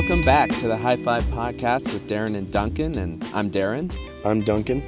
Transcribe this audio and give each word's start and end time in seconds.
Welcome 0.00 0.22
back 0.22 0.48
to 0.60 0.66
the 0.66 0.76
HiFi 0.76 1.20
Podcast 1.24 1.92
with 1.92 2.08
Darren 2.08 2.34
and 2.34 2.50
Duncan. 2.50 2.96
And 2.96 3.22
I'm 3.34 3.50
Darren. 3.50 3.94
I'm 4.24 4.40
Duncan. 4.42 4.82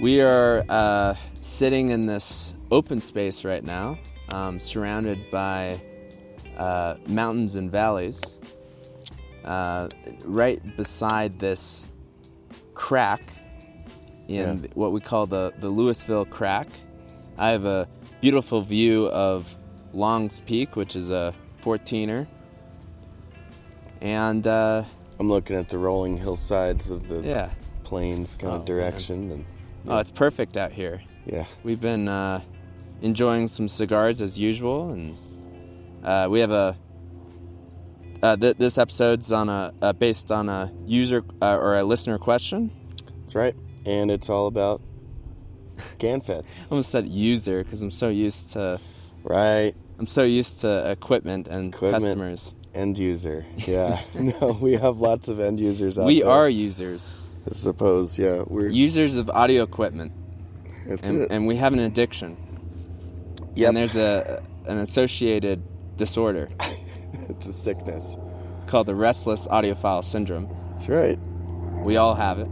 We 0.00 0.20
are 0.20 0.64
uh, 0.68 1.16
sitting 1.40 1.90
in 1.90 2.06
this 2.06 2.54
open 2.70 3.02
space 3.02 3.44
right 3.44 3.64
now, 3.64 3.98
um, 4.28 4.60
surrounded 4.60 5.28
by 5.32 5.80
uh, 6.56 6.98
mountains 7.08 7.56
and 7.56 7.72
valleys. 7.72 8.38
Uh, 9.44 9.88
right 10.22 10.62
beside 10.76 11.40
this 11.40 11.88
crack 12.74 13.22
in 14.28 14.62
Yeah. 14.62 14.68
what 14.74 14.92
we 14.92 15.00
call 15.00 15.26
the, 15.26 15.52
the 15.58 15.68
Louisville 15.68 16.26
Crack, 16.26 16.68
I 17.36 17.50
have 17.50 17.64
a 17.64 17.88
beautiful 18.20 18.62
view 18.62 19.08
of 19.08 19.52
Long's 19.92 20.38
Peak, 20.38 20.76
which 20.76 20.94
is 20.94 21.10
a 21.10 21.34
14er. 21.64 22.28
And 24.00 24.46
uh, 24.46 24.84
I'm 25.18 25.28
looking 25.28 25.56
at 25.56 25.68
the 25.68 25.78
rolling 25.78 26.16
hillsides 26.16 26.90
of 26.90 27.08
the 27.08 27.22
yeah, 27.22 27.50
plains 27.84 28.34
kind 28.34 28.52
Oh, 28.52 28.56
of 28.56 28.64
direction, 28.64 29.30
and 29.32 29.44
oh, 29.88 29.98
it's 29.98 30.10
perfect 30.10 30.56
out 30.56 30.72
here. 30.72 31.02
yeah, 31.26 31.46
We've 31.64 31.80
been 31.80 32.06
uh, 32.08 32.40
enjoying 33.02 33.48
some 33.48 33.68
cigars 33.68 34.20
as 34.22 34.38
usual, 34.38 34.90
and 34.92 35.16
uh, 36.04 36.28
we 36.30 36.40
have 36.40 36.50
a. 36.52 36.76
Uh, 38.22 38.34
th- 38.36 38.56
this 38.56 38.78
episode's 38.78 39.30
on 39.30 39.48
a 39.48 39.72
uh, 39.80 39.92
based 39.92 40.32
on 40.32 40.48
a 40.48 40.72
user 40.86 41.22
uh, 41.40 41.56
or 41.56 41.76
a 41.76 41.84
listener 41.84 42.18
question. 42.18 42.70
that's 43.20 43.34
right. 43.36 43.54
And 43.86 44.10
it's 44.10 44.28
all 44.28 44.48
about 44.48 44.82
GaN 45.98 46.20
FETs, 46.20 46.62
I 46.64 46.66
almost 46.70 46.90
said 46.90 47.08
user 47.08 47.62
because 47.62 47.80
I'm 47.82 47.92
so 47.92 48.08
used 48.08 48.50
to 48.52 48.80
right? 49.22 49.72
I'm 50.00 50.06
so 50.08 50.22
used 50.24 50.60
to 50.62 50.90
equipment 50.90 51.46
and 51.48 51.72
Equipment. 51.74 52.02
customers. 52.04 52.54
End 52.78 52.96
user, 52.96 53.44
yeah. 53.56 54.00
no, 54.14 54.56
we 54.60 54.74
have 54.74 54.98
lots 54.98 55.26
of 55.26 55.40
end 55.40 55.58
users 55.58 55.98
out 55.98 56.06
We 56.06 56.20
there. 56.20 56.26
We 56.26 56.32
are 56.32 56.48
users, 56.48 57.12
I 57.50 57.54
suppose, 57.54 58.16
yeah. 58.18 58.44
We're 58.46 58.68
users 58.68 59.16
of 59.16 59.28
audio 59.30 59.64
equipment, 59.64 60.12
that's 60.86 61.08
and, 61.08 61.22
it. 61.22 61.30
and 61.32 61.48
we 61.48 61.56
have 61.56 61.72
an 61.72 61.80
addiction. 61.80 62.36
Yep. 63.56 63.68
And 63.68 63.76
there's 63.76 63.96
a 63.96 64.44
an 64.66 64.78
associated 64.78 65.60
disorder 65.96 66.48
it's 67.28 67.46
a 67.46 67.52
sickness. 67.52 68.16
called 68.66 68.86
the 68.86 68.94
restless 68.94 69.48
audiophile 69.48 70.04
syndrome. 70.04 70.48
That's 70.70 70.88
right. 70.88 71.18
We 71.82 71.96
all 71.96 72.14
have 72.14 72.38
it. 72.38 72.48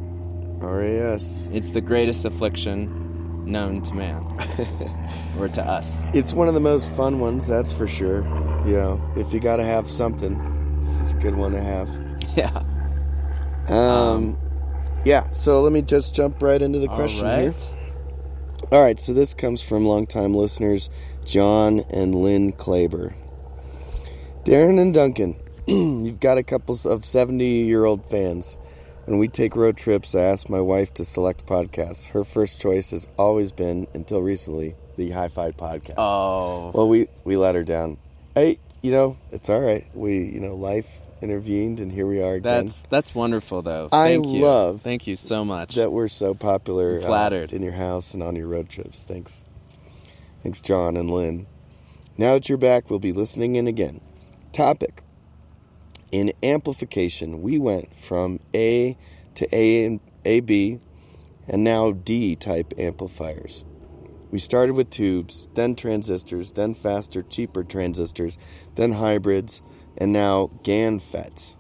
RAS. 0.59 1.49
It's 1.53 1.71
the 1.71 1.81
greatest 1.81 2.25
affliction 2.25 3.45
known 3.45 3.83
to 3.83 3.95
man, 3.95 4.25
or 5.39 5.49
to 5.49 5.63
us. 5.63 6.03
It's 6.15 6.33
one 6.33 6.49
of 6.49 6.55
the 6.55 6.61
most 6.61 6.91
fun 6.91 7.21
ones, 7.21 7.47
that's 7.47 7.73
for 7.73 7.87
sure. 7.87 8.23
You 8.67 8.73
know, 8.73 9.13
if 9.17 9.33
you 9.33 9.39
got 9.39 9.57
to 9.57 9.65
have 9.65 9.89
something, 9.89 10.77
this 10.81 11.01
is 11.01 11.13
a 11.13 11.17
good 11.17 11.37
one 11.37 11.53
to 11.53 11.63
have. 11.63 11.89
Yeah. 12.37 12.63
Um, 13.69 14.37
yeah. 15.05 15.31
So 15.31 15.63
let 15.63 15.73
me 15.73 15.83
just 15.83 16.15
jump 16.15 16.43
right 16.43 16.61
into 16.61 16.79
the 16.81 16.89
question 16.89 17.25
right. 17.25 17.41
here. 17.43 17.55
All 18.73 18.83
right, 18.83 19.01
so 19.01 19.13
this 19.13 19.33
comes 19.33 19.63
from 19.63 19.87
longtime 19.87 20.35
listeners 20.35 20.91
John 21.25 21.81
and 21.91 22.15
Lynn 22.15 22.53
Klaber. 22.53 23.15
Darren 24.45 24.81
and 24.81 24.93
Duncan, 24.93 25.37
you've 25.67 26.21
got 26.21 26.37
a 26.37 26.43
couple 26.43 26.77
of 26.85 27.05
70 27.05 27.45
year 27.45 27.85
old 27.85 28.05
fans. 28.11 28.59
When 29.05 29.19
we 29.19 29.29
take 29.29 29.55
road 29.55 29.77
trips, 29.77 30.17
I 30.17 30.23
ask 30.23 30.49
my 30.49 30.61
wife 30.61 30.93
to 30.95 31.05
select 31.05 31.47
podcasts. 31.47 32.09
Her 32.09 32.25
first 32.25 32.61
choice 32.61 32.91
has 32.91 33.07
always 33.17 33.53
been, 33.53 33.87
until 33.95 34.21
recently, 34.21 34.75
the 34.97 35.11
Hi 35.11 35.29
Fi 35.29 35.53
podcast. 35.53 35.95
Oh, 35.97 36.73
Well, 36.75 36.89
we, 36.89 37.07
we 37.23 37.37
let 37.37 37.55
her 37.55 37.63
down. 37.63 37.99
Hey, 38.37 38.59
you 38.83 38.93
know, 38.93 39.17
it's 39.33 39.49
all 39.49 39.61
right. 39.61 39.87
We, 39.95 40.27
you 40.27 40.41
know, 40.41 40.55
life 40.57 41.01
intervened, 41.23 41.81
and 41.81 41.91
here 41.91 42.07
we 42.07 42.21
are 42.23 42.35
again. 42.35 42.67
that's 42.67 42.83
that's 42.91 43.15
wonderful, 43.15 43.63
though. 43.63 43.89
I 43.91 44.11
you. 44.11 44.21
love 44.23 44.83
Thank 44.83 45.07
you 45.07 45.17
so 45.17 45.43
much. 45.43 45.75
that 45.75 45.91
we're 45.91 46.09
so 46.09 46.35
popular 46.35 46.99
I'm 46.99 47.05
uh, 47.05 47.07
flattered. 47.07 47.53
in 47.55 47.63
your 47.63 47.73
house 47.73 48.13
and 48.13 48.23
on 48.23 48.37
your 48.37 48.47
road 48.47 48.69
trips. 48.69 49.05
Thanks. 49.05 49.47
Thanks, 50.43 50.61
John 50.61 50.99
and 50.99 51.11
Lynn. 51.11 51.47
Now 52.19 52.35
that 52.35 52.51
you're 52.51 52.59
back, 52.59 52.91
we'll 52.91 52.99
be 52.99 53.11
listening 53.13 53.57
in 53.57 53.67
again. 53.67 54.03
Topic 54.53 55.03
In 56.13 56.35
amplification, 56.43 57.41
we 57.41 57.57
went 57.59 57.97
from 57.97 58.41
A 58.55 58.99
to 59.35 59.49
A 59.57 59.85
and 59.87 60.01
AB 60.27 60.79
and 61.49 61.65
now 61.65 61.93
D 61.93 62.37
type 62.37 62.75
amplifiers. 62.77 63.65
We 64.31 64.39
started 64.39 64.75
with 64.75 64.91
tubes, 64.91 65.49
then 65.55 65.77
transistors, 65.77 66.53
then 66.53 66.75
faster, 66.75 67.23
cheaper 67.23 67.63
transistors, 67.63 68.37
then 68.75 68.93
hybrids, 68.93 69.63
and 69.97 70.13
now 70.13 70.51
GAN 70.63 71.01
FETs. 71.01 71.57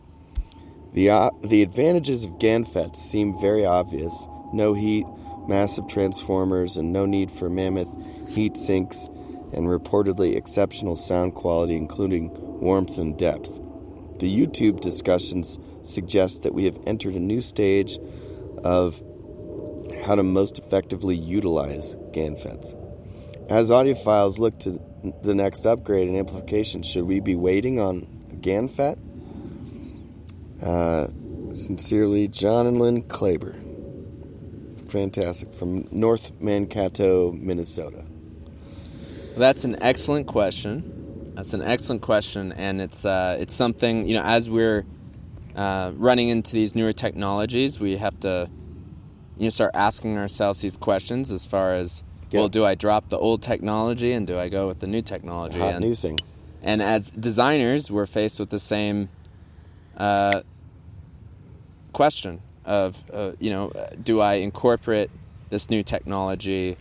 The, 0.92 1.10
uh, 1.10 1.30
the 1.42 1.62
advantages 1.62 2.24
of 2.24 2.38
GAN 2.38 2.64
FETs 2.64 2.96
seem 2.96 3.38
very 3.38 3.64
obvious 3.64 4.26
no 4.52 4.74
heat, 4.74 5.06
massive 5.48 5.86
transformers, 5.88 6.76
and 6.76 6.92
no 6.92 7.06
need 7.06 7.30
for 7.30 7.48
mammoth 7.48 7.94
heat 8.28 8.56
sinks, 8.56 9.08
and 9.52 9.66
reportedly 9.66 10.36
exceptional 10.36 10.96
sound 10.96 11.34
quality, 11.34 11.76
including 11.76 12.30
warmth 12.60 12.98
and 12.98 13.16
depth. 13.18 13.60
The 14.18 14.34
YouTube 14.34 14.80
discussions 14.80 15.58
suggest 15.82 16.42
that 16.42 16.54
we 16.54 16.64
have 16.64 16.78
entered 16.86 17.14
a 17.14 17.20
new 17.20 17.40
stage 17.40 17.98
of 18.64 19.02
how 20.06 20.14
to 20.14 20.22
most 20.22 20.58
effectively 20.58 21.16
utilize 21.16 21.96
GAN 22.12 22.36
FETs. 22.36 22.76
As 23.48 23.70
audiophiles 23.70 24.38
look 24.38 24.58
to 24.60 24.80
the 25.22 25.34
next 25.34 25.66
upgrade 25.66 26.08
in 26.08 26.16
amplification, 26.16 26.82
should 26.82 27.04
we 27.04 27.20
be 27.20 27.34
waiting 27.34 27.78
on 27.78 28.06
GANFET? 28.40 28.98
Uh, 30.62 31.08
sincerely, 31.54 32.28
John 32.28 32.66
and 32.66 32.80
Lynn 32.80 33.02
Klaber. 33.04 33.54
Fantastic. 34.90 35.52
From 35.52 35.88
North 35.90 36.32
Mankato, 36.40 37.32
Minnesota. 37.32 38.04
That's 39.36 39.64
an 39.64 39.76
excellent 39.82 40.26
question. 40.26 41.32
That's 41.34 41.52
an 41.52 41.62
excellent 41.62 42.02
question, 42.02 42.52
and 42.52 42.80
it's 42.80 43.04
uh, 43.04 43.36
it's 43.38 43.54
something 43.54 44.08
you 44.08 44.14
know 44.14 44.22
as 44.22 44.48
we're 44.48 44.86
uh, 45.54 45.92
running 45.94 46.30
into 46.30 46.52
these 46.52 46.74
newer 46.74 46.94
technologies, 46.94 47.78
we 47.78 47.98
have 47.98 48.18
to 48.20 48.48
you 49.38 49.50
start 49.50 49.72
asking 49.74 50.16
ourselves 50.16 50.60
these 50.60 50.76
questions 50.76 51.30
as 51.30 51.44
far 51.46 51.74
as 51.74 52.02
Yeah. 52.30 52.40
well, 52.40 52.48
do 52.48 52.64
I 52.64 52.74
drop 52.74 53.08
the 53.08 53.18
old 53.18 53.42
technology 53.42 54.12
and 54.12 54.26
do 54.26 54.38
I 54.38 54.48
go 54.48 54.66
with 54.66 54.80
the 54.80 54.86
new 54.86 55.02
technology? 55.02 55.58
Hot 55.58 55.74
and, 55.74 55.84
new 55.84 55.94
thing. 55.94 56.18
and 56.62 56.82
as 56.82 57.10
designers, 57.10 57.90
we're 57.90 58.06
faced 58.06 58.38
with 58.40 58.50
the 58.50 58.58
same 58.58 59.08
uh, 59.96 60.42
question 61.92 62.40
of, 62.64 62.96
uh, 63.12 63.32
you 63.38 63.50
know, 63.50 63.72
do 64.02 64.20
I 64.20 64.34
incorporate 64.34 65.10
this 65.50 65.70
new 65.70 65.82
technology 65.82 66.76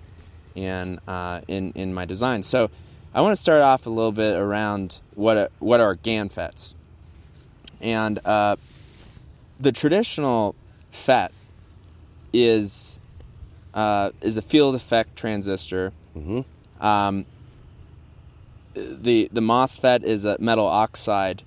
in 0.56 1.00
uh, 1.08 1.42
in 1.48 1.72
in 1.76 1.94
my 1.94 2.06
design? 2.06 2.44
So, 2.44 2.70
I 3.14 3.22
want 3.22 3.34
to 3.36 3.42
start 3.42 3.62
off 3.62 3.86
a 3.86 3.90
little 3.90 4.12
bit 4.12 4.36
around 4.36 5.00
what 5.14 5.38
a, 5.38 5.50
what 5.60 5.80
are 5.80 5.96
GAN 5.96 6.30
FETs, 6.30 6.74
and 7.80 8.20
uh, 8.26 8.56
the 9.60 9.72
traditional 9.72 10.56
FET 10.92 11.32
is 12.44 13.00
uh, 13.74 14.12
is 14.22 14.38
a 14.38 14.42
field 14.42 14.76
effect 14.76 15.16
transistor. 15.16 15.92
hmm 16.14 16.42
Um, 16.80 17.26
the 18.76 19.30
the 19.32 19.42
MOSFET 19.42 20.04
is 20.04 20.26
a 20.26 20.38
metal 20.40 20.68
oxide 20.68 21.44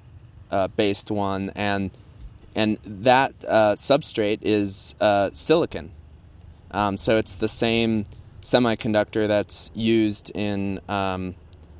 uh, 0.50 0.68
based 0.68 1.10
one, 1.10 1.50
and 1.54 1.90
and 2.54 2.78
that 2.84 3.34
uh, 3.46 3.74
substrate 3.76 4.38
is 4.42 4.94
uh, 5.00 5.30
silicon. 5.32 5.90
Um, 6.70 6.96
so 6.96 7.18
it's 7.18 7.34
the 7.36 7.48
same 7.48 8.06
semiconductor 8.42 9.28
that's 9.28 9.70
used 9.74 10.32
in 10.34 10.80
um, 10.88 11.34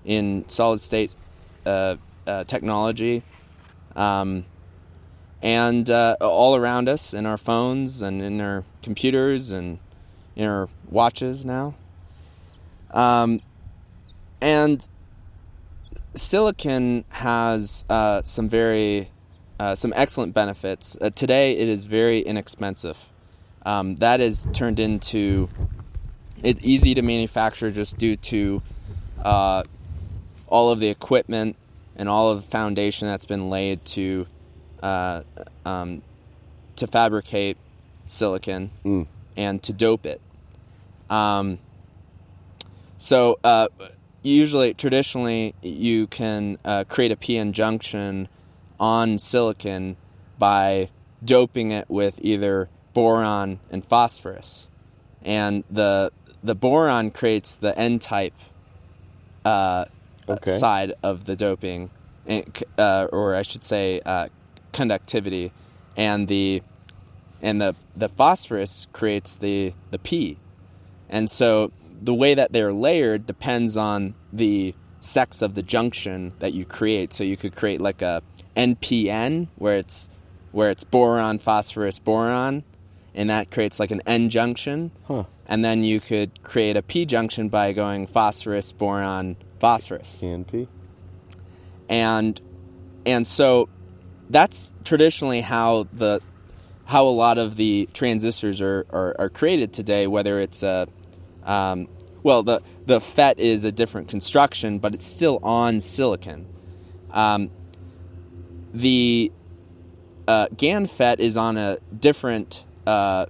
in 0.05 0.44
solid 0.49 0.81
state 0.81 1.14
uh, 1.66 1.96
uh, 2.26 2.44
technology, 2.44 3.22
um, 3.96 4.44
and 5.43 5.88
uh, 5.88 6.17
all 6.20 6.56
around 6.56 6.88
us 6.88 7.14
in 7.14 7.26
our 7.26 7.37
phones 7.37 8.02
and 8.02 8.20
in 8.20 8.40
our 8.40 8.64
computers 8.82 9.50
and 9.50 9.79
in 10.37 10.46
our 10.46 10.69
watches 10.90 11.44
now. 11.44 11.75
Um, 12.90 13.40
and 14.40 14.87
silicon 16.14 17.05
has 17.11 17.85
uh, 17.88 18.23
some 18.23 18.49
very 18.49 19.11
uh, 19.61 19.75
some 19.75 19.93
excellent 19.96 20.35
benefits. 20.35 20.96
Uh, 21.00 21.11
today, 21.11 21.56
it 21.56 21.69
is 21.69 21.84
very 21.84 22.20
inexpensive. 22.20 23.08
Um, 23.67 23.96
that 23.96 24.20
is 24.20 24.46
turned 24.52 24.79
into 24.79 25.49
it's 26.43 26.64
easy 26.64 26.94
to 26.94 27.02
manufacture 27.02 27.70
just 27.73 27.99
due 27.99 28.17
to 28.17 28.62
uh, 29.23 29.64
all 30.46 30.70
of 30.70 30.79
the 30.79 30.88
equipment 30.88 31.56
and 31.96 32.08
all 32.08 32.31
of 32.31 32.44
the 32.44 32.50
foundation 32.50 33.08
that's 33.08 33.25
been 33.25 33.50
laid 33.50 33.84
to 33.84 34.26
uh, 34.82 35.22
um, 35.64 36.02
to 36.76 36.86
fabricate 36.86 37.56
silicon 38.04 38.70
Mm. 38.84 39.06
and 39.36 39.62
to 39.62 39.72
dope 39.72 40.06
it. 40.06 40.20
Um, 41.10 41.58
so 42.96 43.38
uh, 43.44 43.69
usually, 44.22 44.75
traditionally, 44.75 45.54
you 45.62 46.06
can 46.06 46.58
uh, 46.64 46.84
create 46.84 47.12
a 47.12 47.16
p-n 47.16 47.52
junction 47.52 48.28
on 48.80 49.19
silicon 49.19 49.96
by 50.38 50.88
doping 51.24 51.72
it 51.72 51.88
with 51.88 52.19
either 52.22 52.69
boron 52.94 53.60
and 53.70 53.84
phosphorus. 53.84 54.69
And 55.22 55.64
the 55.70 56.12
the 56.42 56.54
boron 56.54 57.10
creates 57.10 57.54
the 57.56 57.76
N 57.78 57.98
type 57.98 58.34
uh, 59.44 59.86
Okay. 60.28 60.58
side 60.58 60.92
of 61.02 61.24
the 61.24 61.34
doping, 61.34 61.90
uh, 62.78 63.06
or 63.10 63.34
I 63.34 63.42
should 63.42 63.64
say, 63.64 64.00
uh, 64.04 64.28
conductivity, 64.73 65.53
and 65.97 66.29
the 66.29 66.62
and 67.41 67.61
the 67.61 67.75
the 67.97 68.09
phosphorus 68.09 68.87
creates 68.93 69.35
the 69.35 69.73
the 69.91 69.99
P, 69.99 70.38
and 71.09 71.31
so 71.31 71.73
the 72.00 72.15
way 72.15 72.35
that 72.35 72.53
they're 72.53 72.73
layered 72.73 73.26
depends 73.26 73.76
on 73.76 74.15
the 74.32 74.75
sex 75.00 75.43
of 75.43 75.55
the 75.55 75.62
junction 75.62 76.32
that 76.38 76.53
you 76.53 76.65
create. 76.65 77.12
So 77.12 77.25
you 77.25 77.37
could 77.37 77.55
create 77.55 77.81
like 77.81 78.03
a 78.03 78.23
NPN 78.56 79.49
where 79.56 79.76
it's 79.76 80.09
where 80.53 80.70
it's 80.70 80.85
boron 80.85 81.38
phosphorus 81.38 81.99
boron, 81.99 82.65
and 83.15 83.31
that 83.31 83.50
creates 83.50 83.79
like 83.79 83.91
an 83.91 84.03
N 84.06 84.31
junction. 84.31 84.91
Huh. 85.06 85.25
And 85.47 85.65
then 85.65 85.82
you 85.82 86.00
could 86.00 86.43
create 86.43 86.76
a 86.76 86.82
P 86.82 87.06
junction 87.06 87.49
by 87.49 87.73
going 87.73 88.06
phosphorus 88.06 88.73
boron 88.73 89.37
phosphorus 89.59 90.20
PNP. 90.23 90.69
and 91.88 92.41
and 93.06 93.26
so 93.26 93.69
that's 94.30 94.72
traditionally 94.84 95.40
how 95.40 95.86
the 95.92 96.20
how 96.84 97.06
a 97.06 97.10
lot 97.10 97.36
of 97.36 97.56
the 97.56 97.88
transistors 97.92 98.60
are, 98.62 98.86
are, 98.90 99.14
are 99.19 99.28
created 99.28 99.72
today 99.72 100.06
whether 100.06 100.40
it's 100.40 100.62
a 100.62 100.88
um, 101.44 101.88
well 102.22 102.42
the 102.42 102.62
the 102.86 103.00
FET 103.00 103.38
is 103.38 103.64
a 103.64 103.72
different 103.72 104.08
construction 104.08 104.78
but 104.78 104.94
it's 104.94 105.06
still 105.06 105.38
on 105.42 105.80
silicon. 105.80 106.46
Um, 107.10 107.50
the 108.72 109.32
uh, 110.26 110.48
GAN 110.56 110.86
FET 110.86 111.20
is 111.20 111.36
on 111.36 111.56
a 111.56 111.78
different 111.98 112.64
uh, 112.86 113.26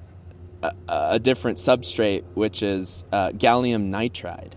a, 0.63 0.73
a 0.89 1.19
different 1.19 1.59
substrate 1.59 2.25
which 2.35 2.63
is 2.63 3.05
uh, 3.13 3.31
gallium 3.31 3.91
nitride. 3.91 4.53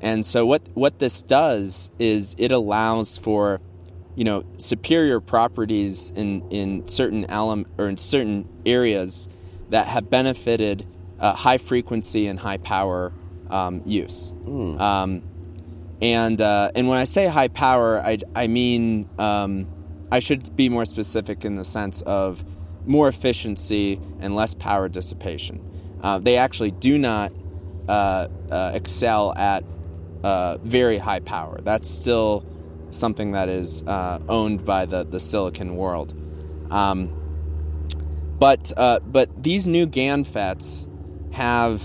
And 0.00 0.24
so 0.24 0.46
what 0.46 0.62
what 0.74 0.98
this 0.98 1.22
does 1.22 1.90
is 1.98 2.34
it 2.38 2.52
allows 2.52 3.18
for 3.18 3.60
you 4.18 4.24
know 4.24 4.42
superior 4.56 5.20
properties 5.20 6.12
in 6.16 6.42
in 6.50 6.88
certain 6.88 7.24
element 7.26 7.68
or 7.78 7.88
in 7.88 7.96
certain 7.96 8.48
areas 8.66 9.28
that 9.70 9.86
have 9.86 10.10
benefited 10.10 10.84
uh, 11.20 11.32
high 11.34 11.58
frequency 11.58 12.26
and 12.26 12.36
high 12.40 12.56
power 12.56 13.12
um, 13.48 13.80
use. 13.86 14.32
Um, 14.80 15.22
and 16.02 16.40
uh, 16.40 16.72
and 16.74 16.88
when 16.88 16.98
I 16.98 17.04
say 17.04 17.28
high 17.28 17.46
power, 17.46 18.00
I 18.00 18.18
I 18.34 18.48
mean 18.48 19.08
um, 19.20 19.68
I 20.10 20.18
should 20.18 20.56
be 20.56 20.68
more 20.68 20.84
specific 20.84 21.44
in 21.44 21.54
the 21.54 21.64
sense 21.64 22.02
of 22.02 22.44
more 22.86 23.06
efficiency 23.06 24.00
and 24.18 24.34
less 24.34 24.52
power 24.52 24.88
dissipation. 24.88 25.60
Uh, 26.02 26.18
they 26.18 26.38
actually 26.38 26.72
do 26.72 26.98
not 26.98 27.32
uh, 27.88 28.26
uh, 28.50 28.72
excel 28.74 29.32
at 29.36 29.62
uh, 30.24 30.58
very 30.58 30.98
high 30.98 31.20
power. 31.20 31.60
That's 31.62 31.88
still 31.88 32.44
something 32.90 33.32
that 33.32 33.48
is 33.48 33.82
uh, 33.82 34.20
owned 34.28 34.64
by 34.64 34.86
the, 34.86 35.04
the 35.04 35.20
silicon 35.20 35.76
world. 35.76 36.14
Um, 36.70 37.12
but 38.38 38.72
uh, 38.76 39.00
but 39.00 39.42
these 39.42 39.66
new 39.66 39.86
GAN 39.86 40.24
FETs 40.24 40.86
have 41.32 41.82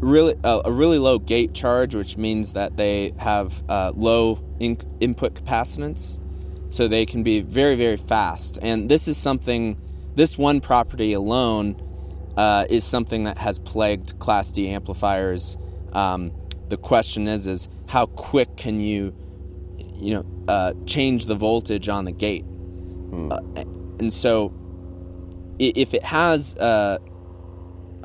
really 0.00 0.34
uh, 0.44 0.62
a 0.64 0.72
really 0.72 0.98
low 0.98 1.18
gate 1.18 1.54
charge, 1.54 1.94
which 1.94 2.16
means 2.16 2.52
that 2.52 2.76
they 2.76 3.14
have 3.18 3.62
uh, 3.68 3.92
low 3.94 4.40
in- 4.60 4.78
input 5.00 5.34
capacitance, 5.34 6.20
so 6.68 6.88
they 6.88 7.06
can 7.06 7.22
be 7.22 7.40
very 7.40 7.76
very 7.76 7.96
fast. 7.96 8.58
And 8.60 8.88
this 8.88 9.08
is 9.08 9.16
something. 9.16 9.76
This 10.14 10.36
one 10.36 10.60
property 10.60 11.12
alone 11.12 11.80
uh, 12.36 12.64
is 12.68 12.82
something 12.82 13.24
that 13.24 13.38
has 13.38 13.60
plagued 13.60 14.18
Class 14.18 14.50
D 14.50 14.68
amplifiers. 14.68 15.56
Um, 15.92 16.32
the 16.68 16.76
question 16.76 17.28
is, 17.28 17.46
is 17.46 17.68
how 17.86 18.06
quick 18.06 18.56
can 18.56 18.80
you, 18.80 19.14
you 19.98 20.14
know, 20.14 20.26
uh, 20.48 20.72
change 20.86 21.26
the 21.26 21.34
voltage 21.34 21.88
on 21.88 22.04
the 22.04 22.12
gate? 22.12 22.44
Uh, 23.30 23.40
and 23.98 24.12
so, 24.12 24.52
if 25.58 25.94
it 25.94 26.04
has 26.04 26.54
uh, 26.56 26.98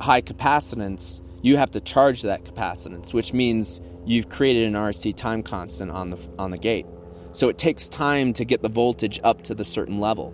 high 0.00 0.22
capacitance, 0.22 1.20
you 1.42 1.56
have 1.56 1.70
to 1.72 1.80
charge 1.80 2.22
that 2.22 2.44
capacitance, 2.44 3.12
which 3.12 3.32
means 3.32 3.80
you've 4.06 4.28
created 4.28 4.66
an 4.66 4.74
RC 4.74 5.14
time 5.16 5.42
constant 5.42 5.90
on 5.90 6.10
the 6.10 6.18
on 6.38 6.50
the 6.50 6.58
gate. 6.58 6.86
So 7.32 7.48
it 7.48 7.58
takes 7.58 7.88
time 7.88 8.32
to 8.34 8.44
get 8.44 8.62
the 8.62 8.68
voltage 8.68 9.20
up 9.24 9.42
to 9.44 9.54
the 9.54 9.64
certain 9.64 9.98
level. 9.98 10.32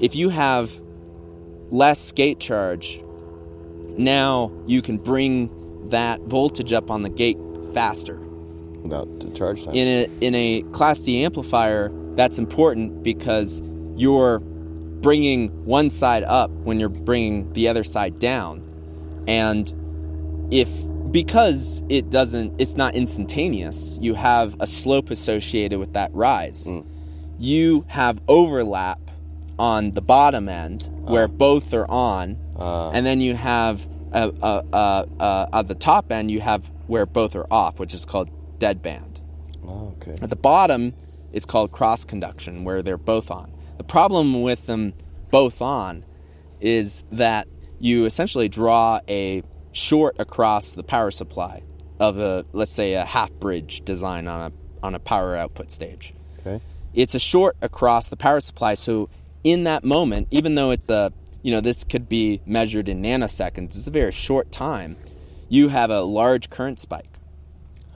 If 0.00 0.14
you 0.14 0.28
have 0.28 0.70
less 1.70 2.12
gate 2.12 2.40
charge, 2.40 3.00
now 3.96 4.52
you 4.66 4.82
can 4.82 4.98
bring 4.98 5.88
that 5.88 6.20
voltage 6.20 6.72
up 6.72 6.90
on 6.90 7.02
the 7.02 7.08
gate 7.08 7.38
faster. 7.72 8.18
Without 8.82 9.34
charge 9.34 9.64
time. 9.64 9.74
In 9.74 9.88
a 9.88 10.26
in 10.26 10.34
a 10.34 10.62
Class 10.72 11.00
D 11.00 11.24
amplifier, 11.24 11.90
that's 12.14 12.38
important 12.38 13.02
because 13.02 13.60
you're 13.96 14.38
bringing 14.40 15.48
one 15.64 15.90
side 15.90 16.24
up 16.24 16.50
when 16.50 16.80
you're 16.80 16.88
bringing 16.88 17.52
the 17.52 17.68
other 17.68 17.84
side 17.84 18.18
down, 18.18 18.62
and 19.26 19.72
if 20.50 20.68
because 21.10 21.82
it 21.88 22.10
doesn't, 22.10 22.60
it's 22.60 22.74
not 22.74 22.94
instantaneous. 22.94 23.98
You 24.00 24.14
have 24.14 24.56
a 24.60 24.66
slope 24.66 25.10
associated 25.10 25.78
with 25.78 25.94
that 25.94 26.12
rise. 26.14 26.70
You 27.38 27.84
have 27.88 28.20
overlap 28.28 29.00
on 29.58 29.92
the 29.92 30.02
bottom 30.02 30.48
end 30.48 30.88
where 31.02 31.26
both 31.28 31.72
are 31.74 31.90
on, 31.90 32.36
Ah. 32.58 32.90
and 32.92 33.06
then 33.06 33.20
you 33.20 33.34
have 33.34 33.88
uh, 34.12 34.30
uh, 34.42 34.62
uh, 34.72 35.04
uh, 35.20 35.46
at 35.52 35.68
the 35.68 35.74
top 35.74 36.10
end 36.12 36.30
you 36.30 36.40
have 36.40 36.70
where 36.86 37.06
both 37.06 37.36
are 37.36 37.46
off, 37.50 37.78
which 37.78 37.94
is 37.94 38.04
called 38.04 38.28
deadband. 38.58 39.20
oh, 39.66 39.94
okay. 40.00 40.16
At 40.22 40.30
the 40.30 40.36
bottom, 40.36 40.94
it's 41.32 41.44
called 41.44 41.72
cross 41.72 42.04
conduction, 42.04 42.64
where 42.64 42.82
they're 42.82 42.96
both 42.96 43.30
on. 43.30 43.52
The 43.76 43.84
problem 43.84 44.42
with 44.42 44.66
them 44.66 44.94
both 45.30 45.62
on 45.62 46.04
is 46.60 47.04
that 47.10 47.46
you 47.78 48.06
essentially 48.06 48.48
draw 48.48 49.00
a 49.08 49.42
short 49.72 50.16
across 50.18 50.74
the 50.74 50.82
power 50.82 51.10
supply 51.10 51.62
of 52.00 52.18
a, 52.18 52.44
let's 52.52 52.72
say, 52.72 52.94
a 52.94 53.04
half 53.04 53.30
bridge 53.32 53.84
design 53.84 54.26
on 54.26 54.52
a 54.52 54.84
on 54.84 54.94
a 54.94 54.98
power 55.00 55.36
output 55.36 55.70
stage. 55.70 56.14
Okay. 56.40 56.60
It's 56.94 57.14
a 57.14 57.18
short 57.18 57.56
across 57.60 58.08
the 58.08 58.16
power 58.16 58.40
supply, 58.40 58.74
so 58.74 59.08
in 59.44 59.64
that 59.64 59.84
moment, 59.84 60.28
even 60.30 60.54
though 60.54 60.70
it's 60.70 60.88
a 60.88 61.12
you 61.42 61.52
know 61.52 61.60
this 61.60 61.84
could 61.84 62.08
be 62.08 62.40
measured 62.46 62.88
in 62.88 63.02
nanoseconds, 63.02 63.76
it's 63.76 63.86
a 63.86 63.90
very 63.90 64.12
short 64.12 64.50
time. 64.50 64.96
You 65.48 65.68
have 65.68 65.90
a 65.90 66.02
large 66.02 66.50
current 66.50 66.78
spike. 66.78 67.17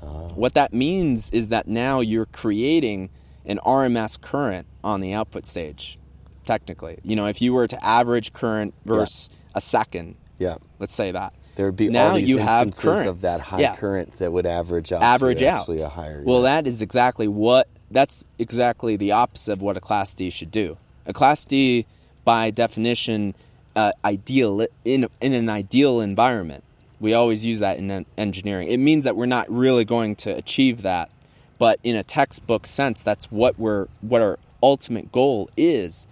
What 0.02 0.54
that 0.54 0.72
means 0.72 1.30
is 1.30 1.48
that 1.48 1.68
now 1.68 2.00
you're 2.00 2.26
creating 2.26 3.10
an 3.46 3.58
RMS 3.64 4.20
current 4.20 4.66
on 4.82 5.00
the 5.00 5.12
output 5.12 5.46
stage, 5.46 5.98
technically. 6.44 6.98
You 7.02 7.16
know, 7.16 7.26
if 7.26 7.40
you 7.42 7.52
were 7.52 7.66
to 7.68 7.84
average 7.84 8.32
current 8.32 8.74
versus 8.84 9.30
a 9.54 9.60
second, 9.60 10.16
Yeah. 10.38 10.56
let's 10.78 10.94
say 10.94 11.12
that. 11.12 11.34
There 11.54 11.66
would 11.66 11.76
be 11.76 11.88
Now 11.90 12.10
all 12.10 12.14
these 12.16 12.28
you 12.28 12.38
have 12.38 12.68
instances 12.68 12.82
current. 13.04 13.08
of 13.10 13.20
that 13.22 13.40
high 13.40 13.60
Yeah. 13.60 13.76
current 13.76 14.12
that 14.18 14.32
would 14.32 14.46
average 14.46 14.90
out 14.90 15.02
average 15.02 15.40
to 15.40 15.48
out. 15.48 15.60
actually 15.60 15.82
a 15.82 15.88
higher. 15.88 16.22
Well, 16.24 16.42
that 16.42 16.66
is 16.66 16.80
exactly 16.80 17.28
what 17.28 17.68
that's 17.90 18.24
exactly 18.38 18.96
the 18.96 19.12
opposite 19.12 19.52
of 19.52 19.60
what 19.60 19.76
a 19.76 19.80
class 19.80 20.14
D 20.14 20.30
should 20.30 20.50
do. 20.50 20.78
A 21.04 21.12
class 21.12 21.44
D, 21.44 21.84
by 22.24 22.50
definition, 22.50 23.34
uh, 23.76 23.92
ideal 24.02 24.66
in 24.86 25.06
in 25.20 25.34
an 25.34 25.50
ideal 25.50 26.00
environment. 26.00 26.64
We 27.02 27.12
always 27.14 27.44
use 27.44 27.58
that 27.58 27.76
in 27.78 28.06
engineering. 28.16 28.68
It 28.68 28.78
means 28.78 29.04
that 29.04 29.16
we're 29.16 29.26
not 29.26 29.50
really 29.50 29.84
going 29.84 30.16
to 30.16 30.34
achieve 30.34 30.82
that, 30.82 31.10
but 31.58 31.78
in 31.82 31.96
a 31.96 32.02
textbook 32.02 32.64
sense, 32.64 33.02
that's 33.02 33.30
what 33.30 33.58
we're 33.58 33.88
what 34.00 34.22
our 34.22 34.38
ultimate 34.62 35.10
goal 35.12 35.50
is, 35.56 36.06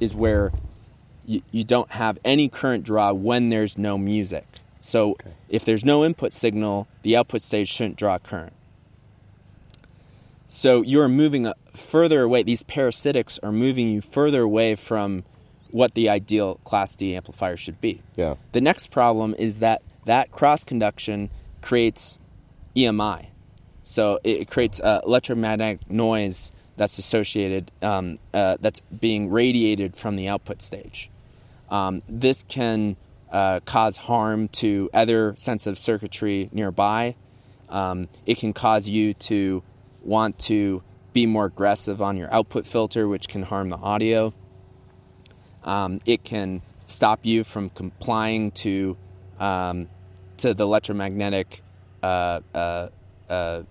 is 0.00 0.14
where 0.14 0.52
you, 1.26 1.42
you 1.50 1.64
don't 1.64 1.90
have 1.90 2.18
any 2.24 2.48
current 2.48 2.84
draw 2.84 3.12
when 3.12 3.48
there's 3.48 3.76
no 3.76 3.98
music. 3.98 4.46
So 4.80 5.10
Okay. 5.12 5.32
if 5.48 5.64
there's 5.64 5.84
no 5.84 6.04
input 6.04 6.32
signal, 6.32 6.86
the 7.02 7.16
output 7.16 7.42
stage 7.42 7.68
shouldn't 7.68 7.96
draw 7.96 8.16
current. 8.18 8.52
So 10.46 10.82
you're 10.82 11.08
moving 11.08 11.52
further 11.74 12.22
away. 12.22 12.42
These 12.44 12.62
parasitics 12.62 13.38
are 13.42 13.52
moving 13.52 13.88
you 13.88 14.00
further 14.00 14.42
away 14.42 14.76
from 14.76 15.24
what 15.72 15.94
the 15.94 16.08
ideal 16.08 16.54
Class 16.64 16.94
D 16.96 17.14
amplifier 17.14 17.56
should 17.56 17.80
be. 17.80 18.00
yeah. 18.16 18.36
The 18.52 18.60
next 18.60 18.90
problem 18.90 19.34
is 19.36 19.58
that 19.58 19.82
that 20.08 20.30
cross 20.32 20.64
conduction 20.64 21.28
creates 21.60 22.18
EMI. 22.74 23.26
So 23.82 24.18
it, 24.24 24.50
creates 24.50 24.80
uh, 24.80 25.02
electromagnetic 25.04 25.90
noise 25.90 26.50
that's 26.78 26.96
associated, 26.96 27.70
um, 27.82 28.18
uh, 28.32 28.56
that's 28.58 28.80
being 28.80 29.28
radiated 29.28 29.96
from 29.96 30.16
the 30.16 30.28
output 30.28 30.62
stage. 30.62 31.10
Um, 31.68 32.02
this 32.08 32.42
can 32.48 32.96
uh, 33.30 33.60
cause 33.66 33.98
harm 33.98 34.48
to 34.48 34.88
other 34.94 35.34
sensitive 35.36 35.78
circuitry 35.78 36.48
nearby. 36.52 37.14
Um, 37.68 38.08
it 38.24 38.38
can 38.38 38.54
cause 38.54 38.88
you 38.88 39.12
to 39.12 39.62
want 40.02 40.38
to 40.40 40.82
be 41.12 41.26
more 41.26 41.44
aggressive 41.44 42.00
on 42.00 42.16
your 42.16 42.32
output 42.32 42.64
filter, 42.66 43.06
which 43.06 43.28
can 43.28 43.42
harm 43.42 43.68
the 43.68 43.76
audio. 43.76 44.32
Um, 45.64 46.00
it 46.06 46.24
can 46.24 46.62
stop 46.86 47.26
you 47.26 47.44
from 47.44 47.68
complying 47.68 48.52
to 48.52 48.96
um, 49.38 49.88
to 50.38 50.54
the 50.54 50.64
electromagnetic 50.64 51.62
uh, 52.02 52.40
uh, 52.54 52.88
uh, 53.28 53.62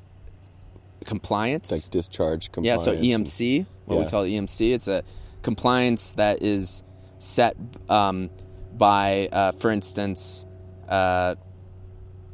compliance. 1.06 1.72
Like 1.72 1.90
discharge 1.90 2.52
compliance. 2.52 2.86
yeah, 2.86 2.94
so 2.94 2.96
EMC, 3.24 3.66
what 3.86 4.00
we 4.00 4.06
call 4.06 4.24
EMC, 4.24 4.74
it's 4.74 4.88
a 4.88 5.04
compliance 5.42 6.14
that 6.14 6.44
is 6.44 6.84
set 7.20 7.56
um, 7.90 8.30
by, 8.78 9.30
uh, 9.32 9.52
for 9.54 9.72
instance, 9.72 10.46
uh, 10.88 11.36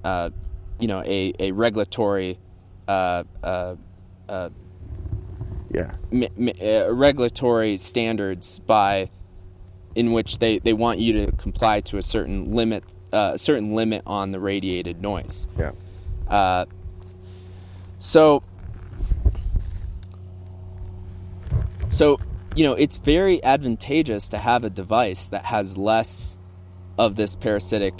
uh, 0.03 0.29
you 0.79 0.87
know, 0.87 1.01
a, 1.05 1.33
a 1.39 1.51
regulatory 1.51 2.37
uh, 2.87 3.23
uh, 3.43 3.75
Yeah. 5.71 5.91
m- 6.11 6.23
m- 6.37 6.49
uh, 6.61 6.91
regulatory 6.93 7.77
standards 7.77 8.59
by 8.59 9.09
in 9.95 10.11
which 10.11 10.39
they, 10.39 10.57
they 10.59 10.73
want 10.73 10.99
you 10.99 11.13
to 11.25 11.31
comply 11.33 11.79
to 11.81 11.97
a 11.97 12.01
certain 12.01 12.45
limit 12.55 12.83
uh, 13.13 13.31
a 13.35 13.37
certain 13.37 13.75
limit 13.75 14.01
on 14.05 14.31
the 14.31 14.39
radiated 14.39 15.01
noise. 15.01 15.47
Yeah. 15.57 15.71
Uh, 16.27 16.65
so 17.99 18.43
so 21.89 22.19
you 22.55 22.63
know 22.63 22.73
it's 22.73 22.97
very 22.97 23.41
advantageous 23.43 24.29
to 24.29 24.37
have 24.37 24.63
a 24.63 24.69
device 24.69 25.27
that 25.27 25.45
has 25.45 25.77
less 25.77 26.37
of 26.97 27.15
this 27.15 27.35
parasitic 27.35 27.93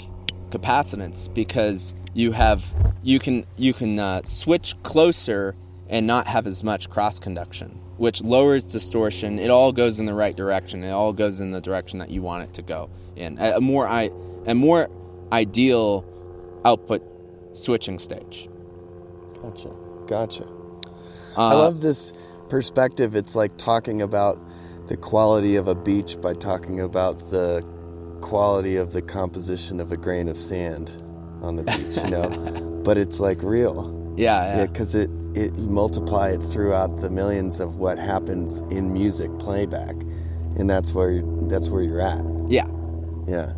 capacitance 0.50 1.32
because 1.32 1.94
you 2.12 2.32
have 2.32 2.64
you 3.02 3.18
can 3.18 3.46
you 3.56 3.72
can 3.72 3.98
uh, 3.98 4.22
switch 4.24 4.74
closer 4.82 5.54
and 5.88 6.06
not 6.06 6.26
have 6.26 6.46
as 6.46 6.62
much 6.62 6.90
cross 6.90 7.18
conduction 7.18 7.70
which 7.96 8.20
lowers 8.22 8.64
distortion 8.64 9.38
it 9.38 9.48
all 9.48 9.72
goes 9.72 10.00
in 10.00 10.06
the 10.06 10.14
right 10.14 10.36
direction 10.36 10.82
it 10.82 10.90
all 10.90 11.12
goes 11.12 11.40
in 11.40 11.52
the 11.52 11.60
direction 11.60 11.98
that 11.98 12.10
you 12.10 12.20
want 12.20 12.44
it 12.44 12.52
to 12.54 12.62
go 12.62 12.90
in 13.16 13.38
a, 13.38 13.52
a 13.52 13.60
more 13.60 13.86
i 13.86 14.10
a 14.46 14.54
more 14.54 14.88
ideal 15.34 16.04
output 16.64 17.02
switching 17.52 17.98
stage 17.98 18.48
Gotcha. 19.42 19.70
Gotcha. 20.06 20.44
uh, 21.36 21.48
I 21.48 21.54
love 21.54 21.80
this 21.82 22.12
perspective. 22.48 23.14
It's 23.14 23.34
like 23.36 23.56
talking 23.58 24.00
about 24.00 24.38
the 24.88 24.96
quality 24.96 25.56
of 25.56 25.68
a 25.68 25.74
beach 25.74 26.18
by 26.20 26.32
talking 26.34 26.80
about 26.80 27.18
the 27.30 27.62
quality 28.22 28.76
of 28.76 28.92
the 28.92 29.02
composition 29.02 29.80
of 29.80 29.92
a 29.92 29.96
grain 29.98 30.28
of 30.28 30.36
sand 30.38 30.96
on 31.42 31.56
the 31.56 31.62
beach, 31.64 31.96
you 31.96 32.10
know? 32.10 32.80
but 32.84 32.96
it's 32.96 33.20
like 33.20 33.42
real. 33.42 34.14
yeah 34.16 34.44
Yeah, 34.44 34.56
yeah, 34.58 34.66
because 34.66 34.94
it, 34.94 35.10
it 35.34 35.52
you 35.56 35.68
multiply 35.68 36.30
it 36.30 36.42
throughout 36.42 37.00
the 37.00 37.10
millions 37.10 37.60
of 37.60 37.76
what 37.76 37.98
happens 37.98 38.60
in 38.70 38.92
music 38.94 39.30
playback, 39.38 39.96
and 40.58 40.70
that's 40.70 40.94
where 40.94 41.22
that's 41.48 41.68
where 41.68 41.82
you're 41.82 42.00
at. 42.00 42.24
yeah. 42.48 42.66
Yeah. 43.26 43.52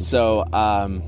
So, 0.00 0.44
um, 0.52 1.02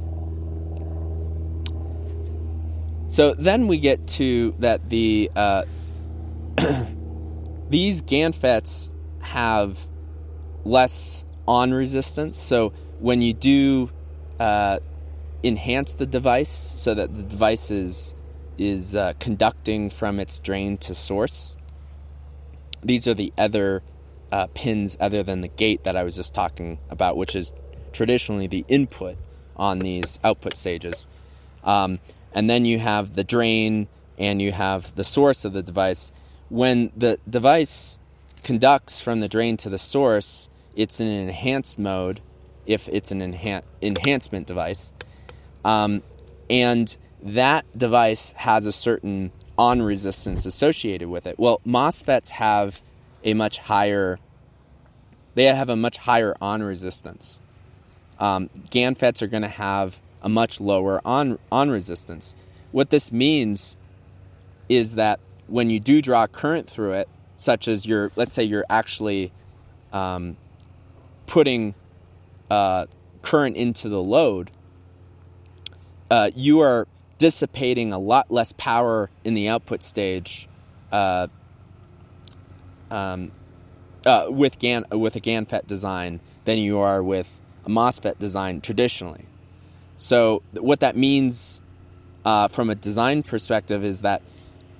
so 3.08 3.32
then 3.34 3.66
we 3.66 3.78
get 3.78 4.06
to 4.08 4.54
that 4.58 4.88
the 4.90 5.30
uh, 5.34 5.62
these 7.70 8.02
GANFETs 8.02 8.90
have 9.20 9.78
less 10.64 11.24
on 11.46 11.72
resistance. 11.72 12.38
So 12.38 12.72
when 12.98 13.22
you 13.22 13.32
do 13.32 13.90
uh, 14.38 14.80
enhance 15.42 15.94
the 15.94 16.06
device 16.06 16.50
so 16.50 16.94
that 16.94 17.14
the 17.16 17.22
device 17.22 17.70
is 17.70 18.14
is 18.56 18.94
uh, 18.94 19.14
conducting 19.18 19.90
from 19.90 20.20
its 20.20 20.38
drain 20.38 20.76
to 20.78 20.94
source, 20.94 21.56
these 22.82 23.08
are 23.08 23.14
the 23.14 23.32
other 23.36 23.82
uh, 24.30 24.46
pins 24.54 24.96
other 25.00 25.22
than 25.22 25.40
the 25.40 25.48
gate 25.48 25.84
that 25.84 25.96
I 25.96 26.02
was 26.02 26.16
just 26.16 26.34
talking 26.34 26.78
about, 26.90 27.16
which 27.16 27.34
is 27.34 27.52
traditionally 27.94 28.46
the 28.46 28.64
input 28.68 29.16
on 29.56 29.78
these 29.78 30.18
output 30.22 30.56
stages. 30.56 31.06
Um, 31.62 32.00
and 32.32 32.50
then 32.50 32.66
you 32.66 32.78
have 32.78 33.14
the 33.14 33.24
drain 33.24 33.88
and 34.18 34.42
you 34.42 34.52
have 34.52 34.94
the 34.96 35.04
source 35.04 35.44
of 35.44 35.54
the 35.54 35.62
device. 35.62 36.12
When 36.50 36.92
the 36.96 37.18
device 37.28 37.98
conducts 38.42 39.00
from 39.00 39.20
the 39.20 39.28
drain 39.28 39.56
to 39.58 39.70
the 39.70 39.78
source, 39.78 40.50
it's 40.76 41.00
in 41.00 41.08
an 41.08 41.28
enhanced 41.28 41.78
mode 41.78 42.20
if 42.66 42.88
it's 42.88 43.10
an 43.12 43.20
enhan- 43.20 43.62
enhancement 43.80 44.46
device. 44.46 44.92
Um, 45.64 46.02
and 46.50 46.94
that 47.22 47.64
device 47.76 48.32
has 48.32 48.66
a 48.66 48.72
certain 48.72 49.32
on 49.56 49.80
resistance 49.80 50.44
associated 50.44 51.08
with 51.08 51.26
it. 51.26 51.38
Well, 51.38 51.60
MOSFETs 51.64 52.30
have 52.30 52.82
a 53.22 53.34
much 53.34 53.58
higher 53.58 54.18
they 55.34 55.44
have 55.44 55.68
a 55.68 55.76
much 55.76 55.96
higher 55.96 56.36
on 56.40 56.62
resistance. 56.62 57.40
Um, 58.18 58.48
GANFETs 58.70 59.22
are 59.22 59.26
going 59.26 59.42
to 59.42 59.48
have 59.48 60.00
a 60.22 60.28
much 60.28 60.60
lower 60.60 61.00
on 61.04 61.38
on 61.52 61.70
resistance. 61.70 62.34
What 62.72 62.90
this 62.90 63.12
means 63.12 63.76
is 64.68 64.94
that 64.94 65.20
when 65.46 65.70
you 65.70 65.80
do 65.80 66.00
draw 66.00 66.26
current 66.26 66.68
through 66.68 66.92
it, 66.92 67.08
such 67.36 67.68
as 67.68 67.84
you're, 67.84 68.10
let's 68.16 68.32
say 68.32 68.44
you're 68.44 68.64
actually 68.70 69.32
um, 69.92 70.36
putting 71.26 71.74
uh, 72.50 72.86
current 73.22 73.56
into 73.56 73.88
the 73.88 74.02
load, 74.02 74.50
uh, 76.10 76.30
you 76.34 76.60
are 76.60 76.86
dissipating 77.18 77.92
a 77.92 77.98
lot 77.98 78.30
less 78.30 78.52
power 78.52 79.10
in 79.24 79.34
the 79.34 79.48
output 79.48 79.82
stage 79.82 80.48
uh, 80.92 81.28
um, 82.90 83.30
uh, 84.04 84.26
with 84.28 84.58
GAN 84.58 84.84
with 84.92 85.16
a 85.16 85.20
GANFET 85.20 85.66
design 85.66 86.20
than 86.44 86.58
you 86.58 86.78
are 86.78 87.02
with 87.02 87.40
a 87.64 87.68
MOSFET 87.70 88.18
design 88.18 88.60
traditionally. 88.60 89.24
So 89.96 90.42
what 90.52 90.80
that 90.80 90.96
means 90.96 91.60
uh, 92.24 92.48
from 92.48 92.70
a 92.70 92.74
design 92.74 93.22
perspective 93.22 93.84
is 93.84 94.00
that 94.00 94.22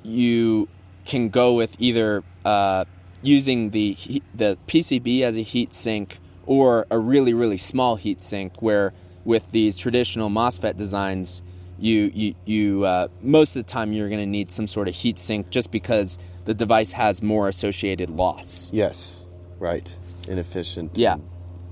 you 0.03 0.69
can 1.05 1.29
go 1.29 1.55
with 1.55 1.77
either 1.79 2.23
uh, 2.45 2.85
using 3.23 3.71
the 3.71 3.97
the 4.35 4.59
PCB 4.67 5.23
as 5.23 5.37
a 5.37 5.43
heat 5.43 5.73
sink 5.73 6.19
or 6.47 6.87
a 6.91 6.99
really 6.99 7.33
really 7.35 7.59
small 7.59 7.97
heat 7.97 8.21
sink 8.21 8.61
where 8.61 8.93
with 9.25 9.51
these 9.53 9.79
traditional 9.79 10.29
MOSFET 10.29 10.77
designs 10.77 11.41
you 11.79 12.11
you, 12.15 12.35
you 12.45 12.85
uh, 12.85 13.09
most 13.23 13.57
of 13.57 13.65
the 13.65 13.71
time 13.71 13.93
you're 13.93 14.09
going 14.09 14.21
to 14.21 14.27
need 14.27 14.51
some 14.51 14.67
sort 14.67 14.89
of 14.89 14.95
heat 14.95 15.19
sink 15.19 15.51
just 15.51 15.71
because 15.71 16.19
the 16.45 16.55
device 16.55 16.93
has 16.93 17.23
more 17.23 17.49
associated 17.49 18.11
loss. 18.11 18.71
Yes. 18.73 19.25
Right. 19.59 19.97
Inefficient. 20.29 20.97
Yeah. 20.97 21.15
and- 21.15 21.29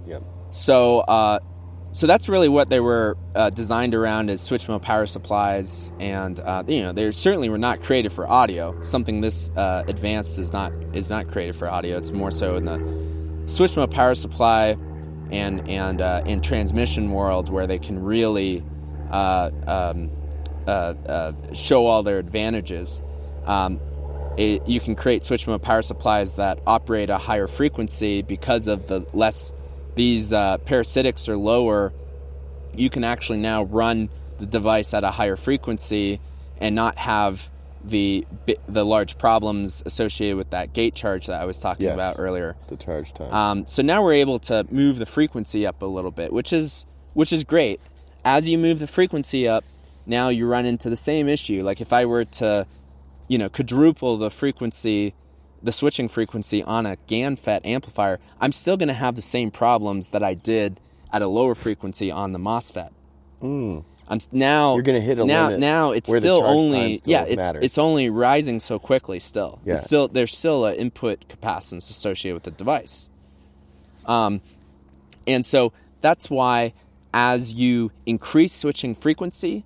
Yep. 0.07 0.23
So, 0.52 1.00
uh, 1.00 1.40
so 1.92 2.06
that's 2.06 2.28
really 2.28 2.49
what 2.49 2.68
they 2.68 2.78
were 2.78 3.16
uh, 3.35 3.50
designed 3.50 3.94
around 3.94 4.30
as 4.30 4.40
switch 4.42 4.68
mode 4.68 4.82
power 4.82 5.06
supplies, 5.06 5.92
and 5.99 6.38
uh, 6.38 6.62
you 6.66 6.82
know 6.82 6.92
they 6.92 7.11
certainly 7.11 7.49
were 7.49 7.59
not 7.59 7.80
created 7.80 8.12
for 8.12 8.28
audio. 8.28 8.80
Something 8.82 9.23
this 9.23 9.50
uh, 9.56 9.85
advanced 9.88 10.38
is 10.38 10.52
not 10.52 10.73
is 10.94 11.11
not 11.11 11.28
created 11.28 11.56
for 11.56 11.68
audio. 11.68 11.97
It's 11.97 12.12
more 12.12 12.30
so 12.30 12.56
in 12.56 12.66
the 12.66 13.49
switch 13.49 13.76
mode 13.76 13.90
power 13.90 14.14
supply 14.14 14.76
and 15.30 15.68
and 15.68 16.00
uh, 16.00 16.23
and 16.26 16.44
transmission 16.44 17.11
world 17.11 17.49
where 17.49 17.66
they 17.66 17.78
can 17.78 18.02
really 18.02 18.62
uh, 19.11 19.50
um, 19.66 20.11
show 21.54 21.87
all 21.87 22.02
their 22.02 22.18
advantages. 22.18 23.02
Um, 23.47 23.80
it, 24.37 24.66
you 24.66 24.80
can 24.80 24.97
create 24.97 25.25
switch 25.25 25.47
mode 25.47 25.62
power 25.62 25.82
supplies 25.82 26.35
that 26.35 26.59
operate 26.66 27.11
a 27.11 27.18
higher 27.18 27.47
frequency 27.47 28.23
because 28.23 28.66
of 28.66 28.87
the 28.87 29.06
less 29.12 29.52
these 29.94 30.32
uh, 30.32 30.58
parasitics 30.58 31.28
are 31.28 31.37
lower. 31.37 31.92
You 32.75 32.90
can 32.90 33.04
actually 33.04 33.38
now 33.38 33.64
run 33.64 34.08
the 34.38 34.46
device 34.46 34.94
at 34.94 35.04
a 35.04 35.11
higher 35.11 35.37
frequency 35.37 36.20
and 36.58 36.75
not 36.75 36.96
have 36.99 37.50
the 37.84 38.25
the 38.68 38.87
large 38.87 39.18
problems 39.18 39.82
associated 39.84 40.37
with 40.37 40.50
that 40.50 40.72
gate 40.72 40.94
charge 40.94 41.26
that 41.26 41.40
I 41.40 41.44
was 41.44 41.58
talking 41.58 41.84
Yes. 41.87 41.94
about 41.94 42.16
earlier. 42.18 42.54
The 42.68 42.76
charge 42.76 43.12
time. 43.12 43.32
Um, 43.34 43.66
so 43.66 43.82
now 43.82 44.02
we're 44.04 44.12
able 44.14 44.38
to 44.40 44.64
move 44.70 44.99
the 44.99 45.06
frequency 45.06 45.66
up 45.66 45.82
a 45.82 45.87
little 45.87 46.12
bit, 46.12 46.32
which 46.32 46.52
is 46.52 46.87
which 47.14 47.32
is 47.32 47.42
great. 47.44 47.80
As 48.25 48.49
you 48.49 48.56
move 48.56 48.78
the 48.78 48.87
frequency 48.87 49.49
up, 49.49 49.64
now 50.06 50.28
you 50.28 50.46
run 50.46 50.64
into 50.64 50.88
the 50.88 50.96
same 50.96 51.28
issue. 51.28 51.62
Like 51.64 51.80
if 51.80 51.92
I 51.92 52.04
were 52.04 52.25
to, 52.25 52.66
you 53.26 53.37
know, 53.37 53.49
quadruple 53.49 54.16
the 54.16 54.30
frequency, 54.30 55.12
the 55.62 55.73
switching 55.73 56.09
frequency 56.09 56.62
on 56.62 56.87
a 56.87 56.97
GAN-FET 57.07 57.64
amplifier, 57.64 58.19
I'm 58.40 58.52
still 58.52 58.76
going 58.76 58.88
to 58.88 58.95
have 58.95 59.14
the 59.14 59.23
same 59.23 59.50
problems 59.50 60.09
that 60.09 60.23
I 60.23 60.35
did 60.35 60.81
at 61.12 61.23
a 61.23 61.26
lower 61.26 61.54
frequency 61.54 62.11
on 62.11 62.33
the 62.33 62.38
MOSFET. 62.38 62.90
I'm 64.09 64.21
now 64.31 64.75
You're 64.75 64.83
gonna 64.83 65.00
hit 65.00 65.19
a 65.19 65.25
now 65.25 65.47
limit 65.47 65.61
now 65.61 65.92
it's 65.92 66.11
where 66.11 66.21
still 66.21 66.42
only 66.42 66.97
still 66.97 67.11
yeah 67.12 67.25
it's 67.25 67.37
matters. 67.37 67.64
it's 67.64 67.78
only 67.78 68.11
rising 68.11 68.61
so 68.61 68.78
quickly 68.78 69.19
still. 69.19 69.61
Yeah. 69.64 69.75
It's 69.75 69.85
still 69.85 70.09
there's 70.09 70.37
still 70.37 70.66
an 70.66 70.76
input 70.76 71.28
capacitance 71.28 71.88
associated 71.88 72.35
with 72.35 72.42
the 72.42 72.50
device. 72.50 73.09
Um, 74.04 74.42
and 75.26 75.45
so 75.45 75.73
that's 76.02 76.28
why 76.28 76.75
as 77.14 77.52
you 77.52 77.90
increase 78.04 78.52
switching 78.52 78.95
frequency, 78.95 79.64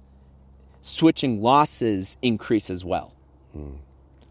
switching 0.83 1.43
losses 1.43 2.17
increase 2.23 2.71
as 2.71 2.85
well. 2.85 3.15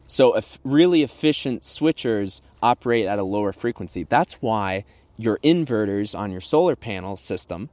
So, 0.07 0.35
if 0.35 0.59
really 0.63 1.01
efficient 1.03 1.63
switchers 1.63 2.41
operate 2.61 3.05
at 3.05 3.19
a 3.19 3.23
lower 3.23 3.53
frequency. 3.53 4.03
That's 4.03 4.33
why 4.35 4.85
your 5.17 5.37
inverters 5.39 6.17
on 6.17 6.31
your 6.31 6.41
solar 6.41 6.75
panel 6.75 7.15
system 7.15 7.69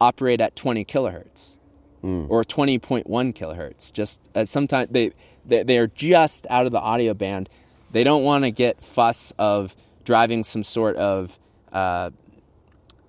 operate 0.00 0.40
at 0.40 0.54
20 0.56 0.84
kilohertz 0.84 1.58
or 2.02 2.44
20.1 2.44 3.04
kilohertz. 3.34 3.92
Just 3.92 4.20
as 4.34 4.48
sometimes 4.48 4.90
they, 4.90 5.10
they 5.44 5.64
they're 5.64 5.88
just 5.88 6.46
out 6.48 6.64
of 6.66 6.70
the 6.72 6.78
audio 6.80 7.14
band. 7.14 7.48
They 7.90 8.04
don't 8.04 8.22
want 8.22 8.44
to 8.44 8.52
get 8.52 8.80
fuss 8.80 9.32
of 9.38 9.74
driving 10.04 10.44
some 10.44 10.62
sort 10.62 10.96
of 10.96 11.36
uh, 11.72 12.10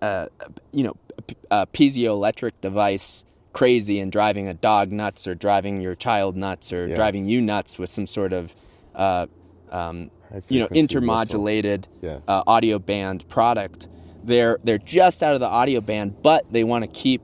uh, 0.01 0.27
you 0.72 0.84
know 0.84 0.96
p- 1.27 1.36
uh, 1.51 1.65
piezoelectric 1.67 2.53
device 2.62 3.24
crazy 3.53 4.00
and 4.00 4.12
driving 4.12 4.48
a 4.48 4.53
dog 4.55 4.91
nuts 4.91 5.27
or 5.27 5.36
driving 5.36 5.81
your 5.81 5.93
child 5.96 6.36
nuts 6.36 6.74
or 6.74 6.88
Yeah. 6.88 6.96
driving 6.96 7.25
you 7.27 7.41
nuts 7.41 7.77
with 7.77 7.89
some 7.91 8.07
sort 8.07 8.34
of 8.34 8.55
uh, 8.98 9.27
um, 9.72 10.12
you 10.50 10.60
know 10.60 10.68
intermodulated 10.68 11.86
Yeah. 12.01 12.20
uh, 12.27 12.44
audio 12.48 12.80
band 12.80 13.27
product. 13.30 13.88
They're 14.24 14.58
they're 14.63 14.77
just 14.77 15.24
out 15.24 15.34
of 15.36 15.39
the 15.39 15.48
audio 15.48 15.80
band, 15.80 16.22
but 16.22 16.51
they 16.51 16.63
want 16.66 16.84
to 16.84 16.89
keep 16.89 17.22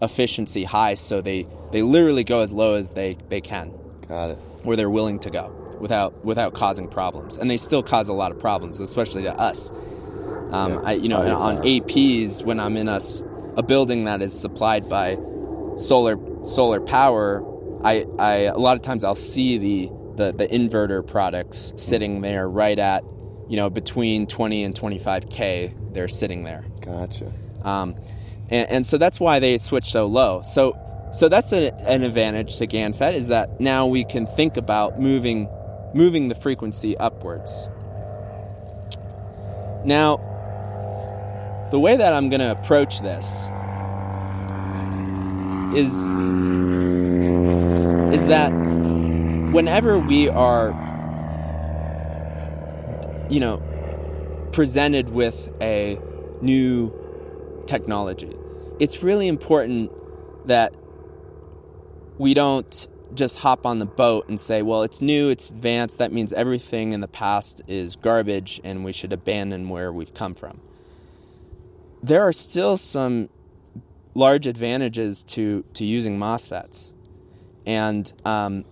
efficiency 0.00 0.62
high, 0.64 0.94
so 0.94 1.20
they 1.20 1.46
they 1.72 1.82
literally 1.82 2.22
go 2.24 2.40
as 2.40 2.52
low 2.52 2.74
as 2.74 2.92
they 2.92 3.16
they 3.28 3.40
can, 3.40 3.72
Got 4.06 4.30
it. 4.30 4.38
where 4.62 4.76
they're 4.76 4.90
willing 4.90 5.18
to 5.20 5.30
go 5.30 5.50
without 5.80 6.24
without 6.24 6.54
causing 6.54 6.86
problems, 6.88 7.36
and 7.36 7.50
they 7.50 7.56
still 7.56 7.82
cause 7.82 8.08
a 8.08 8.12
lot 8.12 8.30
of 8.30 8.38
problems, 8.38 8.78
especially 8.80 9.22
to 9.24 9.32
us. 9.36 9.70
Um, 10.52 10.72
Yeah, 10.74 10.80
I, 10.84 10.92
you 10.92 11.08
know, 11.08 11.18
audio 11.18 11.34
on. 11.34 11.56
APs 11.64 12.44
when 12.44 12.60
I'm 12.60 12.76
in 12.76 12.88
a 13.56 13.62
building 13.62 14.04
that 14.04 14.22
is 14.22 14.38
supplied 14.38 14.88
by 14.88 15.16
solar 15.76 16.16
solar 16.44 16.80
power, 16.80 17.42
I, 17.82 18.06
I 18.18 18.32
a 18.42 18.58
lot 18.58 18.76
of 18.76 18.82
times 18.82 19.02
I'll 19.04 19.14
see 19.16 19.58
the, 19.58 19.90
the 20.16 20.32
the 20.32 20.46
inverter 20.46 21.06
products 21.06 21.72
sitting 21.76 22.20
there 22.20 22.48
right 22.48 22.78
at 22.78 23.04
you 23.48 23.56
know 23.56 23.70
between 23.70 24.26
20 24.26 24.64
and 24.64 24.74
25k. 24.74 25.92
They're 25.92 26.08
sitting 26.08 26.44
there. 26.44 26.64
Gotcha. 26.80 27.32
Um, 27.62 27.94
and, 28.50 28.68
and 28.70 28.86
so 28.86 28.98
that's 28.98 29.20
why 29.20 29.38
they 29.38 29.58
switch 29.58 29.86
so 29.86 30.06
low. 30.06 30.42
So 30.42 30.76
so 31.12 31.28
that's 31.28 31.52
a, 31.52 31.72
an 31.88 32.02
advantage 32.02 32.56
to 32.56 32.66
GANFET 32.66 33.14
is 33.14 33.28
that 33.28 33.60
now 33.60 33.86
we 33.86 34.04
can 34.04 34.26
think 34.26 34.56
about 34.56 35.00
moving 35.00 35.48
moving 35.94 36.28
the 36.28 36.34
frequency 36.34 36.96
upwards. 36.96 37.68
Now, 39.84 40.16
the 41.70 41.78
way 41.78 41.96
that 41.96 42.12
I'm 42.12 42.30
going 42.30 42.40
to 42.40 42.50
approach 42.50 43.00
this 43.00 43.26
is 45.76 45.92
is 48.12 48.26
that 48.28 48.52
whenever 49.54 49.96
we 49.96 50.28
are 50.28 50.70
you 53.30 53.38
know 53.38 53.62
presented 54.50 55.08
with 55.08 55.52
a 55.60 55.98
new 56.42 56.92
technology. 57.66 58.36
It's 58.80 59.02
really 59.02 59.28
important 59.28 59.92
that 60.48 60.74
we 62.18 62.34
don't 62.34 62.88
just 63.14 63.38
hop 63.38 63.64
on 63.64 63.78
the 63.78 63.86
boat 63.86 64.28
and 64.28 64.38
say, 64.38 64.62
well, 64.62 64.82
it's 64.82 65.00
new, 65.00 65.30
it's 65.30 65.50
advanced, 65.50 65.98
that 65.98 66.12
means 66.12 66.32
everything 66.32 66.92
in 66.92 67.00
the 67.00 67.08
past 67.08 67.62
is 67.68 67.94
garbage 67.94 68.60
and 68.64 68.84
we 68.84 68.92
should 68.92 69.12
abandon 69.12 69.68
where 69.68 69.92
we've 69.92 70.14
come 70.14 70.34
from. 70.34 70.60
There 72.02 72.22
are 72.22 72.32
still 72.32 72.76
some 72.76 73.28
large 74.14 74.46
advantages 74.48 75.22
to, 75.22 75.64
to 75.74 75.84
using 75.84 76.18
MOSFETs. 76.18 76.92
And, 77.66 78.12
um, 78.24 78.64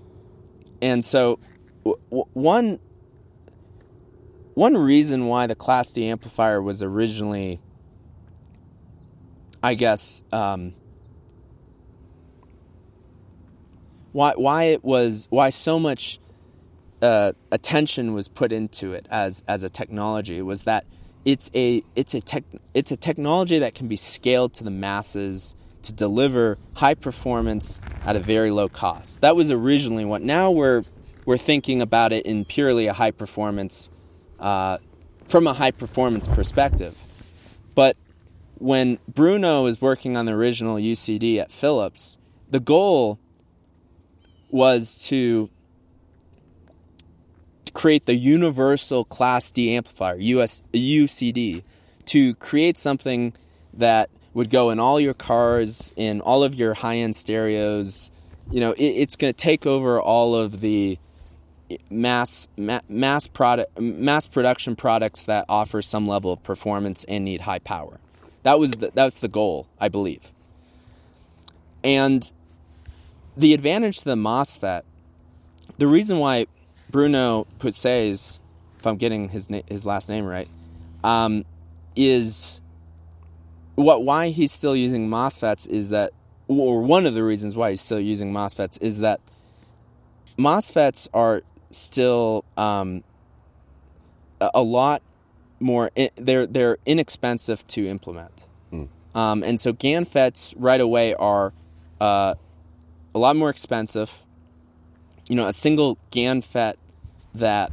and 0.83 1.03
so, 1.05 1.39
w- 1.85 2.03
w- 2.11 2.29
one, 2.35 2.79
one 4.55 4.77
reason 4.77 5.27
why 5.27 5.47
the 5.47 5.55
Class 5.55 5.93
D 5.93 6.09
amplifier 6.09 6.61
was 6.61 6.83
originally 6.83 7.61
I 9.63 9.75
guess 9.75 10.23
um, 10.33 10.75
why 14.11 14.33
why 14.37 14.65
it 14.65 14.83
was 14.83 15.29
why 15.31 15.51
so 15.51 15.79
much 15.79 16.19
uh, 17.01 17.33
attention 17.53 18.13
was 18.13 18.27
put 18.27 18.51
into 18.51 18.93
it 18.93 19.07
as 19.09 19.45
as 19.47 19.63
a 19.63 19.71
technology 19.71 20.43
was 20.43 20.65
that 20.65 20.85
it's 21.25 21.49
a 21.55 21.85
it's 21.95 22.15
a 22.15 22.21
tech 22.21 22.43
it's 22.75 22.91
a 22.91 22.97
technology 22.97 23.61
that 23.61 23.75
can 23.75 23.87
be 23.87 23.97
scaled 23.97 24.55
to 24.55 24.65
the 24.65 24.71
masses 24.71 25.55
to 25.85 25.93
deliver 25.93 26.59
high 26.75 26.95
performance 26.95 27.81
at 28.05 28.17
a 28.17 28.21
very 28.21 28.51
low 28.51 28.69
cost. 28.69 29.21
That 29.21 29.37
was 29.37 29.51
originally 29.51 30.05
what. 30.05 30.23
Now 30.23 30.51
we're 30.51 30.83
we're 31.25 31.39
thinking 31.39 31.81
about 31.81 32.13
it 32.13 32.27
in 32.27 32.45
purely 32.45 32.87
a 32.87 32.93
high 32.93 33.13
performance 33.13 33.91
uh, 34.41 34.79
from 35.29 35.47
a 35.47 35.53
high 35.53 35.71
performance 35.71 36.27
perspective, 36.27 36.97
but 37.75 37.97
when 38.55 38.99
Bruno 39.09 39.65
was 39.65 39.81
working 39.81 40.17
on 40.17 40.27
the 40.27 40.33
original 40.33 40.77
UCD 40.77 41.39
at 41.39 41.51
Philips, 41.51 42.17
the 42.49 42.61
goal 42.61 43.19
was 44.51 45.05
to 45.09 45.51
create 47.73 48.07
the 48.07 48.15
universal 48.15 49.05
Class 49.05 49.51
D 49.51 49.75
amplifier, 49.75 50.17
US, 50.17 50.63
UCD, 50.73 51.65
to 52.07 52.35
create 52.37 52.77
something 52.77 53.33
that 53.75 54.11
would 54.35 54.51
go 54.51 54.71
in 54.71 54.81
all 54.81 55.01
your 55.01 55.15
cars, 55.15 55.93
in 55.97 56.21
all 56.21 56.43
of 56.43 56.55
your 56.55 56.75
high 56.75 56.97
end 56.97 57.17
stereos. 57.17 58.11
You 58.51 58.61
know, 58.61 58.73
it, 58.73 58.85
it's 58.85 59.17
going 59.17 59.33
to 59.33 59.37
take 59.37 59.67
over 59.67 60.01
all 60.01 60.35
of 60.35 60.61
the 60.61 60.99
mass 61.91 62.49
ma- 62.57 62.81
mass 62.89 63.27
product 63.27 63.81
mass 63.81 64.27
production 64.27 64.77
products 64.77 65.23
that 65.23 65.47
offer 65.49 65.81
some 65.81 66.07
level 66.07 66.33
of 66.33 66.43
performance 66.43 67.05
and 67.05 67.25
need 67.25 67.43
high 67.43 67.59
power. 67.61 67.99
That 68.43 68.59
was 68.59 68.73
the, 68.73 68.91
that's 68.93 69.21
the 69.21 69.29
goal, 69.29 69.69
I 69.81 69.89
believe. 69.89 70.33
And 71.85 72.31
the 73.37 73.55
advantage 73.55 73.99
to 73.99 74.05
the 74.05 74.15
MOSFET, 74.15 74.83
the 75.79 75.87
reason 75.87 76.19
why 76.19 76.47
Bruno 76.91 77.47
Putzeys, 77.59 78.41
if 78.79 78.87
I'm 78.87 78.97
getting 78.97 79.29
his 79.31 79.49
na- 79.49 79.63
his 79.69 79.87
last 79.87 80.09
name 80.09 80.25
right, 80.25 80.49
um, 81.03 81.45
is 81.97 82.61
what 83.75 84.05
why 84.05 84.29
he's 84.29 84.53
still 84.53 84.77
using 84.77 85.09
MOSFETs 85.09 85.67
is 85.69 85.91
that, 85.91 86.13
or 86.49 86.83
one 86.83 87.07
of 87.07 87.15
the 87.15 87.25
reasons 87.25 87.57
why 87.57 87.71
he's 87.71 87.81
still 87.81 88.01
using 88.01 88.33
MOSFETs 88.33 88.81
is 88.81 88.99
that 89.01 89.21
MOSFETs 90.39 91.09
are 91.15 91.43
still 91.71 92.45
um, 92.57 93.03
a, 94.41 94.63
lot 94.63 95.03
more. 95.61 95.91
They're 96.17 96.47
they're 96.47 96.79
inexpensive 96.85 97.67
to 97.69 97.87
implement, 97.87 98.47
um, 99.15 99.43
and 99.43 99.59
so 99.59 99.73
GANFETs 99.73 100.55
right 100.57 100.81
away 100.81 101.15
are 101.15 101.53
uh, 102.01 102.35
a 103.15 103.19
lot 103.19 103.37
more 103.37 103.51
expensive. 103.51 104.25
You 105.29 105.37
know, 105.37 105.47
a 105.47 105.53
single 105.53 105.99
GANFET 106.11 106.75
that 107.35 107.73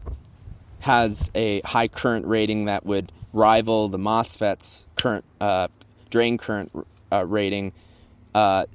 has 0.82 1.30
a 1.36 1.62
high 1.62 1.88
current 1.88 2.26
rating 2.26 2.66
that 2.66 2.86
would 2.86 3.12
rival 3.34 3.90
the 3.90 3.98
MOSFET's 3.98 4.86
current 4.96 5.26
uh, 5.42 5.68
drain 6.10 6.38
current 6.38 6.72
uh, 7.12 7.26
rating, 7.26 7.74
uh, 8.34 8.66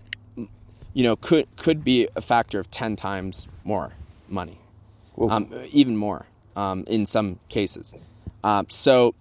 you 0.92 1.02
know, 1.02 1.16
could 1.16 1.46
could 1.56 1.84
be 1.84 2.08
a 2.16 2.20
factor 2.20 2.58
of 2.58 2.70
ten 2.70 2.96
times 2.96 3.48
more 3.64 3.92
money, 4.28 4.58
um, 5.18 5.48
even 5.70 5.96
more 5.96 6.26
um, 6.56 6.84
in 6.86 7.06
some 7.06 7.38
cases. 7.48 7.92
Um, 8.42 8.66
so, 8.68 9.14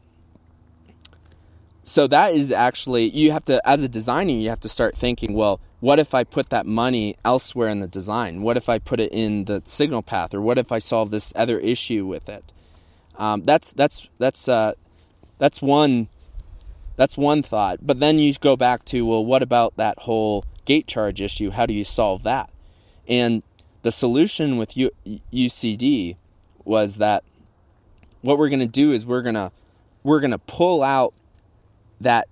so 1.83 2.07
that 2.07 2.33
is 2.33 2.51
actually 2.51 3.09
you 3.09 3.31
have 3.31 3.45
to, 3.45 3.61
as 3.67 3.81
a 3.81 3.89
designer, 3.89 4.33
you 4.33 4.49
have 4.49 4.59
to 4.61 4.69
start 4.69 4.95
thinking, 4.97 5.33
well, 5.33 5.59
what 5.79 5.99
if 5.99 6.13
I 6.13 6.23
put 6.23 6.49
that 6.49 6.65
money 6.65 7.15
elsewhere 7.25 7.69
in 7.69 7.79
the 7.79 7.87
design? 7.87 8.41
What 8.41 8.55
if 8.55 8.69
I 8.69 8.79
put 8.79 8.99
it 8.99 9.11
in 9.11 9.45
the 9.45 9.61
signal 9.65 10.01
path, 10.01 10.33
or 10.33 10.41
what 10.41 10.57
if 10.57 10.71
I 10.71 10.79
solve 10.79 11.09
this 11.11 11.33
other 11.35 11.59
issue 11.59 12.05
with 12.05 12.29
it? 12.29 12.53
Um, 13.17 13.43
that's 13.43 13.71
that's 13.71 14.07
that's 14.17 14.47
uh, 14.47 14.73
that's 15.39 15.61
one 15.61 16.07
that's 16.95 17.17
one 17.17 17.43
thought. 17.43 17.79
But 17.81 17.99
then 17.99 18.19
you 18.19 18.33
go 18.35 18.55
back 18.55 18.85
to 18.85 19.05
well, 19.05 19.25
what 19.25 19.41
about 19.41 19.75
that 19.77 19.99
whole 19.99 20.45
gate 20.65 20.87
charge 20.87 21.21
issue? 21.21 21.51
How 21.51 21.65
do 21.65 21.73
you 21.73 21.83
solve 21.83 22.23
that? 22.23 22.49
And 23.07 23.43
the 23.81 23.91
solution 23.91 24.57
with 24.57 24.77
U- 24.77 24.91
UCD 25.31 26.15
was 26.63 26.97
that 26.97 27.23
what 28.21 28.37
we're 28.37 28.49
going 28.49 28.59
to 28.59 28.65
do 28.65 28.91
is 28.91 29.05
we're 29.05 29.21
going 29.21 29.35
to 29.35 29.51
we're 30.03 30.19
going 30.19 30.31
to 30.31 30.37
pull 30.39 30.83
out 30.83 31.13
that 31.99 32.27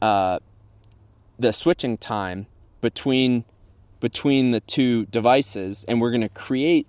uh, 0.00 0.38
the 1.38 1.52
switching 1.52 1.96
time 1.96 2.46
between 2.80 3.44
between 4.00 4.50
the 4.50 4.60
two 4.60 5.04
devices, 5.06 5.84
and 5.86 6.00
we're 6.00 6.10
going 6.10 6.22
to 6.22 6.28
create 6.28 6.86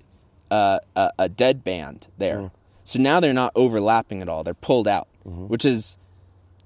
uh, 0.50 0.80
a, 0.96 1.12
a 1.20 1.30
dead 1.30 1.64
band 1.64 2.08
there. 2.18 2.52
So 2.84 3.00
now 3.00 3.20
they're 3.20 3.34
not 3.34 3.52
overlapping 3.56 4.22
at 4.22 4.30
all; 4.30 4.44
they're 4.44 4.54
pulled 4.54 4.88
out, 4.88 5.08
which 5.24 5.66
is 5.66 5.98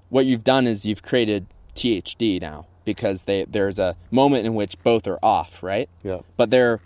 what 0.08 0.26
you've 0.26 0.44
done 0.44 0.66
is 0.66 0.84
you've 0.84 1.02
created 1.02 1.46
THD 1.74 2.40
now 2.40 2.66
because 2.84 3.24
they, 3.24 3.44
there's 3.44 3.78
a 3.78 3.96
moment 4.10 4.46
in 4.46 4.54
which 4.54 4.78
both 4.82 5.06
are 5.06 5.18
off, 5.22 5.62
right? 5.62 5.88
Yeah. 6.02 6.20
But 6.36 6.50
they're 6.50 6.80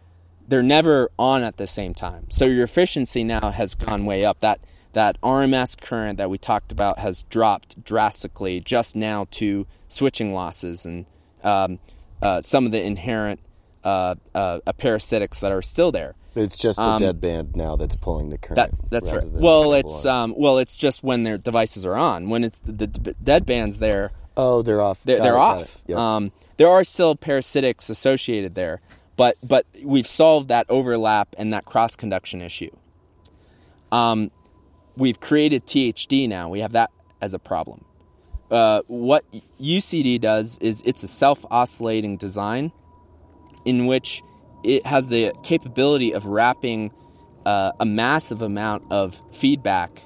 they're 0.48 0.62
never 0.64 1.10
on 1.16 1.44
at 1.44 1.58
the 1.58 1.66
same 1.68 1.94
time. 1.94 2.26
So 2.28 2.44
your 2.44 2.64
efficiency 2.64 3.22
now 3.22 3.50
has 3.50 3.76
gone 3.76 4.04
way 4.04 4.24
up. 4.24 4.40
That 4.40 4.60
that 4.92 5.20
RMS 5.20 5.80
current 5.80 6.18
that 6.18 6.28
we 6.28 6.38
talked 6.38 6.72
about 6.72 6.98
has 6.98 7.22
dropped 7.30 7.84
drastically 7.84 8.60
just 8.60 8.96
now 8.96 9.26
to 9.32 9.66
switching 9.88 10.34
losses 10.34 10.84
and 10.84 11.06
um, 11.44 11.78
uh, 12.20 12.40
some 12.40 12.66
of 12.66 12.72
the 12.72 12.82
inherent 12.82 13.38
uh, 13.84 14.16
uh, 14.34 14.58
parasitics 14.78 15.38
that 15.40 15.52
are 15.52 15.62
still 15.62 15.92
there. 15.92 16.14
It's 16.34 16.56
just 16.56 16.78
a 16.78 16.82
Um, 16.82 16.98
dead 16.98 17.20
band 17.20 17.56
now 17.56 17.76
that's 17.76 17.96
pulling 17.96 18.30
the 18.30 18.38
current. 18.38 18.56
That, 18.56 18.90
that's 18.90 19.10
right. 19.10 19.28
Well, 19.30 19.72
it's 19.72 20.06
um, 20.06 20.34
well, 20.36 20.58
it's 20.58 20.76
just 20.76 21.02
when 21.02 21.24
their 21.24 21.38
devices 21.38 21.84
are 21.84 21.96
on. 21.96 22.28
When 22.28 22.44
it's 22.44 22.60
the, 22.60 22.86
the 22.86 23.14
dead 23.22 23.46
band's 23.46 23.78
there, 23.78 24.12
oh, 24.36 24.62
they're 24.62 24.80
off. 24.80 25.02
they're, 25.04 25.20
they're 25.20 25.34
it, 25.34 25.38
off. 25.38 25.82
Yep. 25.86 25.98
Um, 25.98 26.32
there 26.56 26.68
are 26.68 26.84
still 26.84 27.16
parasitics 27.16 27.90
associated 27.90 28.54
there, 28.54 28.80
but 29.16 29.36
but 29.42 29.66
we've 29.82 30.06
solved 30.06 30.48
that 30.48 30.66
overlap 30.68 31.34
and 31.36 31.52
that 31.52 31.64
cross 31.64 31.96
conduction 31.96 32.42
issue. 32.42 32.70
Um, 33.90 34.30
we've 34.96 35.18
created 35.18 35.66
THD 35.66 36.28
now. 36.28 36.48
We 36.48 36.60
have 36.60 36.72
that 36.72 36.90
as 37.20 37.34
a 37.34 37.38
problem. 37.38 37.84
Uh, 38.50 38.82
what 38.88 39.24
UCD 39.60 40.20
does 40.20 40.58
is 40.58 40.82
it's 40.84 41.02
a 41.02 41.08
self 41.08 41.44
oscillating 41.50 42.16
design 42.16 42.72
in 43.64 43.86
which 43.86 44.22
it 44.62 44.86
has 44.86 45.08
the 45.08 45.32
capability 45.42 46.12
of 46.12 46.26
wrapping 46.26 46.92
uh, 47.46 47.72
a 47.80 47.86
massive 47.86 48.42
amount 48.42 48.84
of 48.90 49.20
feedback, 49.30 50.02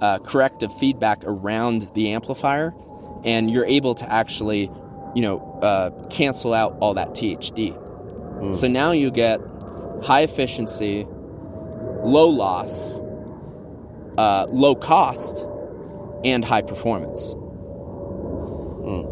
uh, 0.00 0.18
corrective 0.18 0.76
feedback 0.78 1.22
around 1.24 1.88
the 1.94 2.12
amplifier, 2.12 2.74
and 3.24 3.50
you're 3.50 3.66
able 3.66 3.94
to 3.94 4.10
actually, 4.10 4.70
you 5.14 5.22
know, 5.22 5.40
uh, 5.62 5.90
cancel 6.08 6.54
out 6.54 6.76
all 6.80 6.94
that 6.94 7.10
THD. 7.10 7.78
So 8.56 8.66
now 8.66 8.90
you 8.90 9.12
get 9.12 9.40
high 10.02 10.22
efficiency, 10.22 11.06
low 12.02 12.28
loss, 12.28 12.98
uh, 14.18 14.46
low 14.50 14.74
cost, 14.74 15.46
and 16.24 16.44
high 16.44 16.62
performance. 16.62 17.36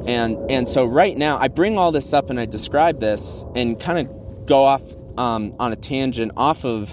And 0.09 0.51
and 0.51 0.67
so 0.67 0.85
right 0.85 1.17
now 1.17 1.39
I 1.39 1.47
bring 1.47 1.79
all 1.79 1.93
this 1.93 2.13
up 2.13 2.29
and 2.29 2.41
I 2.41 2.47
describe 2.47 2.99
this 2.99 3.45
and 3.55 3.79
kind 3.79 3.99
of 4.01 4.20
go 4.51 4.65
off 4.65 4.83
um, 5.17 5.55
on 5.61 5.73
a 5.73 5.77
tangent 5.77 6.33
off 6.37 6.65
of 6.65 6.91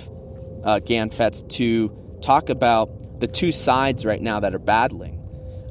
uh, 0.63 0.79
GANFETs 0.79 1.49
to 1.53 1.89
talk 2.21 2.49
about 2.49 3.19
the 3.19 3.27
two 3.27 3.51
sides 3.51 4.05
right 4.05 4.21
now 4.21 4.39
that 4.39 4.53
are 4.53 4.59
battling. 4.59 5.15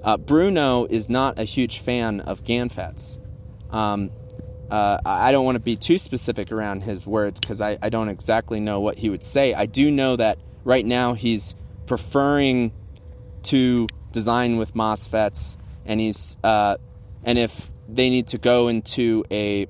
Uh, 0.03 0.16
Bruno 0.16 0.87
is 0.87 1.09
not 1.09 1.38
a 1.38 1.44
huge 1.44 1.79
fan 1.79 2.20
of 2.20 2.42
GANFETs. 2.42 3.18
Um, 3.72 4.11
uh, 4.68 4.99
I 5.07 5.31
don't 5.31 5.44
want 5.44 5.55
to 5.55 5.61
be 5.61 5.77
too 5.77 5.99
specific 5.99 6.51
around 6.51 6.83
his 6.83 7.07
words 7.07 7.38
because 7.38 7.61
I, 7.61 7.79
I 7.81 7.88
don't 7.88 8.09
exactly 8.09 8.59
know 8.59 8.81
what 8.81 8.99
he 8.99 9.09
would 9.09 9.22
say. 9.22 9.55
I 9.55 9.66
do 9.66 9.88
know 9.92 10.16
that 10.16 10.38
right 10.64 10.85
now 10.85 11.14
he's 11.14 11.55
preferring 11.87 12.72
to 13.44 13.87
design 14.11 14.57
with 14.57 14.75
MOSFETs, 14.75 15.57
and 15.85 16.01
he's 16.01 16.37
uh, 16.42 16.79
and 17.22 17.38
if 17.38 17.70
they 17.88 18.11
need 18.11 18.27
to 18.29 18.38
go 18.38 18.66
into 18.66 19.25
a 19.31 19.68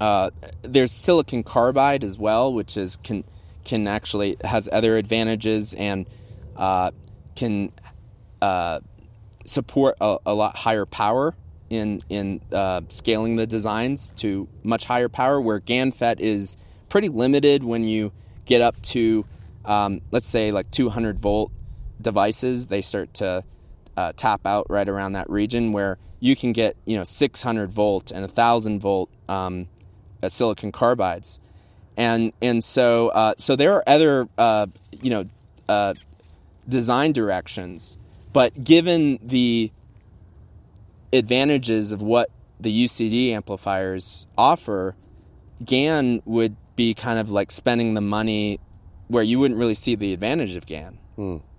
uh, 0.00 0.30
there's 0.62 0.92
silicon 0.92 1.42
carbide 1.42 2.04
as 2.04 2.18
well, 2.18 2.52
which 2.52 2.76
is 2.76 2.96
can 2.96 3.24
can 3.64 3.86
actually 3.86 4.36
has 4.44 4.68
other 4.70 4.96
advantages 4.96 5.74
and 5.74 6.08
uh, 6.56 6.90
can 7.36 7.72
uh, 8.40 8.80
support 9.44 9.96
a, 10.00 10.18
a 10.24 10.34
lot 10.34 10.56
higher 10.56 10.86
power 10.86 11.34
in 11.70 12.02
in 12.08 12.40
uh, 12.52 12.80
scaling 12.88 13.36
the 13.36 13.46
designs 13.46 14.12
to 14.16 14.48
much 14.62 14.84
higher 14.84 15.08
power. 15.08 15.40
Where 15.40 15.60
GANFET 15.60 16.20
is 16.20 16.56
pretty 16.88 17.08
limited 17.08 17.64
when 17.64 17.84
you 17.84 18.12
get 18.46 18.60
up 18.60 18.80
to 18.82 19.24
um, 19.64 20.00
let's 20.10 20.26
say 20.26 20.52
like 20.52 20.70
200 20.70 21.18
volt 21.18 21.52
devices. 22.00 22.68
They 22.68 22.80
start 22.80 23.14
to 23.14 23.44
uh, 23.96 24.12
tap 24.16 24.46
out 24.46 24.66
right 24.70 24.88
around 24.88 25.12
that 25.12 25.28
region 25.28 25.72
where 25.72 25.98
you 26.20 26.34
can 26.34 26.52
get 26.52 26.76
you 26.84 26.96
know 26.96 27.04
600 27.04 27.70
volt 27.72 28.10
and 28.10 28.22
1000 28.22 28.80
volt 28.80 29.10
um, 29.28 29.68
silicon 30.26 30.72
carbides. 30.72 31.38
And 31.96 32.32
and 32.42 32.62
so 32.62 33.08
uh, 33.08 33.34
so 33.38 33.56
there 33.56 33.74
are 33.74 33.84
other 33.86 34.28
uh, 34.36 34.66
you 35.00 35.10
know 35.10 35.24
uh, 35.68 35.94
design 36.68 37.12
directions 37.12 37.96
but 38.32 38.62
given 38.62 39.18
the 39.22 39.72
advantages 41.12 41.92
of 41.92 42.02
what 42.02 42.30
the 42.60 42.84
UCD 42.84 43.30
amplifiers 43.30 44.26
offer 44.36 44.94
GAN 45.64 46.22
would 46.24 46.56
be 46.76 46.94
kind 46.94 47.18
of 47.18 47.30
like 47.30 47.50
spending 47.50 47.94
the 47.94 48.00
money 48.00 48.60
where 49.08 49.22
you 49.22 49.38
wouldn't 49.38 49.58
really 49.58 49.74
see 49.74 49.94
the 49.94 50.12
advantage 50.12 50.54
of 50.54 50.66
GAN 50.66 50.98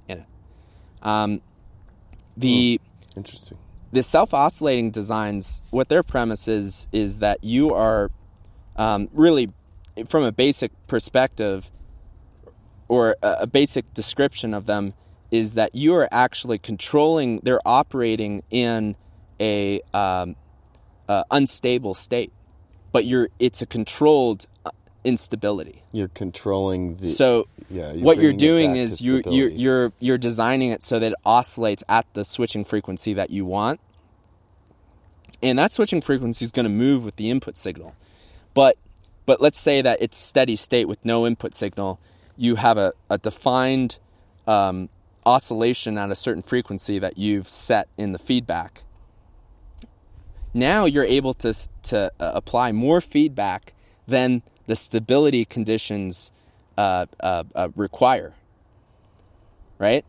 in 0.08 0.20
it. 0.20 0.26
Um, 1.02 1.42
the 2.38 2.80
Interesting. 3.16 3.58
the 3.92 4.04
self-oscillating 4.04 4.92
designs 4.92 5.62
what 5.72 5.90
their 5.90 6.04
premise 6.04 6.48
is 6.48 6.88
is 6.92 7.18
that 7.18 7.44
you 7.44 7.74
are 7.74 8.12
um, 8.80 9.10
really 9.12 9.52
from 10.08 10.24
a 10.24 10.32
basic 10.32 10.72
perspective 10.88 11.70
or 12.88 13.18
a, 13.22 13.46
basic 13.46 13.94
description 13.94 14.54
of 14.54 14.66
them 14.66 14.94
is 15.30 15.54
that 15.54 15.76
you 15.76 15.94
are 15.94 16.08
actually 16.12 16.58
controlling 16.58 17.42
they're 17.44 17.62
operating 17.66 18.42
in 18.50 18.96
a 19.40 19.82
um, 19.94 20.36
uh, 21.08 21.24
unstable 21.30 21.94
state 21.94 22.32
but 22.92 23.06
you're 23.06 23.30
it's 23.38 23.62
a 23.62 23.66
controlled 23.66 24.48
uh, 24.66 24.72
instability 25.04 25.84
You're 25.92 26.08
controlling 26.08 26.96
the. 26.96 27.08
so 27.08 27.48
yeah, 27.70 27.92
you're 27.92 28.04
what 28.04 28.18
you're 28.18 28.34
doing 28.34 28.76
is 28.76 29.02
you 29.02 29.22
you're, 29.30 29.50
you're 29.50 29.94
you're 30.00 30.18
designing 30.18 30.72
it 30.72 30.84
so 30.84 31.00
that 31.00 31.12
it 31.12 31.18
oscillates 31.26 31.84
at 31.88 32.06
the 32.14 32.26
switching 32.26 32.66
frequency 32.66 33.14
that 33.14 33.30
you 33.30 33.46
want, 33.46 33.80
and 35.44 35.60
that 35.60 35.72
switching 35.72 36.02
frequency 36.02 36.44
is 36.44 36.52
going 36.52 36.66
to 36.66 36.70
move 36.70 37.06
with 37.06 37.16
the 37.18 37.30
input 37.30 37.58
signal. 37.58 37.96
But 38.54 38.78
but 39.26 39.42
let's 39.42 39.60
say 39.60 39.82
that 39.82 40.02
it's 40.02 40.18
steady 40.18 40.56
state 40.56 40.88
with 40.88 41.04
no 41.06 41.28
input 41.28 41.54
signal. 41.54 42.00
You 42.36 42.56
have 42.56 42.78
a, 42.78 42.94
a 43.10 43.18
defined 43.18 44.00
um, 44.48 44.90
oscillation 45.26 45.98
at 45.98 46.10
a 46.10 46.16
certain 46.16 46.42
frequency 46.42 46.98
that 47.00 47.18
you've 47.18 47.48
set 47.48 47.88
in 47.98 48.12
the 48.12 48.20
feedback. 48.20 48.84
Now 50.54 50.86
you're 50.86 51.04
able 51.04 51.34
to 51.36 51.54
to 51.84 52.12
uh, 52.20 52.32
apply 52.34 52.72
more 52.72 53.02
feedback 53.02 53.74
than 54.08 54.42
the 54.66 54.76
stability 54.76 55.46
conditions 55.46 56.32
uh, 56.78 57.06
uh, 57.20 57.44
uh, 57.56 57.70
require. 57.76 58.34
Right. 59.78 60.06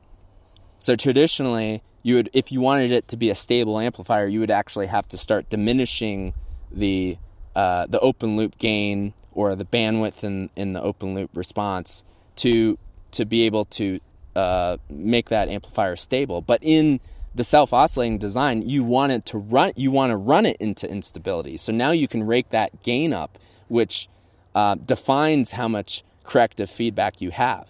So 0.79 0.97
traditionally, 0.97 1.83
you 2.03 2.15
would, 2.17 2.31
if 2.33 2.51
you 2.51 2.61
wanted 2.61 2.91
it 2.91 3.07
to 3.09 3.17
be 3.17 3.31
a 3.31 3.35
stable 3.35 3.79
amplifier, 3.79 4.27
you 4.27 4.41
would 4.41 4.51
actually 4.51 4.87
have 4.87 5.07
to 5.09 5.19
start 5.19 5.51
diminishing 5.51 6.33
the 6.71 7.19
uh, 7.55 7.87
the 7.87 8.01
open 8.01 8.37
loop 8.37 8.59
gain 8.59 9.13
or 9.33 9.55
the 9.55 9.65
bandwidth 9.65 10.25
in, 10.25 10.51
in 10.57 10.73
the 10.73 10.83
open 10.83 11.15
loop 11.15 11.31
response 11.35 12.05
to 12.37 12.79
to 13.13 13.25
be 13.25 13.43
able 13.43 13.65
to 13.65 13.99
uh, 14.37 14.77
make 14.89 15.29
that 15.31 15.49
amplifier 15.49 15.97
stable. 15.97 16.41
But 16.41 16.61
in 16.63 17.01
the 17.35 17.45
self 17.45 17.73
oscillating 17.73 18.19
design, 18.19 18.63
you 18.63 18.85
want 18.85 19.13
it 19.13 19.27
to 19.27 19.39
run 19.39 19.73
you 19.77 19.91
want 19.91 20.11
to 20.11 20.17
run 20.17 20.47
it 20.47 20.57
into 20.59 20.89
instability. 20.91 21.57
So 21.57 21.73
now 21.73 21.91
you 21.91 22.09
can 22.09 22.25
rake 22.25 22.51
that 22.51 22.83
gain 22.83 23.13
up, 23.13 23.39
which 23.69 24.09
uh, 24.55 24.77
defines 24.77 25.53
how 25.53 25.69
much 25.69 26.05
corrective 26.25 26.71
feedback 26.71 27.21
you 27.21 27.31
have. 27.31 27.69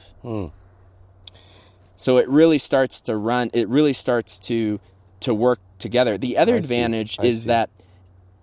So 1.96 2.16
it 2.16 2.28
really 2.28 2.58
starts 2.58 3.00
to 3.02 3.16
run. 3.16 3.50
It 3.52 3.68
really 3.68 3.92
starts 3.92 4.38
to 4.40 4.80
to 5.20 5.34
work 5.34 5.60
together. 5.78 6.16
The 6.16 6.38
other 6.38 6.54
I 6.54 6.58
advantage 6.58 7.18
is 7.22 7.42
see. 7.42 7.48
that 7.48 7.70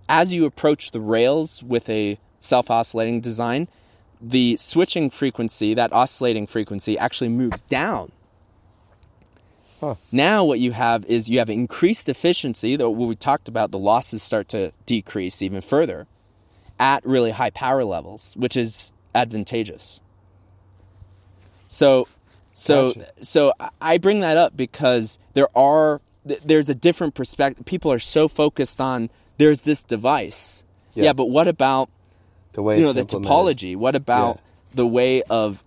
as 0.09 0.33
you 0.33 0.45
approach 0.45 0.91
the 0.91 1.01
rails 1.01 1.61
with 1.63 1.89
a 1.89 2.19
self 2.39 2.69
oscillating 2.71 3.21
design, 3.21 3.67
the 4.21 4.57
switching 4.57 5.09
frequency, 5.09 5.73
that 5.73 5.93
oscillating 5.93 6.47
frequency, 6.47 6.97
actually 6.97 7.29
moves 7.29 7.61
down. 7.63 8.11
Huh. 9.79 9.95
Now 10.11 10.43
what 10.43 10.59
you 10.59 10.71
have 10.71 11.05
is 11.05 11.29
you 11.29 11.39
have 11.39 11.49
increased 11.49 12.09
efficiency. 12.09 12.75
Though 12.75 12.89
what 12.89 13.07
we 13.07 13.15
talked 13.15 13.47
about, 13.47 13.71
the 13.71 13.77
losses 13.77 14.23
start 14.23 14.47
to 14.49 14.71
decrease 14.85 15.41
even 15.41 15.61
further 15.61 16.07
at 16.79 17.05
really 17.05 17.31
high 17.31 17.51
power 17.51 17.83
levels, 17.83 18.33
which 18.35 18.57
is 18.57 18.91
advantageous. 19.13 20.01
So, 21.67 22.07
so, 22.53 22.93
Gotcha. 22.93 23.23
so 23.23 23.53
I 23.79 23.97
bring 23.97 24.21
that 24.21 24.37
up 24.37 24.57
because 24.57 25.19
there 25.33 25.55
are 25.55 26.01
there's 26.25 26.69
a 26.69 26.75
different 26.75 27.13
perspective. 27.13 27.65
People 27.65 27.91
are 27.91 27.99
so 27.99 28.27
focused 28.27 28.81
on 28.81 29.09
there's 29.37 29.61
this 29.61 29.83
device, 29.83 30.63
Yeah. 30.93 31.05
yeah, 31.05 31.13
but 31.13 31.29
what 31.29 31.47
about 31.47 31.89
the 32.53 32.61
way 32.63 32.79
you 32.79 32.85
know 32.85 32.93
the 32.93 33.03
topology? 33.03 33.75
What 33.75 33.95
about 33.95 34.37
Yeah. 34.37 34.41
the 34.75 34.87
way 34.87 35.21
of 35.23 35.63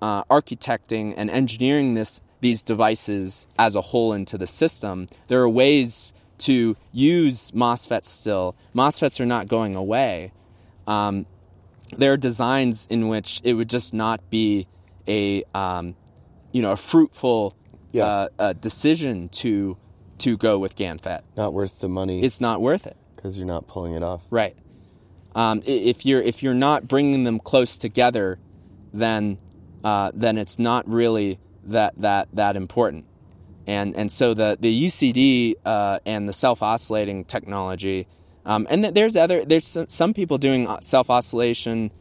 uh, 0.00 0.24
architecting 0.24 1.14
and 1.16 1.30
engineering 1.30 1.94
this 1.94 2.20
these 2.40 2.62
devices 2.64 3.46
as 3.56 3.76
a 3.76 3.80
whole 3.80 4.12
into 4.12 4.36
the 4.36 4.46
system? 4.48 5.08
There 5.28 5.40
are 5.42 5.48
ways 5.48 6.12
to 6.38 6.76
use 6.92 7.52
MOSFETs 7.52 8.06
still. 8.06 8.56
MOSFETs 8.74 9.20
are 9.20 9.26
not 9.26 9.46
going 9.46 9.76
away, 9.76 10.32
um, 10.88 11.26
there 11.96 12.12
are 12.12 12.16
designs 12.16 12.86
in 12.90 13.06
which 13.06 13.40
it 13.44 13.54
would 13.54 13.68
just 13.68 13.94
not 13.94 14.18
be 14.30 14.66
a 15.06 15.44
um, 15.54 15.94
you 16.50 16.62
know 16.62 16.72
a 16.72 16.76
fruitful 16.76 17.54
Yeah. 17.92 18.04
uh, 18.06 18.28
uh, 18.38 18.52
decision 18.54 19.28
to 19.40 19.76
to 20.18 20.36
go 20.36 20.58
with 20.58 20.74
GANFET. 20.76 21.20
Not 21.36 21.52
worth 21.52 21.80
the 21.80 21.88
money 21.88 22.22
It's 22.22 22.40
not 22.40 22.60
worth 22.60 22.86
it. 22.86 22.96
Because 23.22 23.38
you're 23.38 23.46
not 23.46 23.68
pulling 23.68 23.94
it 23.94 24.02
off. 24.02 24.22
Right. 24.30 24.56
Um, 25.34 25.62
if 25.64 26.04
you're 26.04 26.20
if 26.20 26.42
you're 26.42 26.54
not 26.54 26.88
bringing 26.88 27.24
them 27.24 27.38
close 27.38 27.78
together, 27.78 28.38
then 28.92 29.38
uh, 29.84 30.10
then 30.12 30.38
it's 30.38 30.58
not 30.58 30.88
really 30.88 31.38
that 31.64 31.94
that 31.98 32.28
that 32.34 32.56
important. 32.56 33.06
And 33.66 33.96
and 33.96 34.10
so 34.10 34.34
the 34.34 34.58
the 34.60 34.86
UCD 34.86 35.54
uh, 35.64 36.00
and 36.04 36.28
the 36.28 36.32
self 36.32 36.62
oscillating 36.62 37.24
technology, 37.24 38.08
um, 38.44 38.66
and 38.68 38.84
there's 38.84 39.16
other 39.16 39.44
there's 39.44 39.78
some, 39.88 40.12
people 40.12 40.36
doing 40.36 40.68
self 40.82 41.08
oscillation 41.08 41.92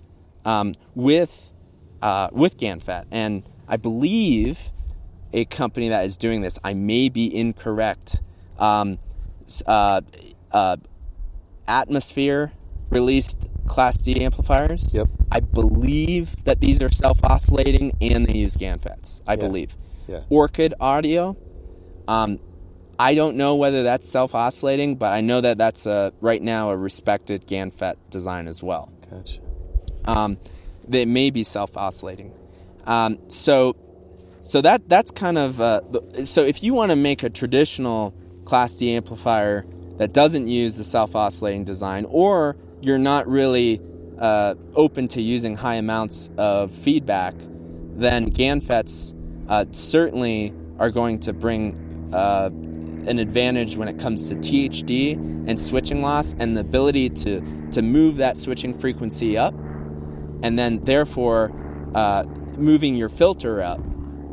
um, 0.43 0.73
with 0.95 1.53
uh, 2.01 2.29
with 2.31 2.57
GANFET, 2.57 3.05
and 3.11 3.43
I 3.67 3.77
believe 3.77 4.71
a 5.31 5.45
company 5.45 5.89
that 5.89 6.03
is 6.05 6.17
doing 6.17 6.41
this. 6.41 6.57
I 6.63 6.73
may 6.73 7.07
be 7.07 7.33
incorrect. 7.33 8.21
Um, 8.57 8.99
uh, 9.65 10.01
uh, 10.51 10.77
Atmasphere 11.71 12.51
released 12.89 13.47
Class 13.67 13.97
D 13.97 14.19
amplifiers. 14.23 14.93
Yep. 14.93 15.07
I 15.31 15.39
believe 15.39 16.43
that 16.43 16.59
these 16.59 16.81
are 16.81 16.91
self 16.91 17.23
oscillating 17.23 17.93
and 18.01 18.25
they 18.25 18.33
use 18.33 18.55
GANFETs. 18.57 19.21
I 19.25 19.33
Yeah. 19.33 19.37
believe. 19.37 19.77
Yeah. 20.07 20.19
Orchard 20.29 20.73
Audio. 20.81 21.37
Um, 22.07 22.39
I 22.99 23.15
don't 23.15 23.37
know 23.37 23.55
whether 23.55 23.83
that's 23.83 24.07
self 24.09 24.35
oscillating, 24.35 24.95
but 24.97 25.13
I 25.13 25.21
know 25.21 25.39
that 25.39 25.57
that's 25.57 25.85
a, 25.85 26.11
right 26.19 26.41
now 26.41 26.71
a 26.71 26.75
respected 26.77 27.47
GANFET 27.47 27.95
design 28.09 28.47
as 28.47 28.61
well 28.61 28.91
Gotcha. 29.09 29.39
um, 30.05 30.37
they 30.87 31.05
may 31.05 31.29
be 31.31 31.43
self 31.43 31.77
oscillating. 31.77 32.33
Um, 32.85 33.19
so, 33.29 33.75
so 34.43 34.59
that 34.61 34.89
that's 34.89 35.11
kind 35.11 35.37
of 35.37 35.61
uh, 35.61 35.81
so. 36.25 36.43
If 36.43 36.63
you 36.63 36.73
want 36.73 36.89
to 36.91 36.95
make 36.97 37.23
a 37.23 37.29
traditional 37.29 38.13
Class 38.43 38.73
D 38.75 38.91
amplifier 38.95 39.65
that 39.97 40.13
doesn't 40.13 40.47
use 40.47 40.77
the 40.77 40.83
self 40.83 41.15
oscillating 41.15 41.63
design, 41.63 42.05
or 42.09 42.55
you're 42.81 42.97
not 42.97 43.27
really 43.27 43.81
uh, 44.19 44.55
open 44.75 45.07
to 45.09 45.21
using 45.21 45.55
high 45.55 45.75
amounts 45.75 46.29
of 46.37 46.71
feedback, 46.71 47.35
then 47.95 48.31
GANFETs 48.31 49.13
uh, 49.47 49.65
certainly 49.71 50.53
are 50.79 50.89
going 50.89 51.19
to 51.21 51.33
bring 51.33 52.09
uh, 52.13 52.49
an 53.07 53.19
advantage 53.19 53.75
when 53.75 53.87
it 53.87 53.99
comes 53.99 54.29
to 54.29 54.35
THD 54.35 55.13
and 55.47 55.59
switching 55.59 56.01
loss 56.01 56.35
and 56.37 56.55
the 56.55 56.61
ability 56.61 57.09
to 57.09 57.41
to 57.71 57.81
move 57.81 58.17
that 58.17 58.37
switching 58.37 58.77
frequency 58.77 59.37
up 59.37 59.53
and 60.43 60.57
then 60.57 60.83
therefore 60.83 61.51
uh, 61.95 62.23
moving 62.57 62.95
your 62.95 63.09
filter 63.09 63.61
up, 63.61 63.79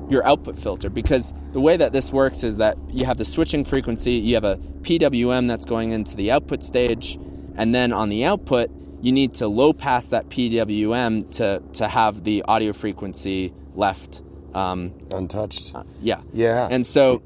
your 0.09 0.27
output 0.27 0.59
filter. 0.59 0.91
Because 0.91 1.33
the 1.53 1.61
way 1.61 1.77
that 1.77 1.93
this 1.93 2.11
works 2.11 2.43
is 2.43 2.57
that 2.59 2.77
you 2.91 3.05
have 3.05 3.19
the 3.19 3.25
switching 3.25 3.65
frequency, 3.65 4.13
you 4.13 4.35
have 4.35 4.45
a 4.45 4.57
PWM 4.83 5.49
that's 5.49 5.65
going 5.65 5.93
into 5.93 6.17
the 6.17 6.31
output 6.31 6.63
stage, 6.63 7.19
and 7.57 7.75
then 7.75 7.93
on 7.93 8.09
the 8.09 8.25
output, 8.25 8.71
you 9.01 9.13
need 9.13 9.35
to 9.35 9.49
low 9.49 9.73
pass 9.73 10.09
that 10.09 10.29
PWM 10.29 11.31
to, 11.37 11.63
to 11.75 11.89
have 11.89 12.25
the 12.25 12.43
audio 12.43 12.73
frequency 12.73 13.53
left. 13.75 14.23
Um, 14.55 14.95
Untouched. 15.13 15.75
yeah. 16.01 16.21
Yeah. 16.33 16.69
And 16.71 16.85
so, 16.85 17.23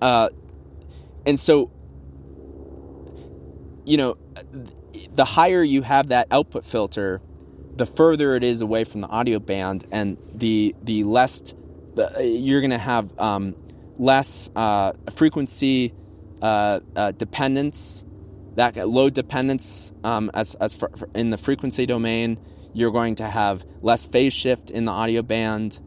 uh, 0.00 0.30
and 1.26 1.38
so, 1.38 1.70
you 3.84 3.96
know, 3.96 4.16
the 5.14 5.24
higher 5.24 5.62
you 5.62 5.82
have 5.82 6.08
that 6.08 6.28
output 6.30 6.64
filter, 6.64 7.20
the 7.76 7.86
further 7.86 8.34
it 8.34 8.44
is 8.44 8.60
away 8.60 8.84
from 8.84 9.00
the 9.00 9.08
audio 9.08 9.38
band, 9.38 9.86
and 9.90 10.16
the 10.32 10.74
the 10.82 11.04
less 11.04 11.54
you're 12.20 12.60
going 12.60 12.70
to 12.70 12.78
have 12.78 13.18
um, 13.18 13.54
less 13.98 14.50
uh, 14.54 14.92
frequency 15.14 15.94
uh, 16.42 16.80
uh, 16.96 17.12
dependence, 17.12 18.04
that 18.56 18.76
low 18.88 19.10
dependence 19.10 19.92
um, 20.04 20.30
as 20.34 20.54
as 20.56 20.74
for, 20.74 20.90
for 20.96 21.08
in 21.14 21.30
the 21.30 21.38
frequency 21.38 21.86
domain. 21.86 22.38
You're 22.72 22.90
going 22.90 23.16
to 23.16 23.28
have 23.28 23.64
less 23.82 24.04
phase 24.06 24.32
shift 24.32 24.70
in 24.70 24.84
the 24.84 24.92
audio 24.92 25.22
band, 25.22 25.78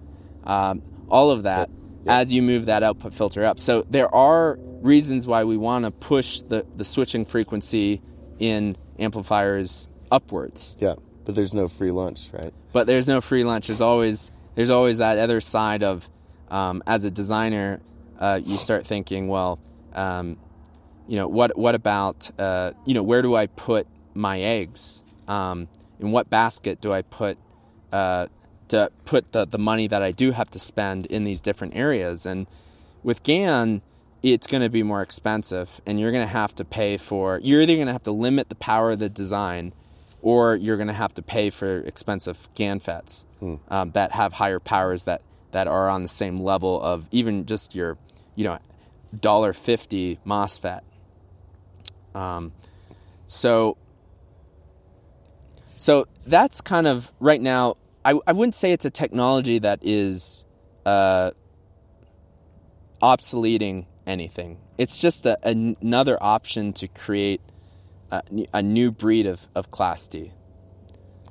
um, 0.46 0.82
all 1.10 1.32
of 1.32 1.44
that 1.44 1.70
as 2.08 2.32
you 2.32 2.42
move 2.42 2.68
that 2.68 2.84
output 2.84 3.14
filter 3.14 3.44
up. 3.44 3.60
So 3.60 3.82
there 3.90 4.14
are 4.14 4.58
reasons 4.82 5.28
why 5.28 5.44
we 5.44 5.58
want 5.58 5.86
to 5.86 5.92
push 5.92 6.42
the, 6.42 6.66
the 6.76 6.86
switching 6.86 7.26
frequency 7.26 8.02
in 8.40 8.78
amplifiers 9.00 9.88
upwards 10.12 10.78
yeah. 10.80 10.96
But 11.26 11.36
there's 11.36 11.54
no 11.54 11.68
free 11.68 11.92
lunch, 11.92 12.30
right? 12.32 12.54
but 12.72 12.88
there's 12.88 13.08
no 13.08 13.20
free 13.20 13.44
lunch. 13.44 13.68
There's 13.68 13.82
always 13.82 14.32
there's 14.58 14.72
always 14.72 14.98
that 14.98 15.20
other 15.20 15.40
side 15.40 15.84
of 15.84 16.10
um, 16.50 16.82
as 16.88 17.04
a 17.04 17.12
designer, 17.12 17.80
uh, 18.18 18.42
you 18.44 18.58
start 18.58 18.88
thinking, 18.88 19.28
well, 19.28 19.60
um, 19.94 20.36
you 21.08 21.16
know, 21.16 21.28
what 21.28 21.56
what 21.56 21.76
about 21.76 22.32
uh, 22.40 22.72
you 22.84 22.96
know 22.96 23.04
where 23.04 23.22
do 23.22 23.36
I 23.36 23.46
put 23.46 23.86
my 24.16 24.42
eggs? 24.42 25.04
Um, 25.28 25.68
in 26.00 26.12
what 26.12 26.32
basket 26.32 26.82
do 26.82 26.92
I 26.92 27.04
put 27.04 27.38
uh, 27.92 28.28
to 28.70 28.92
put 29.06 29.32
the 29.32 29.46
the 29.46 29.60
money 29.60 29.88
that 29.88 30.02
I 30.02 30.12
do 30.12 30.32
have 30.32 30.50
to 30.50 30.60
spend 30.60 31.06
in 31.06 31.24
these 31.24 31.40
different 31.40 31.76
areas? 31.76 32.26
And 32.26 32.48
with 33.04 33.22
GAN, 33.22 33.84
it's 34.24 34.48
going 34.48 34.64
to 34.64 34.70
be 34.70 34.82
more 34.82 35.04
expensive, 35.04 35.82
and 35.86 36.00
you're 36.00 36.12
going 36.12 36.26
to 36.26 36.34
have 36.34 36.56
to 36.56 36.66
pay 36.66 36.98
for. 36.98 37.40
You're 37.44 37.62
either 37.62 37.76
going 37.76 37.86
to 37.86 37.94
have 37.94 38.04
to 38.04 38.12
limit 38.12 38.50
the 38.50 38.56
power 38.56 38.90
of 38.90 38.98
the 38.98 39.10
design, 39.10 39.74
or 40.22 40.56
you're 40.56 40.78
going 40.78 40.88
to 40.88 40.94
have 40.94 41.14
to 41.16 41.22
pay 41.22 41.50
for 41.50 41.78
expensive 41.78 42.50
GANFETs 42.56 43.26
um, 43.70 43.92
that 43.92 44.12
have 44.12 44.34
higher 44.34 44.60
powers 44.60 45.04
that 45.04 45.22
that 45.52 45.68
are 45.68 45.90
on 45.90 46.04
the 46.04 46.10
same 46.10 46.38
level 46.38 46.82
of 46.82 47.08
even 47.12 47.46
just 47.46 47.76
your, 47.76 47.98
you 48.36 48.44
know, 48.44 48.60
dollar 49.20 49.54
fifty 49.54 50.20
MOSFET. 50.26 50.82
Um, 52.14 52.52
so. 53.26 53.78
So 55.80 56.06
that's 56.26 56.62
kind 56.62 56.88
of 56.88 57.14
right 57.20 57.40
now. 57.40 57.78
I, 58.04 58.20
I 58.26 58.32
wouldn't 58.32 58.56
say 58.56 58.72
it's 58.72 58.86
a 58.86 58.90
technology 58.90 59.60
that 59.60 59.78
is 59.84 60.44
uh, 60.88 61.30
obsoleting 63.00 63.86
anything. 64.08 64.58
It's 64.80 64.98
just 64.98 65.28
a, 65.28 65.38
an- 65.48 65.78
another 65.80 66.18
option 66.20 66.74
to 66.74 66.88
create 66.88 67.42
a, 68.12 68.22
a 68.54 68.62
new 68.62 68.92
breed 68.92 69.26
of, 69.26 69.48
of 69.56 69.72
Class 69.72 70.08
D. 70.08 70.32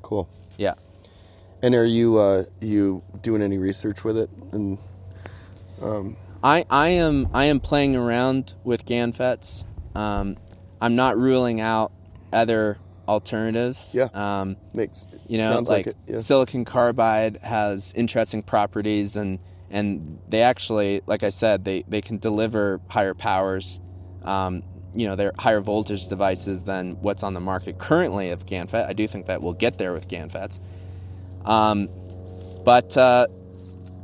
Cool. 0.02 0.28
Yeah. 0.56 0.74
And 1.62 1.74
are 1.74 1.84
you 1.84 2.18
uh, 2.18 2.44
you 2.60 3.02
doing 3.22 3.42
any 3.42 3.58
research 3.58 4.04
with 4.04 4.18
it? 4.18 4.30
And 4.52 4.78
um... 5.82 6.16
I, 6.42 6.64
I 6.70 6.88
am 6.90 7.28
I 7.34 7.46
am 7.46 7.60
playing 7.60 7.96
around 7.96 8.54
with 8.62 8.84
GANFETs. 8.84 9.64
Um, 9.96 10.36
I'm 10.80 10.94
not 10.94 11.16
ruling 11.16 11.60
out 11.60 11.92
other 12.32 12.78
alternatives. 13.08 13.94
Yeah. 13.94 14.08
Um, 14.12 14.56
makes 14.74 15.06
you 15.26 15.38
know, 15.38 15.48
sounds 15.48 15.70
like, 15.70 15.86
like, 15.86 15.96
it. 15.96 16.12
Yeah. 16.12 16.18
silicon 16.18 16.64
carbide 16.64 17.38
has 17.38 17.92
interesting 17.96 18.42
properties, 18.42 19.16
and 19.16 19.38
and 19.70 20.20
they 20.28 20.42
actually, 20.42 21.02
like 21.06 21.22
I 21.22 21.30
said, 21.30 21.64
they 21.64 21.84
they 21.88 22.02
can 22.02 22.18
deliver 22.18 22.80
higher 22.88 23.14
powers. 23.14 23.80
Um, 24.22 24.62
you 24.96 25.06
know, 25.06 25.16
they're 25.16 25.32
higher 25.38 25.60
voltage 25.60 26.08
devices 26.08 26.62
than 26.62 27.00
what's 27.02 27.22
on 27.22 27.34
the 27.34 27.40
market 27.40 27.78
currently 27.78 28.30
of 28.30 28.46
GANFET. 28.46 28.86
I 28.86 28.92
do 28.92 29.06
think 29.06 29.26
that 29.26 29.42
we'll 29.42 29.52
get 29.52 29.78
there 29.78 29.92
with 29.92 30.08
GANFETs. 30.08 30.58
Um, 31.44 31.88
but 32.64 32.96
uh, 32.96 33.28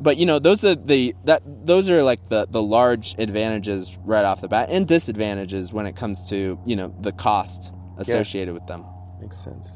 but 0.01 0.17
you 0.17 0.27
know, 0.27 0.39
those 0.39 0.65
are 0.65 0.75
the 0.75 1.15
that 1.25 1.43
those 1.45 1.91
are 1.91 2.03
like 2.03 2.29
the 2.29 2.47
the 2.49 2.63
large 2.63 3.15
advantages 3.19 3.97
right 4.05 4.25
off 4.25 4.41
the 4.41 4.49
bat, 4.49 4.69
and 4.71 4.87
disadvantages 4.87 5.73
when 5.73 5.87
it 5.87 5.97
comes 5.97 6.29
to 6.31 6.59
you 6.67 6.77
know 6.77 6.95
the 7.01 7.13
cost 7.13 7.73
associated 7.99 8.55
with 8.55 8.67
them. 8.67 8.85
Makes 9.21 9.39
sense. 9.39 9.73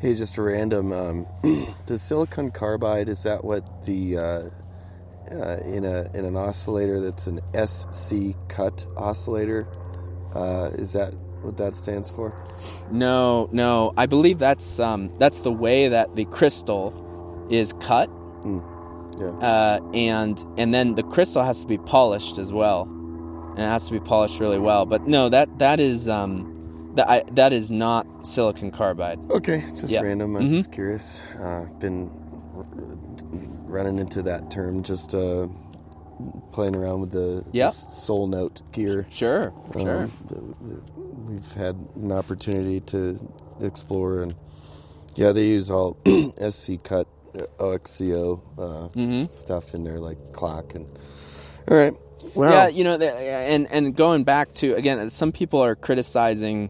Hey, 0.00 0.14
just 0.14 0.36
a 0.36 0.42
random. 0.42 0.92
Um, 0.92 1.26
does 1.86 2.02
silicon 2.02 2.50
carbide 2.50 3.08
is 3.08 3.22
that 3.22 3.44
what 3.44 3.84
the 3.84 4.18
uh, 4.18 4.50
uh, 5.30 5.56
in 5.64 5.84
a 5.84 6.10
in 6.14 6.24
an 6.24 6.36
oscillator 6.36 7.00
that's 7.00 7.26
an 7.26 7.40
SC 7.66 8.36
cut 8.48 8.86
oscillator? 8.96 9.66
Uh, 10.34 10.70
is 10.74 10.92
that 10.92 11.12
what 11.42 11.56
that 11.56 11.74
stands 11.74 12.10
for? 12.10 12.32
No, 12.90 13.48
no. 13.52 13.92
I 13.96 14.06
believe 14.06 14.38
that's 14.38 14.78
um, 14.80 15.10
that's 15.18 15.40
the 15.40 15.52
way 15.52 15.88
that 15.88 16.14
the 16.16 16.24
crystal 16.26 16.92
is 17.50 17.72
cut, 17.80 18.10
Yeah. 19.18 19.28
uh, 19.40 19.80
and 19.94 20.42
and 20.58 20.74
then 20.74 20.94
the 20.94 21.02
crystal 21.04 21.42
has 21.42 21.60
to 21.62 21.66
be 21.66 21.78
polished 21.78 22.38
as 22.38 22.52
well, 22.52 22.82
and 22.82 23.58
it 23.60 23.68
has 23.68 23.86
to 23.86 23.92
be 23.92 24.00
polished 24.00 24.40
really 24.40 24.58
well. 24.58 24.84
But 24.86 25.06
no, 25.06 25.28
that 25.28 25.58
that 25.58 25.80
is 25.80 26.08
um, 26.08 26.92
that 26.96 27.08
I, 27.08 27.22
that 27.32 27.52
is 27.52 27.70
not 27.70 28.26
silicon 28.26 28.70
carbide. 28.70 29.18
Okay, 29.30 29.64
just 29.76 29.88
Yeah. 29.92 30.00
random. 30.02 30.36
I'm 30.36 30.46
Mhm. 30.46 30.50
just 30.50 30.72
curious. 30.72 31.22
Uh, 31.40 31.66
been 31.78 32.10
r- 32.56 32.66
running 33.66 33.98
into 33.98 34.22
that 34.22 34.50
term, 34.50 34.82
just 34.82 35.14
uh, 35.14 35.46
playing 36.52 36.74
around 36.76 37.00
with 37.00 37.10
the 37.12 37.44
Yeah. 37.52 37.68
Soulnote 37.68 38.60
gear. 38.72 39.06
Sure, 39.10 39.52
sure. 39.72 40.02
Um, 40.04 40.12
th- 40.28 40.80
we've 41.28 41.52
had 41.52 41.76
an 41.96 42.12
opportunity 42.12 42.80
to 42.80 43.18
explore, 43.60 44.22
and 44.22 44.34
Yeah, 45.14 45.32
they 45.32 45.46
use 45.46 45.70
all 45.70 45.96
SC 46.50 46.82
cut 46.82 47.06
uh, 47.34 47.42
OXCO 47.58 48.40
uh, 48.58 48.88
Mm-hmm. 48.98 49.30
stuff 49.30 49.74
in 49.74 49.84
there, 49.84 49.98
like 49.98 50.32
clock 50.32 50.74
and. 50.74 50.86
All 51.68 51.76
right. 51.76 51.94
Wow. 52.34 52.50
Yeah, 52.50 52.68
you 52.68 52.84
know, 52.84 52.94
and 53.00 53.66
and 53.70 53.96
going 53.96 54.24
back 54.24 54.52
to 54.54 54.74
again, 54.74 55.08
some 55.10 55.32
people 55.32 55.60
are 55.60 55.74
criticizing 55.74 56.68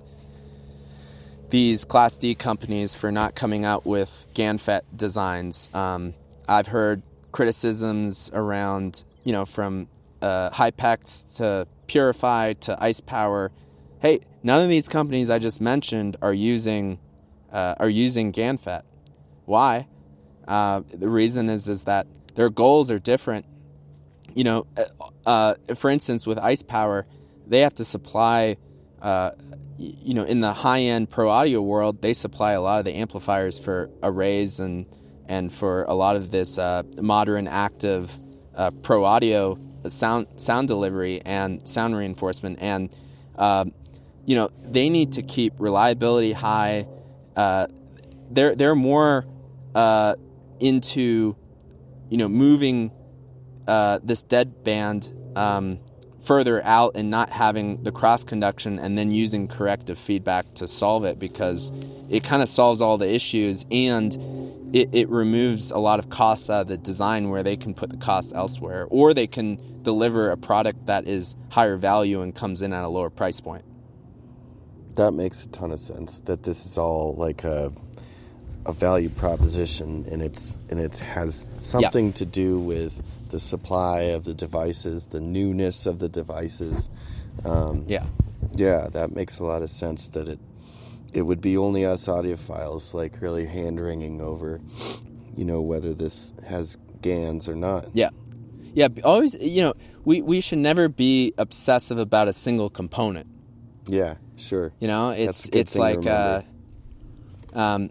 these 1.51 1.85
Class 1.85 2.19
D 2.19 2.35
companies 2.35 2.95
for 2.95 3.11
not 3.13 3.35
coming 3.35 3.65
out 3.65 3.85
with 3.87 4.27
GaN 4.35 4.59
FET 4.59 4.85
designs. 4.97 5.71
Um, 5.75 6.15
I've 6.49 6.67
heard 6.69 7.03
criticisms 7.33 8.31
around, 8.33 9.03
you 9.27 9.33
know, 9.33 9.45
from 9.45 9.89
uh, 10.23 10.49
Hypex 10.51 11.37
to 11.37 11.67
Purify 11.87 12.55
to 12.55 12.77
ICEpower. 12.77 13.51
Hey, 14.01 14.21
none 14.43 14.63
of 14.63 14.71
these 14.71 14.89
companies 14.89 15.29
I 15.29 15.39
just 15.39 15.61
mentioned 15.61 16.17
are 16.23 16.33
using 16.33 16.99
uh, 17.53 17.75
are 17.79 17.89
using 17.89 18.31
GaN 18.31 18.57
FET. 18.57 18.85
Why? 19.45 19.89
Uh, 20.49 20.83
the 20.89 21.09
reason 21.09 21.51
is 21.51 21.69
is 21.69 21.83
that 21.83 22.07
their 22.37 22.51
goals 22.51 22.91
are 22.91 22.99
different 22.99 23.47
you 24.37 24.45
know, 24.45 24.67
uh, 24.77 24.85
uh, 25.25 25.75
for 25.75 25.91
instance, 25.91 26.27
with 26.27 26.37
ICEpower, 26.37 27.05
they 27.47 27.61
have 27.61 27.75
to 27.77 27.87
supply, 27.87 28.59
uh, 29.01 29.31
you 29.79 30.13
know, 30.13 30.25
in 30.25 30.41
the 30.41 30.53
high 30.53 30.83
end 30.83 31.09
pro 31.09 31.31
audio 31.31 31.63
world, 31.63 32.03
they 32.03 32.13
supply 32.13 32.53
a 32.53 32.61
lot 32.61 32.79
of 32.79 32.85
the 32.85 32.95
amplifiers 32.95 33.59
for 33.59 33.91
arrays 34.03 34.61
and 34.61 34.87
and 35.29 35.53
for 35.53 35.85
a 35.85 35.95
lot 35.95 36.17
of 36.17 36.31
this 36.31 36.59
uh, 36.59 36.83
modern 37.01 37.49
active 37.49 38.17
uh, 38.57 38.71
pro 38.83 39.05
audio 39.05 39.59
sound 39.89 40.27
sound 40.37 40.69
delivery 40.69 41.21
and 41.25 41.67
sound 41.69 41.97
reinforcement, 41.97 42.59
and 42.61 42.95
um, 43.37 43.73
you 44.27 44.35
know, 44.35 44.51
they 44.63 44.91
need 44.91 45.13
to 45.13 45.23
keep 45.23 45.55
reliability 45.59 46.33
high. 46.33 46.87
Uh, 47.37 47.69
they're 48.31 48.55
they're 48.55 48.75
more 48.75 49.25
uh, 49.75 50.17
into, 50.59 51.37
you 52.11 52.19
know, 52.19 52.29
moving 52.29 52.91
uh, 53.69 54.01
this 54.03 54.23
dead 54.23 54.65
band 54.65 55.11
um, 55.37 55.79
further 56.25 56.63
out 56.65 56.93
and 56.97 57.09
not 57.09 57.31
having 57.31 57.83
the 57.85 57.93
cross 57.93 58.25
conduction 58.25 58.79
and 58.79 58.99
then 58.99 59.13
using 59.13 59.47
corrective 59.47 59.99
feedback 59.99 60.53
to 60.55 60.67
solve 60.67 61.05
it 61.05 61.19
because 61.19 61.71
it 62.09 62.25
kind 62.25 62.43
of 62.43 62.49
solves 62.49 62.81
all 62.81 62.99
the 62.99 63.09
issues 63.09 63.65
and 63.71 64.46
it, 64.73 64.89
it 64.93 65.09
removes 65.09 65.71
a 65.71 65.79
lot 65.79 65.99
of 65.99 66.09
costs 66.11 66.51
out 66.51 66.63
of 66.63 66.69
the 66.69 66.77
design 66.77 67.31
where 67.31 67.43
they 67.43 67.57
can 67.57 67.75
put 67.75 67.91
the 67.91 67.97
cost 67.97 68.33
elsewhere 68.35 68.87
or 68.91 69.15
they 69.15 69.27
can 69.27 69.61
deliver 69.83 70.31
a 70.31 70.37
product 70.37 70.87
that 70.87 71.07
is 71.07 71.37
higher 71.51 71.77
value 71.77 72.21
and 72.23 72.35
comes 72.35 72.63
in 72.63 72.73
at 72.73 72.85
a 72.85 72.89
lower 72.89 73.11
price 73.11 73.41
point. 73.41 73.65
that 74.97 75.13
makes 75.13 75.45
a 75.45 75.49
ton 75.49 75.71
of 75.73 75.79
sense. 75.79 76.21
That 76.23 76.43
this 76.43 76.65
is 76.67 76.79
all 76.79 77.15
like 77.19 77.45
a 77.45 77.73
a 78.65 78.73
value 78.73 79.11
proposition, 79.11 80.07
and 80.11 80.21
it's 80.23 80.57
and 80.71 80.81
it 80.81 80.99
has 80.99 81.47
something 81.59 82.13
to 82.15 82.25
do 82.25 82.59
with 82.59 83.01
the 83.29 83.39
supply 83.39 84.01
of 84.17 84.25
the 84.25 84.35
devices, 84.35 85.07
the 85.09 85.21
newness 85.21 85.87
of 85.87 85.99
the 85.99 86.09
devices. 86.09 86.89
Um, 87.45 87.85
Yeah. 87.87 88.07
yeah, 88.55 88.89
that 88.93 89.15
makes 89.15 89.39
a 89.39 89.45
lot 89.45 89.63
of 89.63 89.71
sense. 89.71 90.09
That 90.09 90.29
it 90.29 90.39
it 91.17 91.23
would 91.23 91.41
be 91.41 91.57
only 91.57 91.87
us 91.87 92.09
audiophiles 92.09 92.93
like 92.93 93.23
really 93.23 93.47
hand 93.47 93.81
wringing 93.81 94.21
over, 94.21 94.61
you 95.35 95.47
know, 95.47 95.63
whether 95.63 95.95
this 95.95 96.35
has 96.47 96.77
GaNs 97.01 97.49
or 97.49 97.57
not. 97.57 97.89
Yeah. 97.95 98.11
Yeah, 98.75 98.89
always 99.03 99.35
you 99.35 99.63
know, 99.63 99.73
we, 100.05 100.21
we 100.21 100.43
should 100.43 100.59
never 100.59 100.91
be 100.91 101.33
obsessive 101.39 101.97
about 101.97 102.29
a 102.29 102.35
single 102.35 102.69
component. 102.69 103.27
Yeah, 103.87 104.17
sure. 104.37 104.75
You 104.79 104.89
know, 104.89 105.11
it's 105.11 105.49
it's 105.51 105.75
like 105.75 106.05
uh, 106.05 106.43
um, 107.55 107.89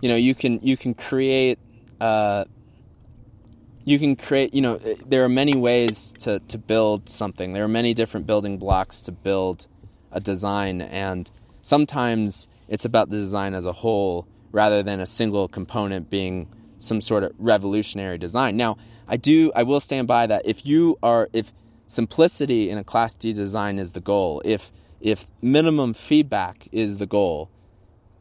you 0.00 0.08
know, 0.08 0.16
you 0.16 0.34
can 0.34 0.58
you 0.60 0.76
can 0.76 0.94
create 0.94 1.60
uh, 2.00 2.46
you 3.84 4.00
can 4.00 4.16
create. 4.16 4.52
You 4.52 4.62
know, 4.62 4.74
uh, 4.74 4.94
there 5.06 5.22
are 5.22 5.28
many 5.28 5.54
ways 5.56 6.12
to 6.20 6.40
to 6.40 6.58
build 6.58 7.08
something. 7.08 7.52
There 7.52 7.62
are 7.62 7.68
many 7.68 7.94
different 7.94 8.26
building 8.26 8.58
blocks 8.58 9.02
to 9.02 9.12
build 9.12 9.68
a 10.10 10.18
design, 10.18 10.80
and 10.80 11.30
sometimes 11.68 12.48
it's 12.66 12.86
about 12.86 13.10
the 13.10 13.18
design 13.18 13.52
as 13.52 13.66
a 13.66 13.72
whole 13.72 14.26
rather 14.52 14.82
than 14.82 15.00
a 15.00 15.06
single 15.06 15.48
component 15.48 16.08
being 16.08 16.48
some 16.78 17.00
sort 17.00 17.22
of 17.22 17.32
revolutionary 17.38 18.16
design. 18.16 18.56
Now, 18.56 18.78
I 19.06 19.16
do 19.16 19.52
I 19.54 19.62
will 19.64 19.80
stand 19.80 20.08
by 20.08 20.26
that 20.26 20.42
if 20.46 20.64
you 20.64 20.98
are 21.02 21.28
if 21.32 21.52
simplicity 21.86 22.70
in 22.70 22.78
a 22.78 22.84
class 22.84 23.14
D 23.14 23.32
design 23.32 23.78
is 23.78 23.92
the 23.92 24.00
goal, 24.00 24.40
if 24.44 24.72
if 25.00 25.26
minimum 25.42 25.92
feedback 25.94 26.68
is 26.72 26.96
the 26.98 27.06
goal, 27.06 27.50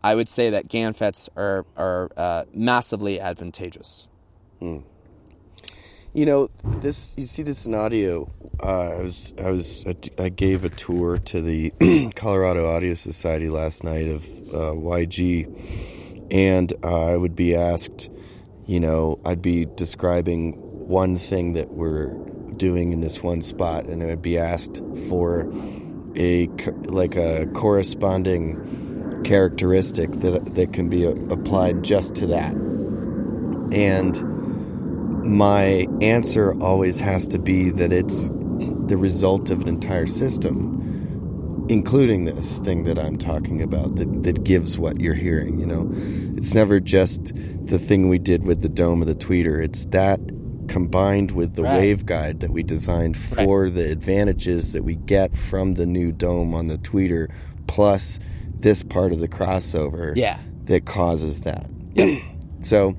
I 0.03 0.15
would 0.15 0.29
say 0.29 0.49
that 0.49 0.67
GaN 0.67 0.93
FETs 0.93 1.29
are 1.38 1.65
are 1.77 2.10
uh, 2.17 2.43
massively 2.53 3.19
advantageous. 3.19 4.10
You 6.13 6.25
know, 6.25 6.49
this 6.63 7.13
you 7.17 7.25
see 7.25 7.43
this 7.43 7.65
in 7.65 7.75
audio. 7.75 8.29
Uh, 8.62 8.89
I 8.89 9.02
was 9.02 9.34
I 9.38 9.52
was 9.52 9.86
I 10.17 10.30
gave 10.30 10.65
a 10.65 10.70
tour 10.70 11.17
to 11.17 11.41
the 11.41 12.12
Colorado 12.15 12.67
Audio 12.72 12.96
Society 12.96 13.50
last 13.50 13.84
night 13.84 14.08
of 14.08 14.24
uh, 14.26 14.74
YG, 14.74 16.28
and 16.32 16.74
uh, 16.84 17.12
I 17.12 17.17
would 17.17 17.36
be 17.36 17.54
asked, 17.54 18.10
you 18.65 18.80
know, 18.80 19.20
I'd 19.24 19.43
be 19.43 19.65
describing 19.65 20.54
one 20.88 21.17
thing 21.17 21.54
that 21.54 21.72
we're 21.72 22.08
doing 22.56 22.93
in 22.93 23.02
this 23.02 23.22
one 23.22 23.43
spot, 23.43 23.86
and 23.86 24.02
I 24.02 24.08
would 24.08 24.24
be 24.24 24.39
asked 24.39 24.82
for 25.08 25.41
a 26.15 26.48
like 26.86 27.15
a 27.15 27.46
corresponding 27.54 29.22
characteristic 29.24 30.13
that 30.13 30.56
that 30.56 30.74
can 30.74 30.89
be 30.89 31.06
applied 31.06 31.84
just 31.84 32.15
to 32.15 32.26
that, 32.28 32.54
and 33.72 34.20
my 35.24 35.88
answer 36.02 36.60
always 36.60 37.00
has 37.00 37.28
to 37.28 37.38
be 37.38 37.70
that 37.70 37.91
it's 37.91 38.30
the 38.88 38.97
result 38.97 39.50
of 39.50 39.62
an 39.62 39.67
entire 39.67 40.08
system, 40.08 41.65
including 41.69 42.26
this 42.26 42.60
thing 42.60 42.84
that 42.86 42.97
I'm 42.97 43.17
talking 43.17 43.62
about 43.62 43.95
that, 43.97 44.23
that 44.23 44.43
gives 44.43 44.78
what 44.80 45.00
you're 45.02 45.13
hearing. 45.13 45.60
You 45.60 45.65
know, 45.65 45.89
it's 46.38 46.54
never 46.54 46.80
just 46.80 47.34
the 47.65 47.78
thing 47.80 48.10
we 48.10 48.17
did 48.19 48.43
with 48.43 48.62
the 48.62 48.69
dome 48.69 49.02
of 49.02 49.08
the 49.08 49.15
tweeter, 49.15 49.62
it's 49.63 49.86
that 49.88 50.19
combined 50.67 51.32
with 51.32 51.56
the 51.56 51.63
Right. 51.63 51.82
waveguide 51.97 52.39
that 52.41 52.52
we 52.52 52.62
designed 52.63 53.15
for 53.17 53.69
the 53.69 53.89
advantages 53.91 54.73
that 54.73 54.84
we 54.84 54.95
get 54.95 55.36
from 55.36 55.76
the 55.76 55.86
new 55.86 56.12
dome 56.12 56.54
on 56.54 56.67
the 56.67 56.78
tweeter, 56.78 57.28
plus 57.67 58.19
this 58.60 58.84
part 58.84 59.12
of 59.13 59.19
the 59.19 59.28
crossover 59.30 60.13
Yeah. 60.15 60.38
that 60.65 60.86
causes 60.86 61.41
that. 61.41 61.69
so, 62.62 62.95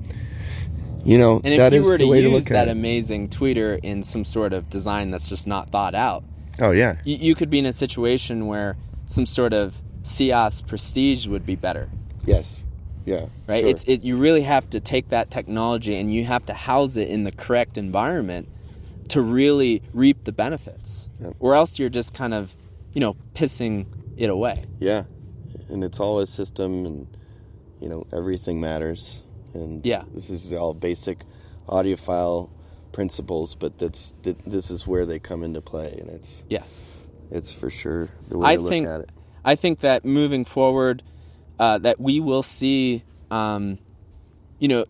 you 1.04 1.18
know, 1.18 1.40
And 1.44 1.54
if 1.54 1.58
that 1.58 1.72
you 1.72 1.80
is 1.80 1.86
were 1.86 1.98
to 1.98 2.06
way 2.08 2.20
to 2.22 2.28
use 2.28 2.32
look 2.32 2.44
that 2.50 2.68
amazing 2.68 3.28
tweeter 3.28 3.78
in 3.82 4.02
some 4.02 4.24
sort 4.24 4.52
of 4.52 4.68
design 4.70 5.10
that's 5.10 5.28
just 5.28 5.46
not 5.46 5.70
thought 5.70 5.94
out, 5.94 6.24
Oh 6.60 6.72
yeah, 6.72 6.96
you, 7.04 7.16
you 7.16 7.34
could 7.34 7.50
be 7.50 7.58
in 7.58 7.66
a 7.66 7.72
situation 7.72 8.46
where 8.46 8.76
some 9.06 9.26
sort 9.26 9.52
of 9.52 9.76
CIOS 10.02 10.66
prestige 10.66 11.26
would 11.26 11.46
be 11.46 11.54
better. 11.56 11.88
yes, 12.24 12.64
yeah, 13.06 13.26
right? 13.46 13.60
sure. 13.60 13.68
It's 13.70 13.84
it. 13.84 14.02
You 14.02 14.16
really 14.16 14.42
have 14.42 14.68
to 14.70 14.80
take 14.80 15.08
that 15.10 15.30
technology 15.30 15.94
and 15.96 16.12
you 16.12 16.24
have 16.24 16.44
to 16.46 16.54
house 16.54 16.96
it 16.96 17.08
in 17.08 17.24
the 17.24 17.32
correct 17.32 17.78
environment 17.78 18.48
to 19.08 19.22
really 19.22 19.82
reap 19.94 20.24
the 20.24 20.32
benefits, 20.32 21.08
Yep. 21.22 21.36
or 21.40 21.54
else 21.54 21.78
you're 21.78 21.88
just 21.88 22.12
kind 22.12 22.34
of, 22.34 22.54
you 22.92 23.00
know, 23.00 23.16
pissing 23.34 23.86
it 24.18 24.28
away. 24.28 24.64
yeah, 24.80 25.04
and 25.70 25.82
it's 25.84 26.00
all 26.00 26.18
a 26.18 26.26
system, 26.26 26.84
and 26.84 27.06
you 27.80 27.88
know 27.88 28.04
everything 28.12 28.60
matters, 28.60 29.22
and 29.60 29.84
Yeah. 29.86 30.04
this 30.12 30.30
is 30.30 30.52
all 30.52 30.74
basic 30.74 31.24
audiophile 31.68 32.50
principles, 32.92 33.54
but 33.54 33.78
that's 33.78 34.14
this 34.22 34.70
is 34.70 34.86
where 34.86 35.06
they 35.06 35.18
come 35.18 35.42
into 35.42 35.60
play, 35.60 35.96
and 36.00 36.08
it's 36.10 36.42
Yeah, 36.48 36.62
it's 37.30 37.52
for 37.52 37.70
sure 37.70 38.08
the 38.28 38.38
way 38.38 38.48
I 38.48 38.56
to 38.56 38.62
look 38.62 38.70
think 38.70 38.86
at 38.86 39.00
it. 39.02 39.10
I 39.44 39.54
think 39.54 39.80
that 39.80 40.04
moving 40.04 40.44
forward, 40.44 41.02
uh, 41.58 41.78
that 41.78 42.00
we 42.00 42.20
will 42.20 42.42
see, 42.42 43.04
um, 43.30 43.78
you 44.58 44.68
know, 44.68 44.84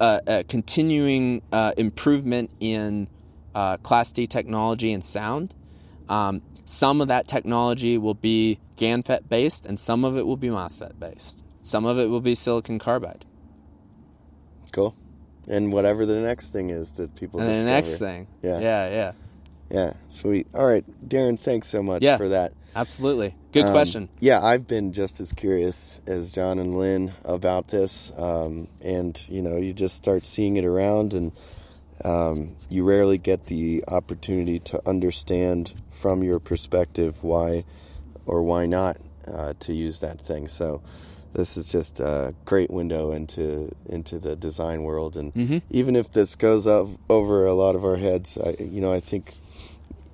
uh, 0.00 0.20
a 0.26 0.44
continuing 0.44 1.42
uh, 1.52 1.72
improvement 1.76 2.50
in 2.60 3.08
uh, 3.54 3.76
Class 3.78 4.12
D 4.12 4.26
technology 4.26 4.92
and 4.92 5.04
sound. 5.04 5.54
Um, 6.08 6.42
some 6.64 7.00
of 7.00 7.08
that 7.08 7.28
technology 7.28 7.98
will 7.98 8.14
be 8.14 8.58
GaN 8.76 9.02
FET 9.02 9.28
based, 9.28 9.66
and 9.66 9.78
some 9.78 10.04
of 10.04 10.16
it 10.16 10.26
will 10.26 10.36
be 10.36 10.48
MOSFET 10.48 10.98
based. 10.98 11.42
Some 11.62 11.84
of 11.84 11.98
it 11.98 12.06
will 12.06 12.20
be 12.20 12.34
silicon 12.34 12.78
carbide. 12.78 13.24
Cool, 14.72 14.94
and 15.48 15.72
whatever 15.72 16.06
the 16.06 16.20
next 16.20 16.50
thing 16.52 16.70
is 16.70 16.90
that 16.92 17.14
people 17.14 17.40
And 17.40 17.48
then 17.48 17.64
the 17.64 17.70
next 17.70 17.98
thing, 17.98 18.26
Yeah. 18.42 18.58
yeah, 18.58 18.88
yeah, 18.90 19.12
yeah, 19.70 19.92
sweet. 20.08 20.46
All 20.54 20.66
right, 20.66 20.84
Darren, 21.06 21.38
thanks 21.38 21.68
so 21.68 21.82
much 21.82 22.02
Yeah. 22.02 22.16
for 22.16 22.28
that. 22.30 22.52
absolutely. 22.74 23.34
Good 23.52 23.66
Um, 23.66 23.72
question. 23.72 24.08
Yeah, 24.18 24.42
I've 24.42 24.66
been 24.66 24.92
just 24.94 25.20
as 25.20 25.34
curious 25.34 26.00
as 26.06 26.32
John 26.32 26.58
and 26.58 26.78
Lynn 26.78 27.12
about 27.22 27.68
this. 27.68 28.10
Um, 28.16 28.66
and, 28.80 29.22
you 29.28 29.42
know, 29.42 29.58
you 29.58 29.74
just 29.74 29.94
start 29.94 30.24
seeing 30.24 30.56
it 30.56 30.64
around, 30.64 31.12
and 31.12 31.32
um, 32.02 32.56
you 32.70 32.84
rarely 32.84 33.18
get 33.18 33.44
the 33.44 33.84
opportunity 33.86 34.58
to 34.58 34.80
understand 34.88 35.74
from 35.90 36.22
your 36.24 36.38
perspective 36.40 37.22
why 37.22 37.64
or 38.24 38.42
why 38.42 38.64
not 38.64 38.96
uh, 39.28 39.52
to 39.60 39.74
use 39.74 40.00
that 40.00 40.18
thing. 40.20 40.48
So 40.48 40.80
this 41.34 41.56
is 41.56 41.68
just 41.68 42.00
a 42.00 42.34
great 42.44 42.70
window 42.70 43.12
into 43.12 43.74
into 43.88 44.18
the 44.18 44.36
design 44.36 44.82
world. 44.82 45.16
And 45.16 45.32
Mm-hmm. 45.34 45.58
even 45.70 45.96
if 45.96 46.12
this 46.12 46.36
goes 46.36 46.66
up 46.66 46.88
over 47.08 47.46
a 47.46 47.54
lot 47.54 47.74
of 47.74 47.84
our 47.84 47.96
heads, 47.96 48.36
I, 48.38 48.56
you 48.62 48.80
know, 48.80 48.92
I 48.92 49.00
think 49.00 49.32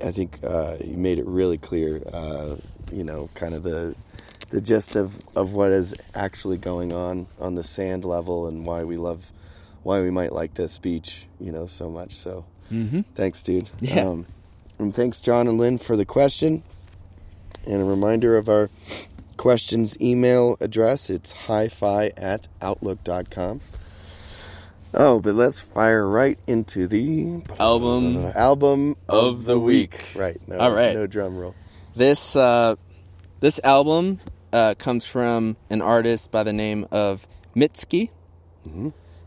I 0.05 0.13
think 0.13 0.39
uh, 0.45 0.77
you 0.85 0.97
made 0.97 1.19
it 1.19 1.27
really 1.27 1.59
clear. 1.59 2.03
Uh, 2.13 2.57
you 2.93 3.05
know, 3.05 3.29
kind 3.35 3.55
of 3.55 3.63
the 3.63 3.95
the 4.51 4.61
gist 4.63 4.97
of, 4.97 5.21
of 5.37 5.53
what 5.53 5.71
is 5.73 5.95
actually 6.15 6.57
going 6.57 6.93
on 6.93 7.27
on 7.39 7.55
the 7.55 7.63
sand 7.63 8.05
level 8.07 8.47
and 8.47 8.65
why 8.65 8.83
we 8.85 8.97
love 8.97 9.31
why 9.83 10.01
we 10.01 10.11
might 10.11 10.33
like 10.33 10.55
this 10.55 10.79
beach. 10.79 11.27
You 11.41 11.53
know, 11.53 11.67
so 11.67 11.91
much. 11.91 12.15
So 12.15 12.45
Mm-hmm. 12.73 13.01
thanks, 13.15 13.43
dude. 13.43 13.69
Yeah. 13.81 14.07
Um, 14.09 14.27
and 14.79 14.95
thanks, 14.95 15.21
John 15.21 15.49
and 15.49 15.59
Lynn, 15.59 15.79
for 15.79 15.97
the 15.97 16.05
question. 16.05 16.63
And 17.67 17.83
a 17.83 17.85
reminder 17.85 18.37
of 18.37 18.49
our 18.49 18.71
questions 19.39 19.97
email 20.01 20.57
address 20.61 21.09
it's 21.09 21.33
hi 21.33 21.69
fi 21.69 22.11
at 22.17 22.49
outlook.com. 22.61 23.61
Oh, 24.95 25.21
but 25.21 25.35
let's 25.35 25.61
fire 25.61 26.07
right 26.07 26.39
into 26.47 26.87
the 26.87 27.43
Album 27.59 28.17
album 28.35 28.97
of, 29.09 29.25
of 29.25 29.45
the 29.45 29.59
week. 29.59 29.93
week. 29.93 30.21
Right. 30.21 30.49
No, 30.49 30.59
All 30.59 30.73
right. 30.73 30.95
No 30.95 31.07
drum 31.07 31.39
roll. 31.39 31.55
This 31.95 32.35
uh, 32.35 32.77
this 33.41 33.61
album 33.65 34.19
uh, 34.53 34.75
comes 34.79 35.07
from 35.07 35.57
an 35.71 35.83
artist 35.83 36.31
by 36.31 36.43
the 36.43 36.53
name 36.53 36.87
of 36.91 37.27
Mitski, 37.55 38.11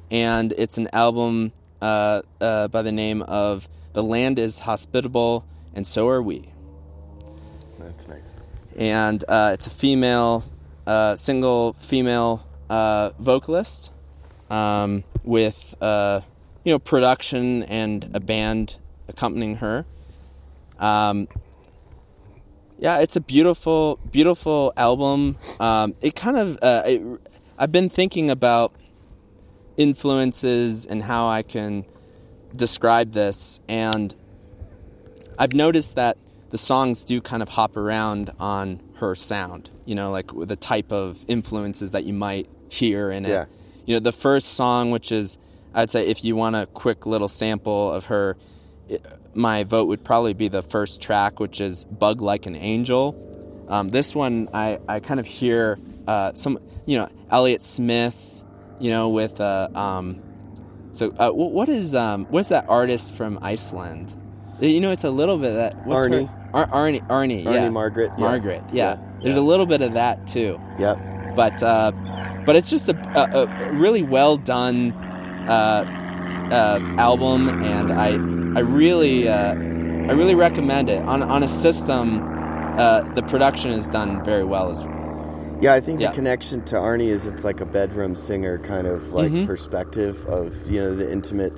and 0.09 0.53
it's 0.53 0.77
an 0.77 0.89
album 0.93 1.51
uh, 1.81 2.21
uh, 2.39 2.67
by 2.69 2.81
the 2.81 2.91
name 2.91 3.21
of 3.21 3.69
"The 3.93 4.03
Land 4.03 4.39
Is 4.39 4.59
Hospitable 4.59 5.45
and 5.75 5.85
So 5.85 6.07
Are 6.09 6.21
We," 6.21 6.49
That's 7.79 8.07
nice. 8.07 8.40
And 8.75 9.23
uh, 9.27 9.51
it's 9.53 9.67
a 9.67 9.69
female, 9.69 10.43
uh, 10.85 11.15
single 11.15 11.73
female 11.79 12.45
uh, 12.69 13.11
vocalist 13.19 13.91
um, 14.49 15.03
with 15.23 15.75
uh, 15.81 16.21
you 16.63 16.71
know 16.71 16.79
production 16.79 17.63
and 17.63 18.09
a 18.13 18.19
band 18.19 18.75
accompanying 19.07 19.57
her. 19.57 19.85
Um, 20.79 21.27
yeah, 22.79 22.99
it's 22.99 23.15
a 23.15 23.21
beautiful, 23.21 23.99
beautiful 24.11 24.73
album. 24.75 25.37
Um, 25.59 25.93
it 26.01 26.15
kind 26.15 26.37
of, 26.37 26.57
uh, 26.63 26.83
it, 26.85 27.01
I've 27.57 27.71
been 27.71 27.89
thinking 27.89 28.31
about 28.31 28.73
influences 29.77 30.87
and 30.87 31.03
how 31.03 31.27
I 31.27 31.43
can 31.43 31.85
describe 32.55 33.13
this, 33.13 33.61
and 33.69 34.15
I've 35.37 35.53
noticed 35.53 35.93
that 35.95 36.17
the 36.51 36.57
songs 36.57 37.03
do 37.03 37.21
kind 37.21 37.41
of 37.41 37.49
hop 37.49 37.75
around 37.75 38.31
on 38.39 38.81
her 38.95 39.15
sound. 39.15 39.69
You 39.85 39.95
know, 39.95 40.11
like 40.11 40.29
the 40.33 40.55
type 40.55 40.91
of 40.91 41.25
influences 41.27 41.91
that 41.91 42.03
you 42.03 42.13
might 42.13 42.47
hear 42.69 43.11
in 43.11 43.25
it. 43.25 43.29
Yeah. 43.29 43.45
You 43.85 43.95
know, 43.95 43.99
the 43.99 44.11
first 44.11 44.53
song, 44.53 44.91
which 44.91 45.11
is, 45.11 45.37
I'd 45.73 45.89
say, 45.89 46.05
if 46.07 46.23
you 46.23 46.35
want 46.35 46.55
a 46.55 46.67
quick 46.67 47.05
little 47.05 47.27
sample 47.27 47.91
of 47.91 48.05
her, 48.05 48.37
it, 48.87 49.05
my 49.33 49.63
vote 49.63 49.87
would 49.87 50.03
probably 50.03 50.33
be 50.33 50.49
the 50.49 50.61
first 50.61 51.01
track, 51.01 51.39
which 51.39 51.59
is 51.59 51.85
"Bug 51.85 52.21
Like 52.21 52.45
an 52.45 52.55
Angel." 52.55 53.15
Um, 53.67 53.89
this 53.89 54.13
one, 54.13 54.49
I, 54.53 54.79
I 54.87 54.99
kind 54.99 55.19
of 55.19 55.25
hear 55.25 55.79
uh, 56.05 56.33
some, 56.35 56.59
you 56.85 56.97
know, 56.97 57.09
Elliott 57.29 57.61
Smith, 57.61 58.15
you 58.79 58.91
know, 58.91 59.09
with 59.09 59.39
uh, 59.39 59.69
um, 59.73 60.21
so 60.91 61.13
uh, 61.17 61.29
what 61.31 61.69
is 61.69 61.95
um, 61.95 62.25
what's 62.25 62.49
that 62.49 62.65
artist 62.67 63.15
from 63.15 63.39
Iceland? 63.41 64.13
You 64.59 64.81
know, 64.81 64.91
it's 64.91 65.05
a 65.05 65.09
little 65.09 65.37
bit 65.37 65.53
that 65.53 65.87
what's 65.87 66.05
her- 66.05 66.11
Árný. 66.11 66.40
Ar- 66.53 66.67
Árný, 66.69 67.01
Árný, 67.07 67.45
Árný 67.45 67.53
yeah, 67.53 67.69
Margrét, 67.69 68.11
yeah. 68.17 68.27
Margrét, 68.27 68.61
yeah. 68.73 68.97
Yeah, 68.97 68.97
There's 69.21 69.37
a 69.37 69.41
little 69.41 69.65
bit 69.65 69.81
of 69.81 69.93
that 69.93 70.27
too, 70.27 70.59
Yep. 70.79 70.97
but 71.35 71.61
uh, 71.63 71.91
but 72.45 72.55
it's 72.55 72.69
just 72.69 72.89
a, 72.89 72.95
a, 73.15 73.43
a 73.45 73.71
really 73.73 74.03
well 74.03 74.35
done 74.37 74.91
uh, 75.47 75.85
uh, 76.51 76.79
album, 76.97 77.47
and 77.63 77.91
I 77.91 78.09
I 78.57 78.61
really 78.61 79.27
uh, 79.29 79.53
I 79.53 80.11
really 80.13 80.35
recommend 80.35 80.89
it 80.89 81.01
on 81.03 81.23
on 81.23 81.43
a 81.43 81.47
system. 81.47 82.27
Uh, 82.77 83.01
the 83.15 83.21
production 83.23 83.71
is 83.71 83.87
done 83.87 84.23
very 84.23 84.43
well 84.43 84.71
as 84.71 84.83
well. 84.83 84.97
Yeah, 85.61 85.73
I 85.73 85.79
think 85.81 85.99
Yeah. 86.01 86.09
the 86.09 86.15
connection 86.15 86.63
to 86.65 86.75
Árný 86.77 87.09
is 87.09 87.27
it's 87.27 87.43
like 87.45 87.61
a 87.61 87.65
bedroom 87.65 88.15
singer 88.15 88.57
kind 88.59 88.87
of 88.87 89.13
like 89.13 89.31
Mhm. 89.31 89.45
perspective 89.45 90.25
of 90.25 90.53
you 90.69 90.79
know 90.81 90.95
the 90.95 91.09
intimate, 91.11 91.53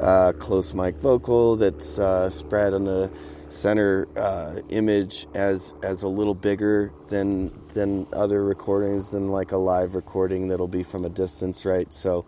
uh, 0.00 0.32
close 0.38 0.74
mic 0.74 0.96
vocal 0.98 1.56
that's 1.56 1.98
uh, 1.98 2.28
spread 2.30 2.74
on 2.74 2.84
the 2.84 3.08
center 3.56 4.06
uh, 4.16 4.60
image 4.68 5.26
as 5.34 5.74
as 5.82 6.02
a 6.02 6.08
little 6.08 6.34
bigger 6.34 6.92
than 7.08 7.50
than 7.74 8.06
other 8.12 8.44
recordings 8.44 9.10
than 9.12 9.28
like 9.28 9.52
a 9.52 9.56
live 9.56 9.94
recording 9.94 10.48
that'll 10.48 10.68
be 10.68 10.82
from 10.82 11.04
a 11.04 11.08
distance, 11.08 11.64
right? 11.64 11.92
So 11.92 12.24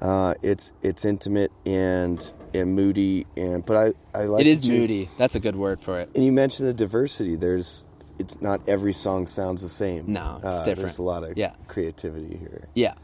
uh, 0.00 0.34
it's 0.42 0.72
it's 0.82 1.04
intimate 1.04 1.52
and 1.64 2.32
and 2.52 2.74
moody 2.74 3.26
and 3.36 3.64
but 3.64 3.94
I 4.14 4.18
I 4.18 4.24
like 4.26 4.40
it 4.42 4.46
is 4.46 4.66
you- 4.66 4.80
moody. 4.80 5.08
That's 5.16 5.34
a 5.34 5.40
good 5.40 5.56
word 5.56 5.80
for 5.80 6.00
it. 6.00 6.10
and 6.14 6.24
you 6.24 6.32
mentioned 6.32 6.68
the 6.68 6.74
diversity. 6.74 7.36
There's, 7.36 7.86
it's 8.18 8.40
not 8.40 8.60
every 8.68 8.92
song 8.92 9.26
sounds 9.26 9.62
the 9.62 9.68
same. 9.68 10.04
No, 10.12 10.36
it's 10.38 10.44
Uh, 10.44 10.50
different. 10.64 10.76
There's 10.78 10.98
a 10.98 11.02
lot 11.02 11.22
of 11.24 11.36
Yeah. 11.38 11.52
creativity 11.68 12.36
here. 12.36 12.68
Yeah, 12.74 12.94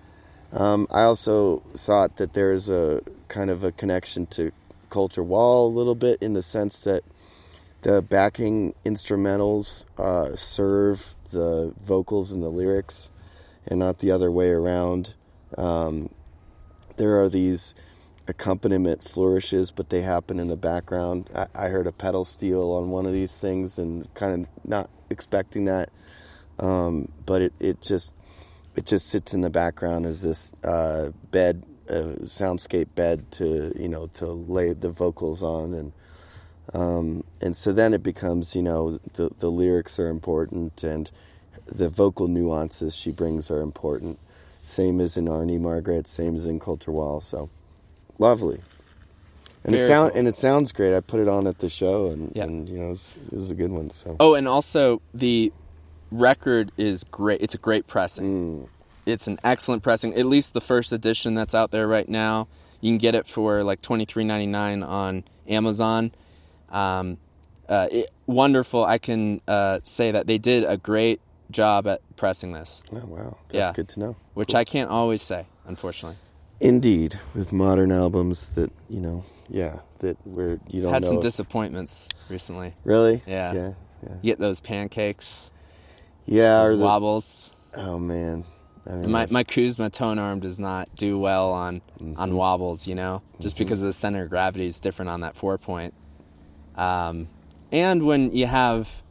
Um, 0.53 0.87
I 0.91 1.03
also 1.03 1.63
thought 1.77 2.17
that 2.17 2.33
there's 2.35 2.69
a 2.69 3.03
kind 3.29 3.51
of 3.51 3.63
a 3.65 3.73
connection 3.73 4.27
to 4.27 4.53
Culture 4.91 5.23
Wall 5.23 5.69
a 5.69 5.73
little 5.75 5.95
bit 5.95 6.19
in 6.23 6.35
the 6.35 6.43
sense 6.43 6.85
that 6.85 7.03
the 7.83 8.01
backing 8.01 8.75
instrumentals 8.85 9.85
uh, 9.99 10.35
serve 10.37 11.15
the 11.33 11.75
vocals 11.81 12.33
and 12.33 12.43
the 12.43 12.49
lyrics, 12.49 13.11
and 13.67 13.79
not 13.81 13.99
the 13.99 14.11
other 14.11 14.31
way 14.31 14.51
around. 14.51 15.15
Um, 15.59 16.09
there 16.97 17.21
are 17.21 17.29
these 17.29 17.75
accompaniment 18.29 19.03
flourishes, 19.03 19.71
but 19.71 19.91
they 19.91 20.03
happen 20.03 20.39
in 20.39 20.49
the 20.49 20.57
background. 20.57 21.29
I, 21.35 21.47
I 21.55 21.69
heard 21.69 21.87
a 21.87 21.93
pedal 21.93 22.25
steel 22.25 22.71
on 22.73 22.91
one 22.91 23.05
of 23.05 23.13
these 23.13 23.41
things, 23.41 23.79
and 23.79 24.13
kind 24.15 24.43
of 24.43 24.69
not 24.69 24.89
expecting 25.11 25.65
that, 25.65 25.91
um, 26.59 27.11
but 27.27 27.43
it, 27.43 27.53
it 27.59 27.83
just 27.83 28.15
it 28.77 28.87
just 28.87 29.09
sits 29.09 29.35
in 29.35 29.41
the 29.41 29.51
background 29.51 30.07
as 30.07 30.23
this 30.23 30.53
uh, 30.65 31.11
bed, 31.31 31.65
uh, 31.91 32.23
soundscape 32.23 32.95
bed 32.95 33.31
to 33.33 33.73
you 33.77 33.89
know 33.89 34.07
to 34.07 34.27
lay 34.27 34.73
the 34.73 34.91
vocals 34.91 35.43
on, 35.43 35.75
and 35.75 35.93
um, 36.73 37.25
and 37.41 37.55
so 37.57 37.73
then 37.73 37.93
it 37.95 38.03
becomes 38.03 38.55
you 38.57 38.63
know 38.63 38.99
the 39.15 39.31
the 39.39 39.51
lyrics 39.51 39.99
are 39.99 40.09
important 40.09 40.83
and 40.83 41.11
the 41.67 41.89
vocal 41.89 42.29
nuances 42.29 42.95
she 42.95 43.11
brings 43.11 43.51
are 43.51 43.61
important. 43.61 44.19
Same 44.63 45.01
as 45.01 45.17
in 45.17 45.25
Árný 45.27 45.59
Margrét, 45.61 46.07
same 46.07 46.35
as 46.37 46.47
in 46.47 46.61
Culture 46.61 46.93
Wall. 46.93 47.21
So 47.21 47.51
lovely. 48.19 48.61
And 49.65 49.75
it 49.77 49.87
sound 49.87 50.11
cool. 50.11 50.19
and 50.19 50.29
it 50.29 50.35
sounds 50.35 50.73
great. 50.73 50.95
I 50.95 51.01
put 51.01 51.21
it 51.21 51.29
on 51.29 51.47
at 51.47 51.59
the 51.59 51.69
show, 51.69 52.09
and, 52.11 52.33
Yeah. 52.35 52.45
and 52.45 52.69
you 52.69 52.79
know 52.79 52.87
it 52.87 52.91
was, 52.91 53.17
it 53.31 53.33
was 53.37 53.51
a 53.51 53.55
good 53.55 53.71
one. 53.71 53.91
So 53.91 54.17
Oh, 54.19 54.35
and 54.35 54.47
also 54.49 55.01
the 55.15 55.53
record 56.11 56.73
is 56.77 57.05
great. 57.05 57.41
It's 57.43 57.55
a 57.55 57.59
great 57.59 57.87
pressing. 57.87 58.25
Mm. 58.65 58.69
It's 59.07 59.27
an 59.27 59.39
excellent 59.43 59.83
pressing. 59.83 60.15
At 60.15 60.27
least 60.27 60.53
the 60.53 60.61
first 60.61 60.93
edition 60.93 61.35
that's 61.35 61.55
out 61.55 61.71
there 61.71 61.89
right 61.89 62.09
now. 62.09 62.47
You 62.81 62.91
can 62.91 62.99
get 62.99 63.15
it 63.15 63.27
for 63.29 63.63
like 63.65 63.83
twenty 63.83 64.05
three 64.05 64.25
ninety 64.25 64.47
nine 64.47 64.83
on 64.83 65.25
Amazon. 65.49 66.13
Um, 66.73 67.19
uh, 67.69 67.87
it, 67.91 68.11
wonderful. 68.27 68.85
I 68.85 68.99
can 68.99 69.41
uh, 69.47 69.79
say 69.85 70.11
that 70.11 70.27
they 70.27 70.39
did 70.39 70.65
a 70.65 70.77
great 70.77 71.21
job 71.51 71.87
at 71.87 72.01
pressing 72.17 72.53
this, 72.53 72.83
oh 72.93 73.03
wow, 73.07 73.37
that's 73.51 73.69
Yeah. 73.69 73.73
good 73.73 73.89
to 73.91 74.01
know. 74.01 74.17
which 74.35 74.55
I 74.55 74.65
can't 74.65 74.91
always 74.91 75.21
say, 75.23 75.47
unfortunately. 75.67 76.17
Indeed, 76.61 77.19
with 77.35 77.53
modern 77.53 77.93
albums 77.93 78.49
that 78.51 78.71
you 78.89 79.01
know, 79.01 79.25
yeah, 79.51 79.81
that 79.99 80.17
where 80.27 80.59
you 80.69 80.81
don't 80.83 80.93
Had 80.93 81.05
some 81.05 81.17
if- 81.19 81.23
disappointments 81.23 82.09
recently. 82.31 82.73
really, 82.85 83.21
Yeah. 83.27 83.53
yeah, 83.53 83.73
yeah, 84.03 84.15
You 84.23 84.31
get 84.33 84.39
those 84.39 84.61
pancakes, 84.61 85.51
yeah, 86.27 86.63
or 86.63 86.77
the, 86.77 86.85
wobbles. 86.85 87.53
oh 87.75 87.99
man, 87.99 88.45
I 88.87 88.93
mean, 88.95 89.11
My 89.11 89.27
my 89.31 89.45
Kuzma 89.45 89.91
tone 89.91 90.19
arm 90.19 90.41
does 90.41 90.59
not 90.59 90.89
do 90.97 91.19
well 91.19 91.53
on 91.53 91.83
Mm-hmm. 92.01 92.19
on 92.19 92.35
wobbles, 92.35 92.87
you 92.87 92.95
know, 92.95 93.21
just 93.41 93.59
because 93.59 93.79
of 93.81 93.87
the 93.87 93.93
center 93.93 94.23
of 94.25 94.31
gravity 94.31 94.67
is 94.67 94.81
different 94.81 95.11
on 95.11 95.21
that 95.21 95.37
four 95.37 95.59
point. 95.59 95.93
Um, 96.77 97.29
and 97.71 98.05
when 98.05 98.35
you 98.35 98.47
have 98.47 99.03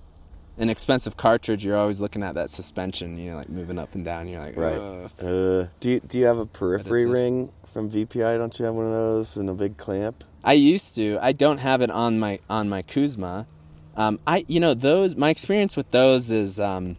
an 0.57 0.70
expensive 0.70 1.18
cartridge, 1.18 1.64
you're 1.66 1.78
always 1.78 1.99
looking 1.99 2.24
at 2.24 2.36
that 2.36 2.49
suspension, 2.49 3.18
you 3.18 3.32
know, 3.32 3.38
like 3.38 3.49
moving 3.49 3.80
up 3.80 3.95
and 3.95 4.05
down. 4.05 4.28
You're 4.28 4.41
like, 4.41 4.57
right. 4.57 4.78
Uh, 5.20 5.68
do 5.80 5.89
you, 5.89 5.99
do 6.01 6.20
you 6.20 6.26
have 6.26 6.38
a 6.38 6.45
periphery 6.45 7.05
ring 7.05 7.51
from 7.72 7.89
VPI? 7.89 8.38
Don't 8.38 8.57
you 8.59 8.66
have 8.66 8.76
one 8.76 8.86
of 8.86 8.91
those 8.91 9.38
and 9.38 9.49
a 9.49 9.53
big 9.53 9.78
clamp? 9.78 10.24
I 10.43 10.53
used 10.53 10.95
to. 10.95 11.18
I 11.22 11.32
don't 11.32 11.59
have 11.59 11.82
it 11.82 11.91
on 11.91 12.20
my 12.20 12.39
on 12.49 12.68
my 12.70 12.82
Kuzma. 12.82 13.47
Um, 13.95 14.20
I 14.26 14.45
you 14.47 14.59
know 14.59 14.74
those. 14.74 15.16
My 15.16 15.30
experience 15.30 15.78
with 15.78 15.89
those 15.91 16.32
is 16.32 16.59
um, 16.59 16.97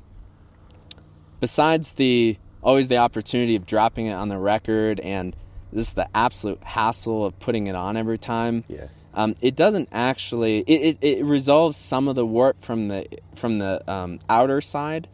besides 1.40 1.92
the 1.92 2.36
always 2.62 2.88
the 2.88 2.98
opportunity 2.98 3.56
of 3.56 3.66
dropping 3.66 4.06
it 4.06 4.12
on 4.12 4.28
the 4.28 4.38
record 4.38 5.00
and 5.00 5.34
this 5.72 5.88
is 5.88 5.94
the 5.94 6.08
absolute 6.14 6.62
hassle 6.62 7.24
of 7.24 7.38
putting 7.40 7.66
it 7.66 7.74
on 7.74 7.96
every 7.96 8.18
time. 8.18 8.62
Yeah. 8.68 8.88
Um, 9.14 9.36
it 9.40 9.56
doesn't 9.56 9.88
actually. 9.92 10.60
It, 10.60 10.98
it, 11.02 11.18
it 11.18 11.24
resolves 11.24 11.76
some 11.76 12.08
of 12.08 12.14
the 12.14 12.26
warp 12.26 12.62
from 12.62 12.88
the 12.88 13.06
from 13.34 13.58
the 13.58 13.90
um, 13.90 14.20
outer 14.28 14.60
side, 14.60 15.08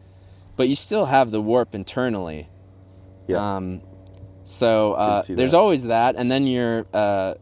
but 0.55 0.69
you 0.69 0.75
still 0.75 1.05
have 1.05 1.31
the 1.31 1.41
warp 1.41 1.75
internally. 1.75 2.49
Yeah. 3.27 3.57
Um, 3.57 3.81
so 4.43 4.93
uh, 4.93 5.23
there's 5.27 5.53
always 5.53 5.83
that, 5.83 6.15
and 6.15 6.31
then 6.31 6.47
you're 6.47 6.85
uh, 6.93 7.35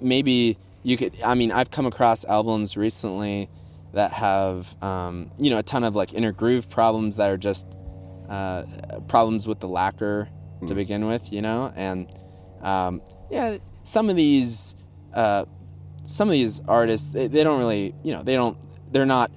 maybe 0.00 0.58
you 0.82 0.96
could. 0.96 1.20
I 1.24 1.34
mean, 1.34 1.52
I've 1.52 1.70
come 1.70 1.86
across 1.86 2.24
albums 2.24 2.76
recently 2.76 3.48
that 3.92 4.12
have 4.12 4.74
um, 4.82 5.30
you 5.38 5.50
know 5.50 5.58
a 5.58 5.62
ton 5.62 5.84
of 5.84 5.94
like 5.94 6.12
inner 6.12 6.32
groove 6.32 6.68
problems 6.68 7.16
that 7.16 7.30
are 7.30 7.36
just 7.38 7.66
uh, 8.28 8.64
problems 9.08 9.46
with 9.46 9.60
the 9.60 9.68
lacquer 9.68 10.28
Hmm. 10.60 10.66
to 10.66 10.74
begin 10.74 11.06
with, 11.06 11.32
you 11.32 11.40
know, 11.40 11.72
and 11.74 12.06
um, 12.60 13.00
yeah, 13.30 13.56
some 13.84 14.10
of 14.10 14.16
these 14.16 14.74
uh, 15.14 15.46
some 16.10 16.28
of 16.28 16.32
these 16.32 16.60
artists 16.66 17.10
they, 17.10 17.28
they 17.28 17.44
don't 17.44 17.58
really 17.58 17.94
you 18.02 18.12
know 18.12 18.22
they 18.22 18.34
don't 18.34 18.58
they're 18.92 19.06
not 19.06 19.30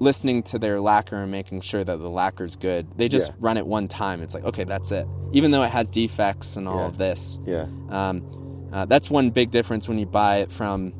listening 0.00 0.44
to 0.44 0.58
their 0.60 0.80
lacquer 0.80 1.16
and 1.22 1.30
making 1.32 1.60
sure 1.60 1.82
that 1.82 1.96
the 1.96 2.08
lacquer's 2.08 2.54
good. 2.54 2.86
They 2.96 3.08
just 3.08 3.30
Yeah. 3.30 3.34
run 3.40 3.56
it 3.56 3.66
one 3.66 3.88
time. 3.88 4.22
It's 4.22 4.32
like 4.32 4.44
okay, 4.44 4.62
that's 4.64 4.92
it. 4.92 5.06
Even 5.32 5.50
though 5.50 5.64
it 5.64 5.70
has 5.70 5.90
defects 5.90 6.56
and 6.56 6.68
all 6.68 6.78
Yeah. 6.82 6.86
of 6.86 6.98
this, 6.98 7.40
Yeah. 7.44 7.66
um, 7.90 8.22
uh, 8.72 8.84
that's 8.84 9.10
one 9.10 9.30
big 9.30 9.50
difference 9.50 9.88
when 9.88 9.98
you 9.98 10.06
buy 10.06 10.36
it 10.38 10.52
from, 10.52 10.92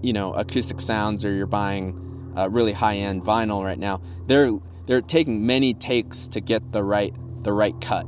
you 0.00 0.14
know, 0.14 0.32
acoustic 0.32 0.80
sounds 0.80 1.22
or 1.24 1.32
you're 1.34 1.46
buying 1.46 2.32
uh, 2.36 2.48
really 2.48 2.72
high 2.72 2.96
end 2.96 3.22
vinyl 3.24 3.62
right 3.62 3.78
now. 3.78 4.00
They're 4.26 4.52
they're 4.86 5.02
taking 5.02 5.44
many 5.44 5.74
takes 5.74 6.28
to 6.28 6.40
get 6.40 6.72
the 6.72 6.82
right 6.82 7.14
the 7.42 7.52
right 7.52 7.78
cut, 7.82 8.06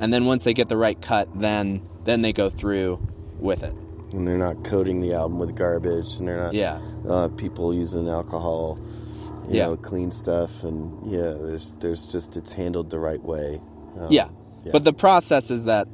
and 0.00 0.12
then 0.12 0.24
once 0.26 0.42
they 0.42 0.52
get 0.52 0.68
the 0.68 0.76
right 0.76 1.00
cut, 1.00 1.28
then 1.38 1.80
then 2.04 2.22
they 2.22 2.32
go 2.32 2.50
through 2.50 2.98
with 3.38 3.62
it. 3.62 3.74
And 4.12 4.26
they're 4.26 4.38
not 4.38 4.62
coating 4.64 5.00
the 5.00 5.14
album 5.14 5.38
with 5.38 5.56
garbage, 5.56 6.18
and 6.18 6.28
they're 6.28 6.36
not 6.44 6.54
Yeah, 6.54 6.78
uh, 7.08 7.28
people 7.28 7.74
using 7.74 8.08
alcohol, 8.08 8.78
you 9.48 9.56
Yeah. 9.58 9.66
know, 9.66 9.76
clean 9.76 10.10
stuff, 10.10 10.62
and 10.64 11.10
yeah, 11.10 11.32
there's 11.32 11.72
there's 11.80 12.06
just 12.06 12.36
it's 12.36 12.52
handled 12.52 12.90
the 12.90 12.98
right 13.00 13.22
way. 13.22 13.60
Um, 13.98 14.06
yeah. 14.10 14.28
yeah. 14.64 14.72
But 14.72 14.84
the 14.84 14.92
process 14.92 15.50
is 15.50 15.64
that 15.64 15.88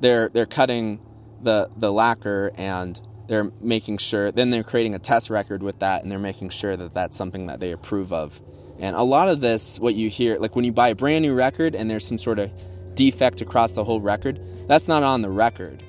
they're 0.00 0.28
they're 0.30 0.46
cutting 0.46 1.00
the 1.42 1.68
the 1.76 1.92
lacquer 1.92 2.50
and 2.56 3.00
they're 3.28 3.52
making 3.60 3.98
sure 3.98 4.32
then 4.32 4.50
they're 4.50 4.62
creating 4.64 4.94
a 4.94 4.98
test 4.98 5.28
record 5.28 5.62
with 5.62 5.80
that 5.80 6.02
and 6.02 6.10
they're 6.10 6.18
making 6.18 6.48
sure 6.48 6.76
that 6.76 6.94
that's 6.94 7.16
something 7.16 7.46
that 7.46 7.60
they 7.60 7.72
approve 7.72 8.12
of. 8.12 8.40
And 8.78 8.96
a 8.96 9.02
lot 9.02 9.28
of 9.28 9.40
this 9.40 9.78
what 9.78 9.94
you 9.94 10.08
hear 10.08 10.38
like 10.38 10.56
when 10.56 10.64
you 10.64 10.72
buy 10.72 10.88
a 10.88 10.94
brand 10.94 11.22
new 11.22 11.34
record 11.34 11.74
and 11.74 11.90
there's 11.90 12.06
some 12.06 12.18
sort 12.18 12.38
of 12.38 12.50
defect 12.94 13.40
across 13.40 13.72
the 13.72 13.84
whole 13.84 14.00
record, 14.00 14.40
that's 14.66 14.88
not 14.88 15.02
on 15.02 15.20
the 15.22 15.30
record. 15.30 15.82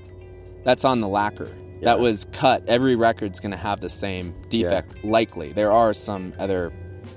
That's 0.64 0.84
on 0.86 1.00
the 1.02 1.08
lacquer. 1.08 1.50
That 1.82 2.00
was 2.00 2.26
cut. 2.34 2.68
Every 2.68 2.96
record's 2.96 3.40
going 3.40 3.52
to 3.52 3.58
have 3.58 3.80
the 3.80 3.90
same 3.90 4.34
defect 4.50 5.04
likely. 5.04 5.54
There 5.54 5.72
are 5.72 5.94
some 5.94 6.34
other 6.40 6.74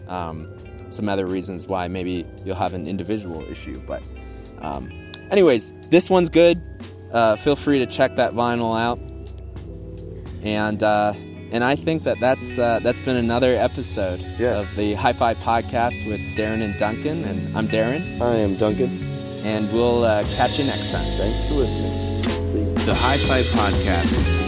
um, 0.08 0.48
some 0.90 1.08
other 1.08 1.26
reasons 1.26 1.66
why 1.66 1.88
maybe 1.88 2.26
you'll 2.44 2.54
have 2.56 2.74
an 2.74 2.86
individual 2.86 3.42
issue, 3.50 3.82
but 3.86 4.02
um, 4.60 4.90
anyways, 5.30 5.72
this 5.90 6.08
one's 6.10 6.28
good. 6.28 6.62
Uh, 7.12 7.36
feel 7.36 7.56
free 7.56 7.78
to 7.78 7.86
check 7.86 8.14
that 8.16 8.32
vinyl 8.34 8.78
out, 8.78 8.98
and 10.42 10.82
uh, 10.82 11.12
and 11.50 11.62
I 11.64 11.76
think 11.76 12.04
that 12.04 12.18
that's 12.20 12.58
uh, 12.58 12.80
that's 12.82 13.00
been 13.00 13.16
another 13.16 13.54
episode 13.54 14.20
Yes. 14.38 14.70
of 14.70 14.76
the 14.76 14.94
Hi-Fi 14.94 15.34
Podcast 15.34 16.06
with 16.08 16.20
Darren 16.36 16.62
and 16.62 16.76
Duncan, 16.78 17.24
and 17.24 17.56
I'm 17.56 17.68
Darren, 17.68 18.20
I 18.20 18.36
am 18.36 18.56
Duncan. 18.56 18.90
and 19.44 19.70
we'll 19.72 20.04
uh, 20.04 20.24
catch 20.36 20.58
you 20.58 20.64
next 20.64 20.90
time. 20.90 21.04
Thanks 21.18 21.40
for 21.48 21.54
listening. 21.54 22.22
See 22.48 22.58
you. 22.60 22.74
The 22.86 22.94
Hi 22.94 23.18
Fi 23.18 23.42
Podcast 23.42 24.04
is 24.06 24.12
produced 24.14 24.38
by 24.38 24.41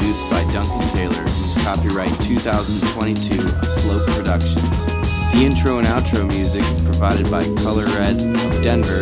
Duncan 0.54 0.88
Taylor, 0.90 1.22
who's 1.22 1.64
copyright 1.64 2.16
2022 2.22 3.40
of 3.42 3.72
Slope 3.72 4.06
Productions. 4.10 4.86
The 4.86 5.42
intro 5.42 5.78
and 5.78 5.86
outro 5.88 6.24
music 6.28 6.62
is 6.62 6.82
provided 6.82 7.28
by 7.28 7.42
Color 7.64 7.86
Red 7.86 8.20
of 8.22 8.62
Denver 8.62 9.00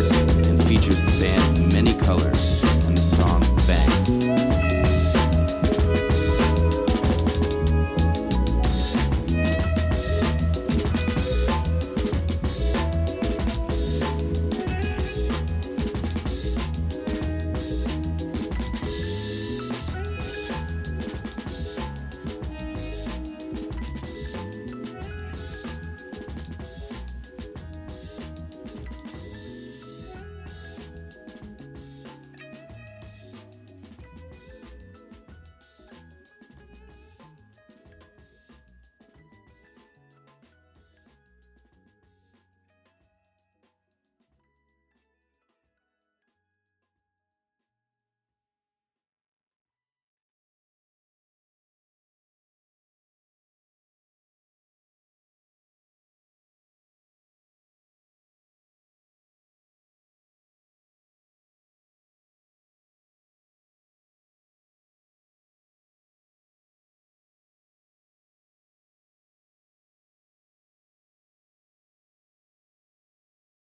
and 0.49 0.63
features 0.63 0.99
the 1.03 1.11
band 1.19 1.71
Many 1.71 1.93
Colors. 1.93 2.72